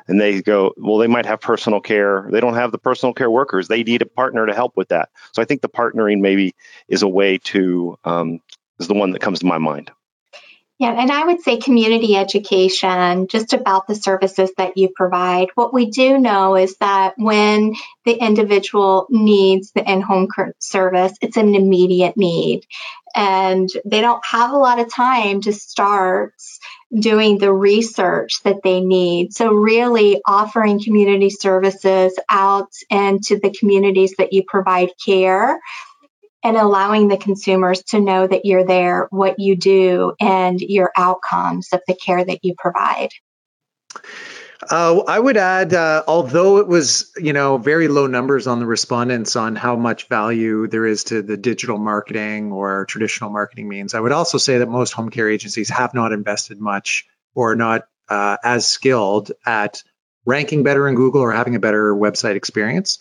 and 0.08 0.20
they 0.20 0.42
go, 0.42 0.74
well, 0.78 0.98
they 0.98 1.08
might 1.08 1.26
have 1.26 1.40
personal 1.40 1.80
care. 1.80 2.28
They 2.32 2.42
don't 2.42 2.56
have 2.56 2.72
the 2.72 2.78
personal 2.78 3.14
care 3.14 3.32
workers. 3.32 3.68
They 3.68 3.84
need 3.84 4.02
a 4.02 4.06
partner 4.06 4.46
to 4.46 4.54
help 4.54 4.76
with 4.76 4.90
that. 4.90 5.10
So 5.32 5.42
I 5.42 5.46
think 5.46 5.62
the 5.62 5.70
partnering 5.70 6.20
maybe 6.20 6.54
is 6.88 7.04
a 7.04 7.08
way 7.08 7.38
to 7.38 7.98
um, 8.04 8.42
is 8.80 8.88
the 8.88 8.94
one 8.94 9.12
that 9.12 9.22
comes 9.22 9.40
to 9.40 9.46
my 9.46 9.58
mind. 9.58 9.92
Yeah, 10.82 11.00
and 11.00 11.12
I 11.12 11.26
would 11.26 11.42
say 11.42 11.58
community 11.58 12.16
education 12.16 13.28
just 13.28 13.54
about 13.54 13.86
the 13.86 13.94
services 13.94 14.50
that 14.58 14.78
you 14.78 14.90
provide. 14.90 15.50
What 15.54 15.76
we 15.76 15.92
do 15.92 16.18
know 16.18 16.56
is 16.56 16.76
that 16.78 17.14
when 17.18 17.76
the 18.04 18.14
individual 18.14 19.06
needs 19.12 19.72
the 19.74 19.88
in 19.88 20.02
home 20.02 20.28
service, 20.58 21.14
it's 21.22 21.38
an 21.38 21.54
immediate 21.54 22.18
need. 22.18 22.66
And 23.14 23.70
they 23.86 24.02
don't 24.02 24.26
have 24.26 24.54
a 24.54 24.58
lot 24.58 24.80
of 24.80 24.92
time 24.92 25.42
to 25.42 25.54
start 25.54 26.34
doing 26.92 27.38
the 27.38 27.54
research 27.54 28.42
that 28.44 28.64
they 28.64 28.82
need. 28.82 29.36
So, 29.36 29.54
really 29.54 30.20
offering 30.26 30.82
community 30.82 31.30
services 31.30 32.18
out 32.28 32.74
into 32.90 33.38
the 33.38 33.52
communities 33.52 34.16
that 34.18 34.34
you 34.34 34.44
provide 34.48 34.94
care 35.06 35.60
and 36.44 36.58
allowing 36.58 37.08
the 37.08 37.18
consumers 37.18 37.84
to 37.84 38.00
know 38.00 38.26
that 38.26 38.46
you're 38.46 38.66
there, 38.66 39.08
what 39.12 39.40
you 39.40 39.56
do, 39.56 40.14
and 40.20 40.60
your 40.60 40.92
outcomes 40.98 41.70
of 41.72 41.82
the 41.88 41.96
care 41.96 42.24
that 42.24 42.40
you 42.44 42.56
provide. 42.58 43.10
Uh, 44.70 45.02
I 45.08 45.20
would 45.20 45.38
add, 45.38 45.74
uh, 45.74 46.04
although 46.08 46.60
it 46.60 46.68
was, 46.68 47.12
you 47.18 47.34
know, 47.34 47.58
very 47.58 47.88
low 47.88 48.06
numbers 48.06 48.46
on 48.46 48.60
the 48.60 48.66
respondents 48.66 49.36
on 49.36 49.56
how 49.56 49.76
much 49.76 50.08
value 50.08 50.68
there 50.68 50.86
is 50.86 51.06
to 51.06 51.24
the 51.24 51.36
digital 51.36 51.80
marketing 51.80 52.52
or 52.52 52.86
traditional 52.86 53.32
marketing 53.32 53.68
means, 53.68 53.96
I 53.96 54.00
would 54.00 54.12
also 54.12 54.38
say 54.38 54.60
that 54.60 54.70
most 54.70 54.92
home 54.92 55.10
care 55.10 55.30
agencies 55.30 55.70
have 55.70 55.96
not 55.96 56.12
invested 56.12 56.60
much 56.60 57.08
or 57.34 57.56
not 57.56 57.88
uh, 58.08 58.38
as 58.44 58.68
skilled 58.68 59.32
at 59.46 59.84
ranking 60.26 60.62
better 60.62 60.88
in 60.88 60.94
Google 60.94 61.22
or 61.22 61.32
having 61.32 61.56
a 61.56 61.60
better 61.60 61.96
website 61.96 62.36
experience. 62.36 63.00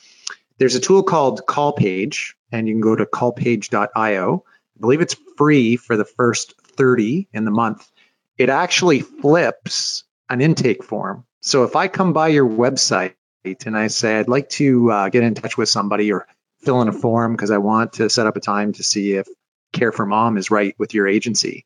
There's 0.60 0.74
a 0.74 0.80
tool 0.80 1.02
called 1.02 1.46
Callpage, 1.48 2.34
and 2.52 2.68
you 2.68 2.74
can 2.74 2.82
go 2.82 2.94
to 2.94 3.06
callpage.io. 3.06 4.44
I 4.44 4.78
believe 4.78 5.00
it's 5.00 5.16
free 5.38 5.76
for 5.76 5.96
the 5.96 6.04
first 6.04 6.52
30 6.76 7.28
in 7.32 7.46
the 7.46 7.50
month. 7.50 7.90
It 8.36 8.50
actually 8.50 9.00
flips 9.00 10.04
an 10.28 10.42
intake 10.42 10.84
form. 10.84 11.24
So 11.40 11.64
if 11.64 11.76
I 11.76 11.88
come 11.88 12.12
by 12.12 12.28
your 12.28 12.46
website 12.46 13.14
and 13.64 13.74
I 13.74 13.86
say, 13.86 14.18
I'd 14.18 14.28
like 14.28 14.50
to 14.50 14.90
uh, 14.90 15.08
get 15.08 15.22
in 15.22 15.34
touch 15.34 15.56
with 15.56 15.70
somebody 15.70 16.12
or 16.12 16.28
fill 16.60 16.82
in 16.82 16.88
a 16.88 16.92
form 16.92 17.32
because 17.32 17.50
I 17.50 17.56
want 17.56 17.94
to 17.94 18.10
set 18.10 18.26
up 18.26 18.36
a 18.36 18.40
time 18.40 18.74
to 18.74 18.82
see 18.82 19.14
if 19.14 19.26
Care 19.72 19.92
for 19.92 20.04
Mom 20.04 20.36
is 20.36 20.50
right 20.50 20.74
with 20.78 20.92
your 20.92 21.08
agency. 21.08 21.64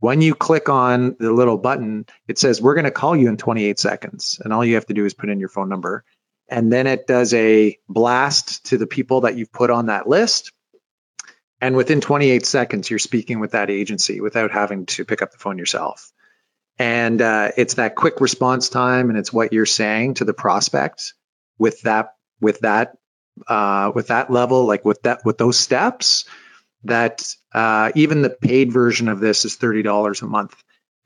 When 0.00 0.20
you 0.20 0.34
click 0.34 0.68
on 0.68 1.16
the 1.18 1.32
little 1.32 1.56
button, 1.56 2.04
it 2.28 2.38
says, 2.38 2.60
We're 2.60 2.74
going 2.74 2.84
to 2.84 2.90
call 2.90 3.16
you 3.16 3.30
in 3.30 3.38
28 3.38 3.78
seconds. 3.78 4.42
And 4.44 4.52
all 4.52 4.62
you 4.62 4.74
have 4.74 4.86
to 4.86 4.94
do 4.94 5.06
is 5.06 5.14
put 5.14 5.30
in 5.30 5.40
your 5.40 5.48
phone 5.48 5.70
number 5.70 6.04
and 6.48 6.72
then 6.72 6.86
it 6.86 7.06
does 7.06 7.34
a 7.34 7.78
blast 7.88 8.66
to 8.66 8.78
the 8.78 8.86
people 8.86 9.22
that 9.22 9.36
you've 9.36 9.52
put 9.52 9.70
on 9.70 9.86
that 9.86 10.08
list 10.08 10.50
And 11.60 11.76
within 11.76 12.02
28 12.02 12.46
seconds, 12.46 12.90
you're 12.90 13.00
speaking 13.00 13.40
with 13.40 13.52
that 13.52 13.70
agency 13.70 14.22
without 14.22 14.52
having 14.52 14.86
to 14.88 15.06
pick 15.06 15.22
up 15.22 15.32
the 15.32 15.38
phone 15.38 15.58
yourself. 15.58 16.12
And 16.78 17.22
uh, 17.22 17.52
it's 17.56 17.74
that 17.74 17.96
quick 17.96 18.20
response 18.20 18.68
time, 18.70 19.10
and 19.10 19.18
it's 19.18 19.32
what 19.32 19.52
you're 19.52 19.66
saying 19.66 20.14
to 20.14 20.24
the 20.24 20.34
prospect 20.34 21.14
with 21.58 21.82
that 21.82 22.14
with 22.40 22.60
that 22.60 22.96
uh, 23.48 23.92
with 23.94 24.08
that 24.08 24.30
level, 24.30 24.66
like 24.66 24.84
with 24.84 25.02
that 25.02 25.24
with 25.24 25.38
those 25.38 25.58
steps. 25.58 26.26
That 26.84 27.26
uh, 27.54 27.92
even 27.96 28.22
the 28.22 28.30
paid 28.30 28.72
version 28.72 29.08
of 29.08 29.20
this 29.20 29.44
is 29.44 29.56
thirty 29.56 29.82
dollars 29.82 30.22
a 30.22 30.26
month, 30.26 30.56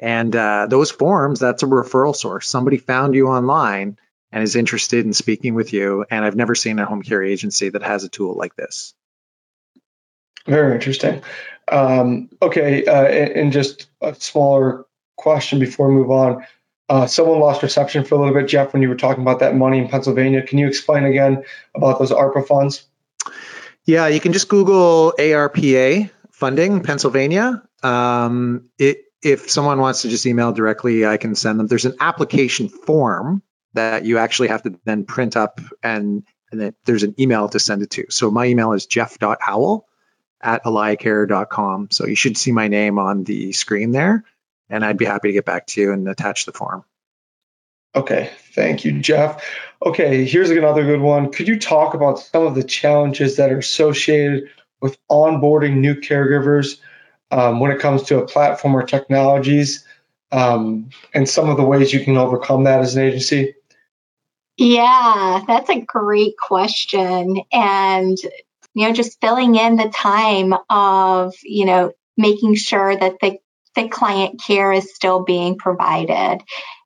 and 0.00 0.34
uh, 0.36 0.66
those 0.68 0.90
forms 0.90 1.40
that's 1.40 1.62
a 1.62 1.66
referral 1.66 2.16
source. 2.16 2.48
Somebody 2.48 2.78
found 2.78 3.14
you 3.14 3.28
online 3.28 3.98
and 4.32 4.42
is 4.42 4.56
interested 4.56 5.04
in 5.04 5.12
speaking 5.12 5.54
with 5.54 5.72
you, 5.72 6.04
and 6.10 6.24
I've 6.24 6.36
never 6.36 6.54
seen 6.54 6.78
a 6.78 6.86
home 6.86 7.02
care 7.02 7.22
agency 7.22 7.68
that 7.70 7.82
has 7.82 8.04
a 8.04 8.08
tool 8.08 8.34
like 8.34 8.54
this. 8.56 8.94
Very 10.46 10.74
interesting. 10.74 11.22
Um, 11.68 12.30
okay, 12.40 12.84
uh, 12.84 13.04
and, 13.04 13.30
and, 13.32 13.52
just 13.52 13.88
a 14.00 14.14
smaller 14.14 14.86
question 15.16 15.58
before 15.58 15.88
we 15.88 15.94
move 15.94 16.10
on. 16.10 16.46
Uh, 16.88 17.06
someone 17.06 17.38
lost 17.38 17.62
reception 17.62 18.04
for 18.04 18.16
a 18.16 18.18
little 18.18 18.34
bit, 18.34 18.48
Jeff, 18.48 18.72
when 18.72 18.82
you 18.82 18.88
were 18.88 18.96
talking 18.96 19.22
about 19.22 19.40
that 19.40 19.54
money 19.54 19.78
in 19.78 19.88
Pennsylvania. 19.88 20.42
Can 20.42 20.58
you 20.58 20.66
explain 20.66 21.04
again 21.04 21.44
about 21.74 22.00
those 22.00 22.10
ARPA 22.10 22.46
funds? 22.46 22.84
Yeah, 23.84 24.08
you 24.08 24.18
can 24.18 24.32
just 24.32 24.48
Google 24.48 25.14
ARPA 25.16 26.10
funding 26.32 26.82
Pennsylvania. 26.82 27.62
Um, 27.82 28.70
it, 28.78 29.04
if 29.22 29.50
someone 29.50 29.78
wants 29.78 30.02
to 30.02 30.08
just 30.08 30.26
email 30.26 30.52
directly, 30.52 31.06
I 31.06 31.16
can 31.16 31.34
send 31.34 31.60
them. 31.60 31.66
There's 31.66 31.84
an 31.84 31.96
application 32.00 32.68
form 32.68 33.42
that 33.74 34.04
you 34.04 34.18
actually 34.18 34.48
have 34.48 34.62
to 34.62 34.78
then 34.84 35.04
print 35.04 35.36
up, 35.36 35.60
and, 35.82 36.24
and 36.50 36.60
then 36.60 36.74
there's 36.84 37.02
an 37.02 37.14
email 37.18 37.48
to 37.48 37.58
send 37.58 37.82
it 37.82 37.90
to. 37.90 38.06
So 38.10 38.30
my 38.30 38.46
email 38.46 38.72
is 38.72 38.86
jeff.howell 38.86 39.86
at 40.40 40.64
alayacare.com. 40.64 41.88
So 41.90 42.06
you 42.06 42.16
should 42.16 42.36
see 42.36 42.52
my 42.52 42.68
name 42.68 42.98
on 42.98 43.24
the 43.24 43.52
screen 43.52 43.92
there, 43.92 44.24
and 44.68 44.84
I'd 44.84 44.98
be 44.98 45.04
happy 45.04 45.28
to 45.28 45.32
get 45.32 45.44
back 45.44 45.66
to 45.68 45.80
you 45.80 45.92
and 45.92 46.08
attach 46.08 46.46
the 46.46 46.52
form. 46.52 46.84
Okay, 47.94 48.30
thank 48.54 48.84
you, 48.84 49.00
Jeff. 49.00 49.44
Okay, 49.84 50.24
here's 50.24 50.50
another 50.50 50.84
good 50.84 51.00
one. 51.00 51.32
Could 51.32 51.48
you 51.48 51.58
talk 51.58 51.94
about 51.94 52.20
some 52.20 52.46
of 52.46 52.54
the 52.54 52.62
challenges 52.62 53.36
that 53.36 53.50
are 53.50 53.58
associated 53.58 54.50
with 54.80 54.96
onboarding 55.08 55.78
new 55.78 55.96
caregivers 55.96 56.78
um, 57.32 57.58
when 57.58 57.72
it 57.72 57.80
comes 57.80 58.04
to 58.04 58.18
a 58.18 58.26
platform 58.26 58.76
or 58.76 58.84
technologies 58.84 59.84
um, 60.30 60.90
and 61.12 61.28
some 61.28 61.48
of 61.48 61.56
the 61.56 61.64
ways 61.64 61.92
you 61.92 62.04
can 62.04 62.16
overcome 62.16 62.64
that 62.64 62.80
as 62.80 62.94
an 62.94 63.02
agency? 63.02 63.54
Yeah, 64.60 65.42
that's 65.46 65.70
a 65.70 65.80
great 65.80 66.34
question. 66.38 67.40
And 67.50 68.18
you 68.74 68.86
know, 68.88 68.92
just 68.92 69.20
filling 69.20 69.56
in 69.56 69.76
the 69.76 69.88
time 69.88 70.54
of, 70.68 71.34
you 71.44 71.64
know, 71.66 71.92
making 72.16 72.56
sure 72.56 72.96
that 72.96 73.16
the, 73.20 73.38
the 73.74 73.88
client 73.88 74.40
care 74.46 74.72
is 74.72 74.94
still 74.94 75.24
being 75.24 75.58
provided. 75.58 76.40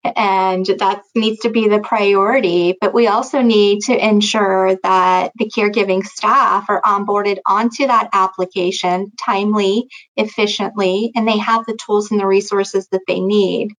And 0.04 0.66
that 0.66 1.02
needs 1.16 1.40
to 1.40 1.50
be 1.50 1.68
the 1.68 1.80
priority. 1.80 2.76
But 2.80 2.94
we 2.94 3.08
also 3.08 3.42
need 3.42 3.82
to 3.84 3.96
ensure 4.08 4.76
that 4.84 5.32
the 5.36 5.50
caregiving 5.50 6.04
staff 6.06 6.66
are 6.70 6.82
onboarded 6.82 7.38
onto 7.46 7.86
that 7.88 8.10
application 8.12 9.12
timely, 9.24 9.88
efficiently, 10.16 11.12
and 11.16 11.26
they 11.28 11.38
have 11.38 11.66
the 11.66 11.78
tools 11.84 12.12
and 12.12 12.20
the 12.20 12.26
resources 12.26 12.88
that 12.92 13.02
they 13.08 13.20
need. 13.20 13.72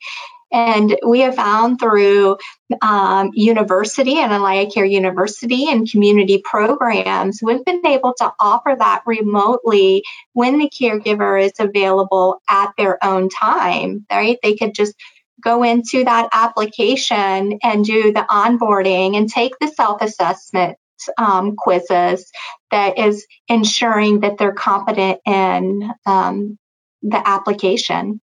And 0.51 0.97
we 1.05 1.21
have 1.21 1.35
found 1.35 1.79
through 1.79 2.37
um, 2.81 3.31
university 3.33 4.17
and 4.17 4.31
AlayaCare 4.31 4.89
University 4.89 5.69
and 5.69 5.89
community 5.89 6.41
programs, 6.43 7.39
we've 7.41 7.65
been 7.65 7.85
able 7.85 8.13
to 8.19 8.31
offer 8.39 8.75
that 8.77 9.01
remotely 9.05 10.03
when 10.33 10.59
the 10.59 10.69
caregiver 10.69 11.43
is 11.43 11.53
available 11.59 12.41
at 12.49 12.71
their 12.77 13.03
own 13.03 13.29
time, 13.29 14.05
right? 14.11 14.37
They 14.41 14.55
could 14.55 14.73
just 14.73 14.95
go 15.41 15.63
into 15.63 16.03
that 16.03 16.29
application 16.31 17.59
and 17.61 17.85
do 17.85 18.13
the 18.13 18.25
onboarding 18.29 19.17
and 19.17 19.29
take 19.29 19.53
the 19.59 19.67
self 19.67 20.01
assessment 20.01 20.77
um, 21.17 21.55
quizzes 21.55 22.31
that 22.71 22.97
is 22.97 23.25
ensuring 23.47 24.21
that 24.21 24.37
they're 24.37 24.53
competent 24.53 25.19
in 25.25 25.91
um, 26.05 26.57
the 27.01 27.21
application. 27.27 28.21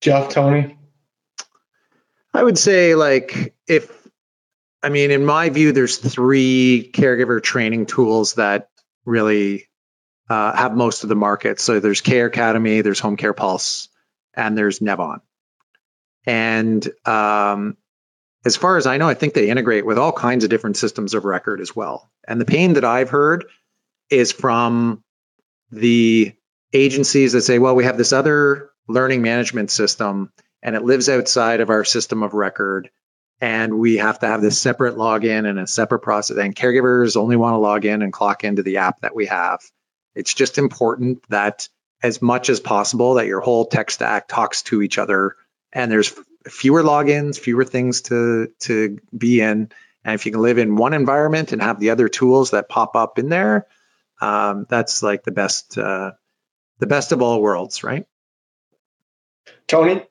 Jeff, 0.00 0.30
Tony? 0.30 0.76
I 2.32 2.42
would 2.42 2.58
say, 2.58 2.94
like, 2.94 3.54
if, 3.66 3.90
I 4.82 4.88
mean, 4.88 5.10
in 5.10 5.24
my 5.24 5.50
view, 5.50 5.72
there's 5.72 5.98
three 5.98 6.90
caregiver 6.92 7.42
training 7.42 7.86
tools 7.86 8.34
that 8.34 8.70
really 9.04 9.68
uh, 10.28 10.56
have 10.56 10.74
most 10.74 11.02
of 11.02 11.08
the 11.08 11.16
market. 11.16 11.60
So 11.60 11.80
there's 11.80 12.00
Care 12.00 12.26
Academy, 12.26 12.80
there's 12.80 13.00
Home 13.00 13.16
Care 13.16 13.34
Pulse, 13.34 13.88
and 14.34 14.56
there's 14.56 14.78
Nevvon. 14.78 15.20
And 16.24 16.86
um, 17.04 17.76
as 18.44 18.56
far 18.56 18.76
as 18.76 18.86
I 18.86 18.96
know, 18.96 19.08
I 19.08 19.14
think 19.14 19.34
they 19.34 19.50
integrate 19.50 19.84
with 19.84 19.98
all 19.98 20.12
kinds 20.12 20.44
of 20.44 20.50
different 20.50 20.76
systems 20.76 21.14
of 21.14 21.24
record 21.24 21.60
as 21.60 21.74
well. 21.74 22.10
And 22.26 22.40
the 22.40 22.46
pain 22.46 22.74
that 22.74 22.84
I've 22.84 23.10
heard 23.10 23.46
is 24.08 24.32
from 24.32 25.02
the 25.70 26.32
agencies 26.72 27.32
that 27.32 27.42
say, 27.42 27.58
well, 27.58 27.74
we 27.74 27.84
have 27.84 27.98
this 27.98 28.12
other 28.12 28.70
learning 28.90 29.22
management 29.22 29.70
system 29.70 30.32
and 30.62 30.76
it 30.76 30.84
lives 30.84 31.08
outside 31.08 31.60
of 31.60 31.70
our 31.70 31.84
system 31.84 32.22
of 32.22 32.34
record. 32.34 32.90
And 33.40 33.78
we 33.78 33.96
have 33.96 34.18
to 34.18 34.26
have 34.26 34.42
this 34.42 34.58
separate 34.58 34.96
login 34.96 35.48
and 35.48 35.58
a 35.58 35.66
separate 35.66 36.00
process 36.00 36.36
and 36.36 36.54
caregivers 36.54 37.16
only 37.16 37.36
want 37.36 37.54
to 37.54 37.58
log 37.58 37.86
in 37.86 38.02
and 38.02 38.12
clock 38.12 38.44
into 38.44 38.62
the 38.62 38.78
app 38.78 39.00
that 39.00 39.14
we 39.14 39.26
have. 39.26 39.60
It's 40.14 40.34
just 40.34 40.58
important 40.58 41.24
that 41.30 41.68
as 42.02 42.20
much 42.20 42.50
as 42.50 42.60
possible 42.60 43.14
that 43.14 43.26
your 43.26 43.40
whole 43.40 43.64
tech 43.64 43.90
stack 43.90 44.28
talks 44.28 44.62
to 44.64 44.82
each 44.82 44.98
other 44.98 45.36
and 45.72 45.90
there's 45.90 46.14
fewer 46.48 46.82
logins 46.82 47.38
fewer 47.38 47.64
things 47.64 48.02
to 48.02 48.48
to 48.60 48.98
be 49.16 49.40
in. 49.40 49.70
And 50.04 50.14
if 50.14 50.26
you 50.26 50.32
can 50.32 50.40
live 50.40 50.58
in 50.58 50.76
one 50.76 50.94
environment 50.94 51.52
and 51.52 51.62
have 51.62 51.78
the 51.78 51.90
other 51.90 52.08
tools 52.08 52.50
that 52.50 52.68
pop 52.68 52.96
up 52.96 53.18
in 53.18 53.28
there 53.28 53.66
um, 54.20 54.66
that's 54.68 55.02
like 55.02 55.22
the 55.22 55.32
best 55.32 55.78
uh, 55.78 56.12
the 56.78 56.86
best 56.86 57.12
of 57.12 57.22
all 57.22 57.40
worlds 57.40 57.82
right 57.82 58.06
Tony? 59.70 60.02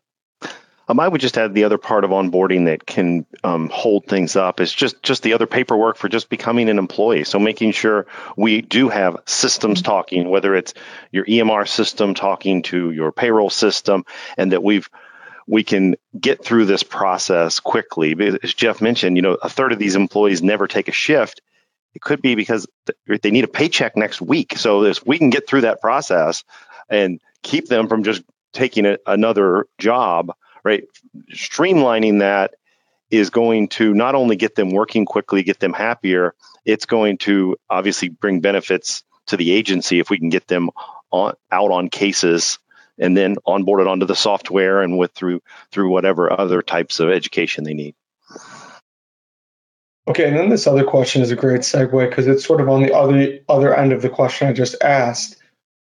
Um, 0.88 1.00
I 1.00 1.08
would 1.08 1.22
just 1.22 1.38
add 1.38 1.54
the 1.54 1.66
other 1.66 1.78
part 1.78 2.04
of 2.04 2.10
onboarding 2.10 2.66
that 2.66 2.86
can 2.86 3.28
um, 3.44 3.70
hold 3.70 4.08
things 4.08 4.36
up 4.36 4.60
is 4.60 4.74
just 4.74 5.04
just 5.04 5.22
the 5.22 5.34
other 5.34 5.46
paperwork 5.46 5.98
for 5.98 6.10
just 6.10 6.30
becoming 6.30 6.70
an 6.70 6.80
employee. 6.80 7.26
So 7.26 7.38
making 7.38 7.74
sure 7.74 8.08
we 8.38 8.62
do 8.62 8.90
have 8.90 9.18
systems 9.26 9.84
talking, 9.84 10.30
whether 10.30 10.56
it's 10.56 10.74
your 11.12 11.26
EMR 11.26 11.68
system 11.68 12.16
talking 12.16 12.64
to 12.64 12.90
your 12.90 13.12
payroll 13.12 13.52
system, 13.52 14.06
and 14.36 14.52
that 14.54 14.64
we've 14.64 14.90
we 15.46 15.64
can 15.64 15.96
get 16.20 16.44
through 16.44 16.66
this 16.66 16.82
process 16.82 17.60
quickly. 17.60 18.16
As 18.42 18.54
Jeff 18.54 18.82
mentioned, 18.82 19.16
you 19.16 19.22
know, 19.22 19.34
a 19.34 19.50
third 19.50 19.74
of 19.74 19.80
these 19.80 19.96
employees 19.96 20.42
never 20.42 20.68
take 20.68 20.88
a 20.88 20.94
shift. 20.94 21.42
It 21.94 22.02
could 22.02 22.22
be 22.22 22.36
because 22.36 22.66
they 23.08 23.32
need 23.32 23.44
a 23.44 23.50
paycheck 23.50 23.98
next 23.98 24.22
week. 24.22 24.58
So 24.58 24.86
if 24.86 25.06
we 25.06 25.18
can 25.18 25.30
get 25.30 25.48
through 25.48 25.62
that 25.62 25.82
process 25.82 26.44
and 26.88 27.20
keep 27.44 27.68
them 27.68 27.88
from 27.88 28.04
just 28.04 28.24
taking 28.54 28.86
a, 28.86 28.98
another 29.06 29.66
job, 29.78 30.34
right? 30.64 30.84
Streamlining 31.34 32.20
that 32.20 32.56
is 33.10 33.30
going 33.30 33.70
to 33.70 33.94
not 33.94 34.16
only 34.16 34.36
get 34.36 34.56
them 34.56 34.72
working 34.72 35.06
quickly, 35.06 35.44
get 35.44 35.60
them 35.60 35.74
happier, 35.74 36.36
it's 36.66 36.86
going 36.86 37.18
to 37.20 37.58
obviously 37.70 38.10
bring 38.10 38.42
benefits 38.42 39.04
to 39.28 39.38
the 39.38 39.52
agency 39.52 40.00
if 40.00 40.10
we 40.10 40.20
can 40.20 40.30
get 40.30 40.48
them 40.48 40.70
on, 41.12 41.34
out 41.52 41.72
on 41.72 41.90
cases 41.90 42.60
and 43.00 43.16
then 43.16 43.36
onboarded 43.48 43.88
onto 43.88 44.06
the 44.06 44.16
software 44.16 44.82
and 44.82 44.98
with 44.98 45.12
through 45.14 45.42
through 45.72 45.90
whatever 45.90 46.32
other 46.32 46.62
types 46.62 47.00
of 47.00 47.10
education 47.10 47.64
they 47.64 47.74
need. 47.74 47.96
Okay, 50.08 50.28
and 50.28 50.36
then 50.36 50.50
this 50.50 50.68
other 50.68 50.84
question 50.84 51.22
is 51.22 51.32
a 51.32 51.36
great 51.36 51.62
segue 51.62 52.10
because 52.10 52.28
it's 52.28 52.44
sort 52.44 52.62
of 52.62 52.70
on 52.70 52.82
the 52.82 52.94
other 52.94 53.40
other 53.48 53.74
end 53.74 53.94
of 53.94 54.02
the 54.02 54.10
question 54.10 54.48
I 54.48 54.54
just 54.54 54.76
asked, 54.84 55.38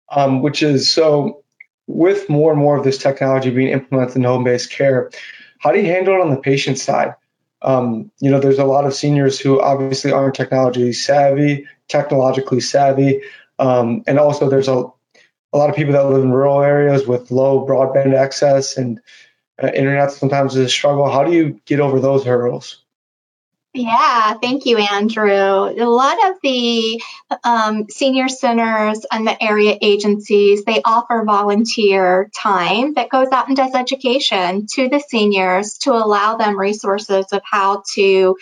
um, 0.09 0.41
which 0.41 0.63
is 0.63 0.91
so 0.91 1.43
with 1.89 2.29
more 2.29 2.51
and 2.51 2.61
more 2.61 2.77
of 2.77 2.83
this 2.83 2.99
technology 2.99 3.49
being 3.49 3.69
implemented 3.69 4.15
in 4.15 4.23
home-based 4.23 4.69
care, 4.69 5.09
how 5.57 5.71
do 5.71 5.79
you 5.79 5.87
handle 5.87 6.13
it 6.13 6.21
on 6.21 6.29
the 6.29 6.37
patient 6.37 6.77
side? 6.77 7.15
Um, 7.63 8.11
you 8.19 8.29
know, 8.29 8.39
there's 8.39 8.59
a 8.59 8.63
lot 8.63 8.85
of 8.85 8.93
seniors 8.93 9.39
who 9.39 9.59
obviously 9.59 10.11
aren't 10.11 10.35
technology 10.35 10.93
savvy, 10.93 11.67
technologically 11.87 12.61
savvy, 12.61 13.21
um, 13.57 14.03
and 14.07 14.19
also 14.19 14.49
there's 14.49 14.69
a 14.69 14.85
a 15.51 15.57
lot 15.57 15.71
of 15.71 15.75
people 15.75 15.93
that 15.93 16.05
live 16.05 16.23
in 16.23 16.31
rural 16.31 16.61
areas 16.61 17.07
with 17.07 17.31
low 17.31 17.65
broadband 17.65 18.13
access 18.13 18.77
and 18.77 19.01
uh, 19.61 19.67
internet 19.73 20.11
sometimes 20.11 20.55
is 20.55 20.65
a 20.67 20.69
struggle. 20.69 21.09
How 21.09 21.23
do 21.23 21.33
you 21.33 21.59
get 21.65 21.79
over 21.79 21.99
those 21.99 22.23
hurdles? 22.23 22.83
Yeah, 23.75 24.33
thank 24.41 24.65
you, 24.65 24.77
Andrew. 24.79 25.29
A 25.31 25.85
lot 25.85 26.17
of 26.31 26.37
the 26.41 26.99
um, 27.43 27.85
senior 27.87 28.27
centers 28.27 29.05
and 29.11 29.27
the 29.27 29.41
area 29.43 29.77
agencies, 29.79 30.65
they 30.65 30.81
offer 30.83 31.23
volunteer 31.23 32.31
time 32.35 32.95
that 32.95 33.09
goes 33.09 33.27
out 33.31 33.47
and 33.47 33.55
does 33.55 33.75
education 33.75 34.65
to 34.73 34.89
the 34.89 34.99
seniors 34.99 35.77
to 35.79 35.91
allow 35.93 36.35
them 36.35 36.59
resources 36.59 37.27
of 37.31 37.41
how 37.45 37.83
to 37.93 38.35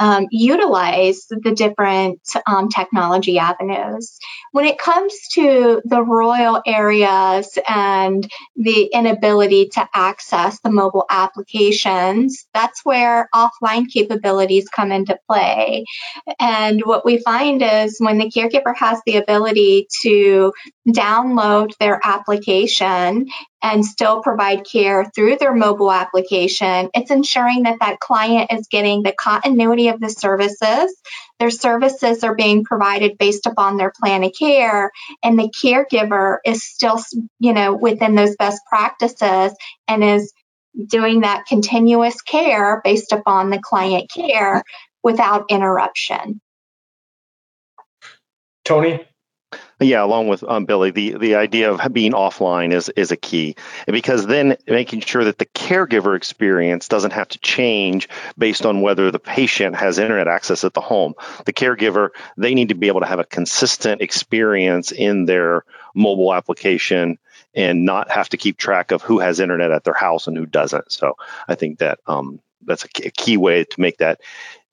um, 0.00 0.26
utilize 0.30 1.26
the 1.28 1.52
different 1.52 2.20
um, 2.46 2.70
technology 2.70 3.38
avenues. 3.38 4.18
When 4.52 4.64
it 4.64 4.78
comes 4.78 5.14
to 5.34 5.82
the 5.84 6.02
rural 6.02 6.62
areas 6.66 7.56
and 7.68 8.28
the 8.56 8.84
inability 8.86 9.68
to 9.74 9.88
access 9.94 10.58
the 10.60 10.70
mobile 10.70 11.04
applications, 11.10 12.46
that's 12.54 12.84
where 12.84 13.28
offline 13.34 13.88
capabilities 13.92 14.68
come 14.68 14.90
into 14.90 15.18
play. 15.28 15.84
And 16.40 16.80
what 16.84 17.04
we 17.04 17.18
find 17.18 17.62
is 17.62 17.96
when 17.98 18.18
the 18.18 18.30
caregiver 18.30 18.74
has 18.76 19.00
the 19.04 19.16
ability 19.16 19.86
to 20.02 20.52
download 20.88 21.76
their 21.78 22.00
application 22.02 23.28
and 23.62 23.84
still 23.84 24.22
provide 24.22 24.64
care 24.64 25.10
through 25.14 25.36
their 25.36 25.54
mobile 25.54 25.92
application, 25.92 26.90
it's 26.94 27.10
ensuring 27.10 27.64
that 27.64 27.78
that 27.80 28.00
client 28.00 28.52
is 28.52 28.68
getting 28.68 29.02
the 29.02 29.12
continuity 29.12 29.88
of 29.88 30.00
the 30.00 30.08
services. 30.08 30.94
Their 31.38 31.50
services 31.50 32.24
are 32.24 32.34
being 32.34 32.64
provided 32.64 33.18
based 33.18 33.46
upon 33.46 33.76
their 33.76 33.92
plan 33.94 34.24
of 34.24 34.32
care, 34.38 34.90
and 35.22 35.38
the 35.38 35.50
caregiver 35.50 36.38
is 36.44 36.62
still, 36.62 36.98
you 37.38 37.52
know, 37.52 37.74
within 37.74 38.14
those 38.14 38.36
best 38.36 38.60
practices 38.68 39.54
and 39.88 40.02
is 40.02 40.32
doing 40.86 41.20
that 41.20 41.46
continuous 41.46 42.22
care 42.22 42.80
based 42.84 43.12
upon 43.12 43.50
the 43.50 43.58
client 43.58 44.10
care 44.10 44.62
without 45.02 45.46
interruption. 45.50 46.40
Tony? 48.64 49.04
Yeah, 49.80 50.04
along 50.04 50.28
with 50.28 50.44
um, 50.44 50.66
Billy, 50.66 50.90
the, 50.90 51.16
the 51.18 51.34
idea 51.36 51.72
of 51.72 51.92
being 51.92 52.12
offline 52.12 52.72
is 52.72 52.88
is 52.90 53.10
a 53.10 53.16
key 53.16 53.56
because 53.86 54.26
then 54.26 54.56
making 54.66 55.00
sure 55.00 55.24
that 55.24 55.38
the 55.38 55.46
caregiver 55.46 56.16
experience 56.16 56.86
doesn't 56.86 57.12
have 57.12 57.28
to 57.28 57.38
change 57.38 58.08
based 58.36 58.66
on 58.66 58.82
whether 58.82 59.10
the 59.10 59.18
patient 59.18 59.76
has 59.76 59.98
internet 59.98 60.28
access 60.28 60.64
at 60.64 60.74
the 60.74 60.80
home. 60.80 61.14
The 61.46 61.52
caregiver 61.52 62.10
they 62.36 62.54
need 62.54 62.68
to 62.68 62.74
be 62.74 62.88
able 62.88 63.00
to 63.00 63.06
have 63.06 63.18
a 63.18 63.24
consistent 63.24 64.02
experience 64.02 64.92
in 64.92 65.24
their 65.24 65.64
mobile 65.94 66.34
application 66.34 67.18
and 67.54 67.84
not 67.84 68.10
have 68.10 68.28
to 68.28 68.36
keep 68.36 68.58
track 68.58 68.92
of 68.92 69.02
who 69.02 69.18
has 69.18 69.40
internet 69.40 69.72
at 69.72 69.84
their 69.84 69.94
house 69.94 70.26
and 70.26 70.36
who 70.36 70.46
doesn't. 70.46 70.92
So 70.92 71.16
I 71.48 71.54
think 71.54 71.78
that 71.78 71.98
um, 72.06 72.40
that's 72.62 72.84
a 72.84 72.88
key 72.88 73.38
way 73.38 73.64
to 73.64 73.80
make 73.80 73.98
that 73.98 74.20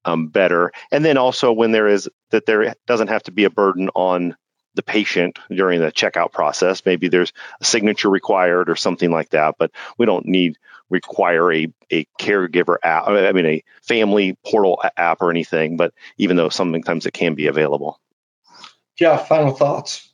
um, 0.03 0.27
better. 0.27 0.71
And 0.91 1.03
then 1.03 1.17
also 1.17 1.51
when 1.51 1.71
there 1.71 1.87
is 1.87 2.09
that 2.31 2.45
there 2.45 2.75
doesn't 2.85 3.07
have 3.07 3.23
to 3.23 3.31
be 3.31 3.45
a 3.45 3.49
burden 3.49 3.89
on 3.95 4.35
the 4.77 4.83
patient 4.83 5.39
during 5.49 5.81
the 5.81 5.91
checkout 5.91 6.31
process. 6.31 6.85
Maybe 6.85 7.09
there's 7.09 7.33
a 7.59 7.65
signature 7.65 8.09
required 8.09 8.69
or 8.69 8.77
something 8.77 9.11
like 9.11 9.31
that, 9.31 9.55
but 9.59 9.71
we 9.97 10.05
don't 10.05 10.25
need 10.25 10.57
require 10.89 11.51
a, 11.51 11.67
a 11.91 12.05
caregiver 12.17 12.77
app, 12.81 13.07
I 13.07 13.33
mean, 13.33 13.45
a 13.45 13.63
family 13.81 14.37
portal 14.45 14.81
app 14.95 15.21
or 15.21 15.29
anything, 15.29 15.75
but 15.75 15.93
even 16.17 16.37
though 16.37 16.47
sometimes 16.47 17.05
it 17.05 17.11
can 17.11 17.35
be 17.35 17.47
available. 17.47 17.99
Yeah, 18.99 19.17
final 19.17 19.53
thoughts. 19.53 20.09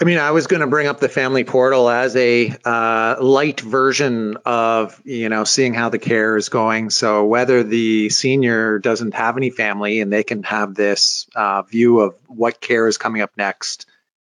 I 0.00 0.04
mean, 0.04 0.18
I 0.18 0.32
was 0.32 0.48
going 0.48 0.60
to 0.60 0.66
bring 0.66 0.88
up 0.88 0.98
the 0.98 1.08
family 1.08 1.44
portal 1.44 1.88
as 1.88 2.16
a 2.16 2.52
uh, 2.64 3.16
light 3.20 3.60
version 3.60 4.36
of, 4.44 5.00
you 5.04 5.28
know, 5.28 5.44
seeing 5.44 5.72
how 5.72 5.88
the 5.88 6.00
care 6.00 6.36
is 6.36 6.48
going. 6.48 6.90
So 6.90 7.26
whether 7.26 7.62
the 7.62 8.10
senior 8.10 8.80
doesn't 8.80 9.14
have 9.14 9.36
any 9.36 9.50
family 9.50 10.00
and 10.00 10.12
they 10.12 10.24
can 10.24 10.42
have 10.42 10.74
this 10.74 11.28
uh, 11.36 11.62
view 11.62 12.00
of 12.00 12.16
what 12.26 12.60
care 12.60 12.88
is 12.88 12.98
coming 12.98 13.22
up 13.22 13.30
next 13.36 13.86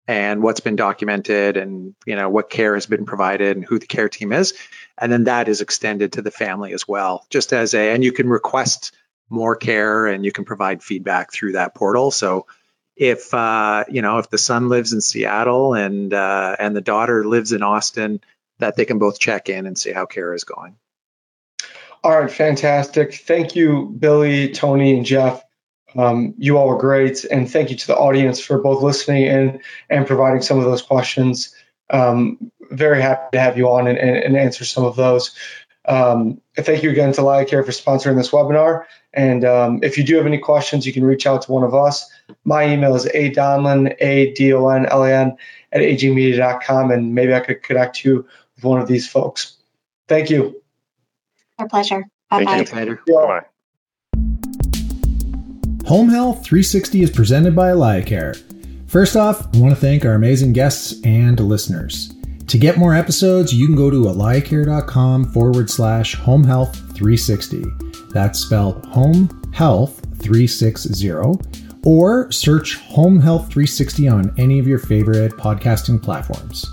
and 0.07 0.41
what's 0.41 0.62
been 0.62 0.76
documented 0.76 1.57
and, 1.57 1.93
you 2.07 2.16
know, 2.16 2.28
what 2.28 2.49
care 2.49 2.74
has 2.74 2.88
been 2.88 3.05
provided 3.05 3.55
and 3.55 3.64
who 3.64 3.78
the 3.78 3.86
care 3.86 4.09
team 4.09 4.34
is. 4.34 4.55
And 4.97 5.12
then 5.12 5.26
that 5.26 5.47
is 5.47 5.62
extended 5.62 6.14
to 6.14 6.24
the 6.24 6.32
family 6.32 6.74
as 6.74 6.88
well, 6.88 7.26
just 7.30 7.53
as 7.53 7.76
a, 7.76 7.93
and 7.93 8.03
you 8.03 8.14
can 8.14 8.28
request 8.28 8.93
more 9.30 9.55
care 9.55 10.07
and 10.07 10.26
you 10.26 10.32
can 10.32 10.43
provide 10.43 10.82
feedback 10.82 11.32
through 11.32 11.51
that 11.51 11.76
portal. 11.76 12.09
So 12.09 12.47
if 12.95 13.33
uh, 13.33 13.85
you 13.89 14.01
know 14.01 14.17
if 14.19 14.29
the 14.29 14.37
son 14.37 14.69
lives 14.69 14.93
in 14.93 15.01
Seattle 15.01 15.73
and 15.73 16.13
uh, 16.13 16.55
and 16.59 16.75
the 16.75 16.81
daughter 16.81 17.25
lives 17.25 17.51
in 17.51 17.63
Austin, 17.63 18.21
that 18.59 18.75
they 18.75 18.85
can 18.85 18.99
both 18.99 19.19
check 19.19 19.49
in 19.49 19.65
and 19.65 19.77
see 19.77 19.91
how 19.91 20.05
care 20.05 20.33
is 20.33 20.43
going. 20.43 20.75
All 22.03 22.19
right, 22.19 22.31
fantastic. 22.31 23.13
Thank 23.13 23.55
you, 23.55 23.95
Billy, 23.97 24.51
Tony, 24.51 24.97
and 24.97 25.05
Jeff. 25.05 25.43
Um, 25.95 26.33
you 26.37 26.57
all 26.57 26.67
were 26.67 26.77
great, 26.77 27.25
and 27.25 27.49
thank 27.49 27.69
you 27.69 27.75
to 27.75 27.87
the 27.87 27.97
audience 27.97 28.39
for 28.39 28.59
both 28.59 28.81
listening 28.81 29.27
and 29.27 29.59
and 29.89 30.07
providing 30.07 30.41
some 30.41 30.57
of 30.57 30.65
those 30.65 30.81
questions. 30.81 31.55
Um, 31.89 32.51
very 32.71 33.01
happy 33.01 33.27
to 33.33 33.39
have 33.39 33.57
you 33.57 33.69
on 33.69 33.87
and, 33.87 33.97
and, 33.97 34.15
and 34.15 34.37
answer 34.37 34.63
some 34.63 34.85
of 34.85 34.95
those. 34.95 35.35
Um, 35.85 36.41
thank 36.55 36.83
you 36.83 36.91
again 36.91 37.11
to 37.13 37.45
Care 37.47 37.63
for 37.63 37.71
sponsoring 37.71 38.15
this 38.15 38.31
webinar. 38.31 38.85
And 39.13 39.43
um, 39.43 39.79
if 39.83 39.97
you 39.97 40.03
do 40.03 40.15
have 40.15 40.25
any 40.25 40.37
questions, 40.37 40.85
you 40.85 40.93
can 40.93 41.03
reach 41.03 41.25
out 41.25 41.41
to 41.43 41.51
one 41.51 41.63
of 41.63 41.73
us. 41.73 42.09
My 42.43 42.67
email 42.67 42.95
is 42.95 43.05
adonlan, 43.05 43.95
A-D-O-N-L-A-N, 43.99 45.38
at 45.71 45.82
agingmedia.com, 45.82 46.91
and 46.91 47.15
maybe 47.15 47.34
I 47.34 47.39
could 47.39 47.63
connect 47.63 48.03
you 48.03 48.25
with 48.55 48.63
one 48.63 48.82
of 48.82 48.88
these 48.88 49.07
folks. 49.07 49.57
Thank 50.07 50.29
you. 50.29 50.61
Our 51.59 51.67
pleasure. 51.67 52.05
Bye-bye. 52.29 52.63
Thank 52.63 52.89
you. 52.89 52.99
Bye-bye. 53.15 53.45
Home 55.88 56.09
Health 56.09 56.43
360 56.43 57.03
is 57.03 57.11
presented 57.11 57.55
by 57.55 57.71
AlayaCare. 57.71 58.89
First 58.89 59.15
off, 59.15 59.53
I 59.53 59.57
want 59.57 59.73
to 59.73 59.79
thank 59.79 60.05
our 60.05 60.13
amazing 60.13 60.53
guests 60.53 60.99
and 61.03 61.39
listeners. 61.39 62.13
To 62.47 62.57
get 62.57 62.77
more 62.77 62.93
episodes, 62.93 63.53
you 63.53 63.65
can 63.65 63.75
go 63.75 63.89
to 63.89 64.03
alayacare.com 64.03 65.32
forward 65.32 65.69
slash 65.69 66.15
home 66.15 66.43
health 66.43 66.75
360. 66.95 67.63
That's 68.09 68.39
spelled 68.39 68.86
home 68.88 69.29
health 69.53 70.01
360 70.19 70.89
or 71.86 72.32
search 72.32 72.77
home 72.77 73.19
health 73.19 73.43
360 73.43 74.07
on 74.07 74.34
any 74.38 74.59
of 74.59 74.67
your 74.67 74.79
favorite 74.79 75.34
podcasting 75.34 76.01
platforms. 76.01 76.65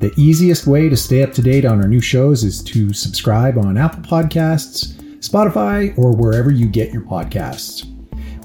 The 0.00 0.12
easiest 0.16 0.66
way 0.66 0.88
to 0.88 0.96
stay 0.96 1.22
up 1.22 1.32
to 1.34 1.42
date 1.42 1.64
on 1.64 1.80
our 1.80 1.88
new 1.88 2.00
shows 2.00 2.42
is 2.42 2.62
to 2.64 2.92
subscribe 2.92 3.58
on 3.58 3.76
Apple 3.76 4.02
Podcasts, 4.02 4.94
Spotify, 5.18 5.96
or 5.98 6.16
wherever 6.16 6.50
you 6.50 6.66
get 6.66 6.92
your 6.92 7.02
podcasts. 7.02 7.86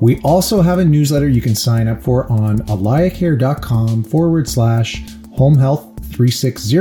We 0.02 0.20
also 0.22 0.62
have 0.62 0.80
a 0.80 0.86
newsletter 0.86 1.30
you 1.30 1.42
can 1.42 1.56
sign 1.56 1.88
up 1.88 2.04
for 2.04 2.30
on 2.32 2.60
alayacare.com 2.60 4.04
forward 4.04 4.50
slash 4.50 5.02
home 5.34 5.58
health 5.58 5.84
360 6.16 6.76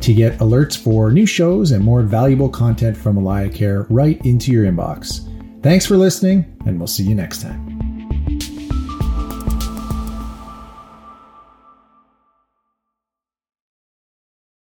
to 0.00 0.14
get 0.14 0.38
alerts 0.38 0.76
for 0.76 1.10
new 1.10 1.26
shows 1.26 1.72
and 1.72 1.84
more 1.84 2.02
valuable 2.02 2.48
content 2.48 2.96
from 2.96 3.16
AlayaCare 3.16 3.86
right 3.90 4.24
into 4.24 4.52
your 4.52 4.64
inbox. 4.64 5.24
Thanks 5.62 5.84
for 5.84 5.96
listening, 5.96 6.56
and 6.66 6.78
we'll 6.78 6.86
see 6.86 7.02
you 7.02 7.14
next 7.14 7.42
time. 7.42 7.67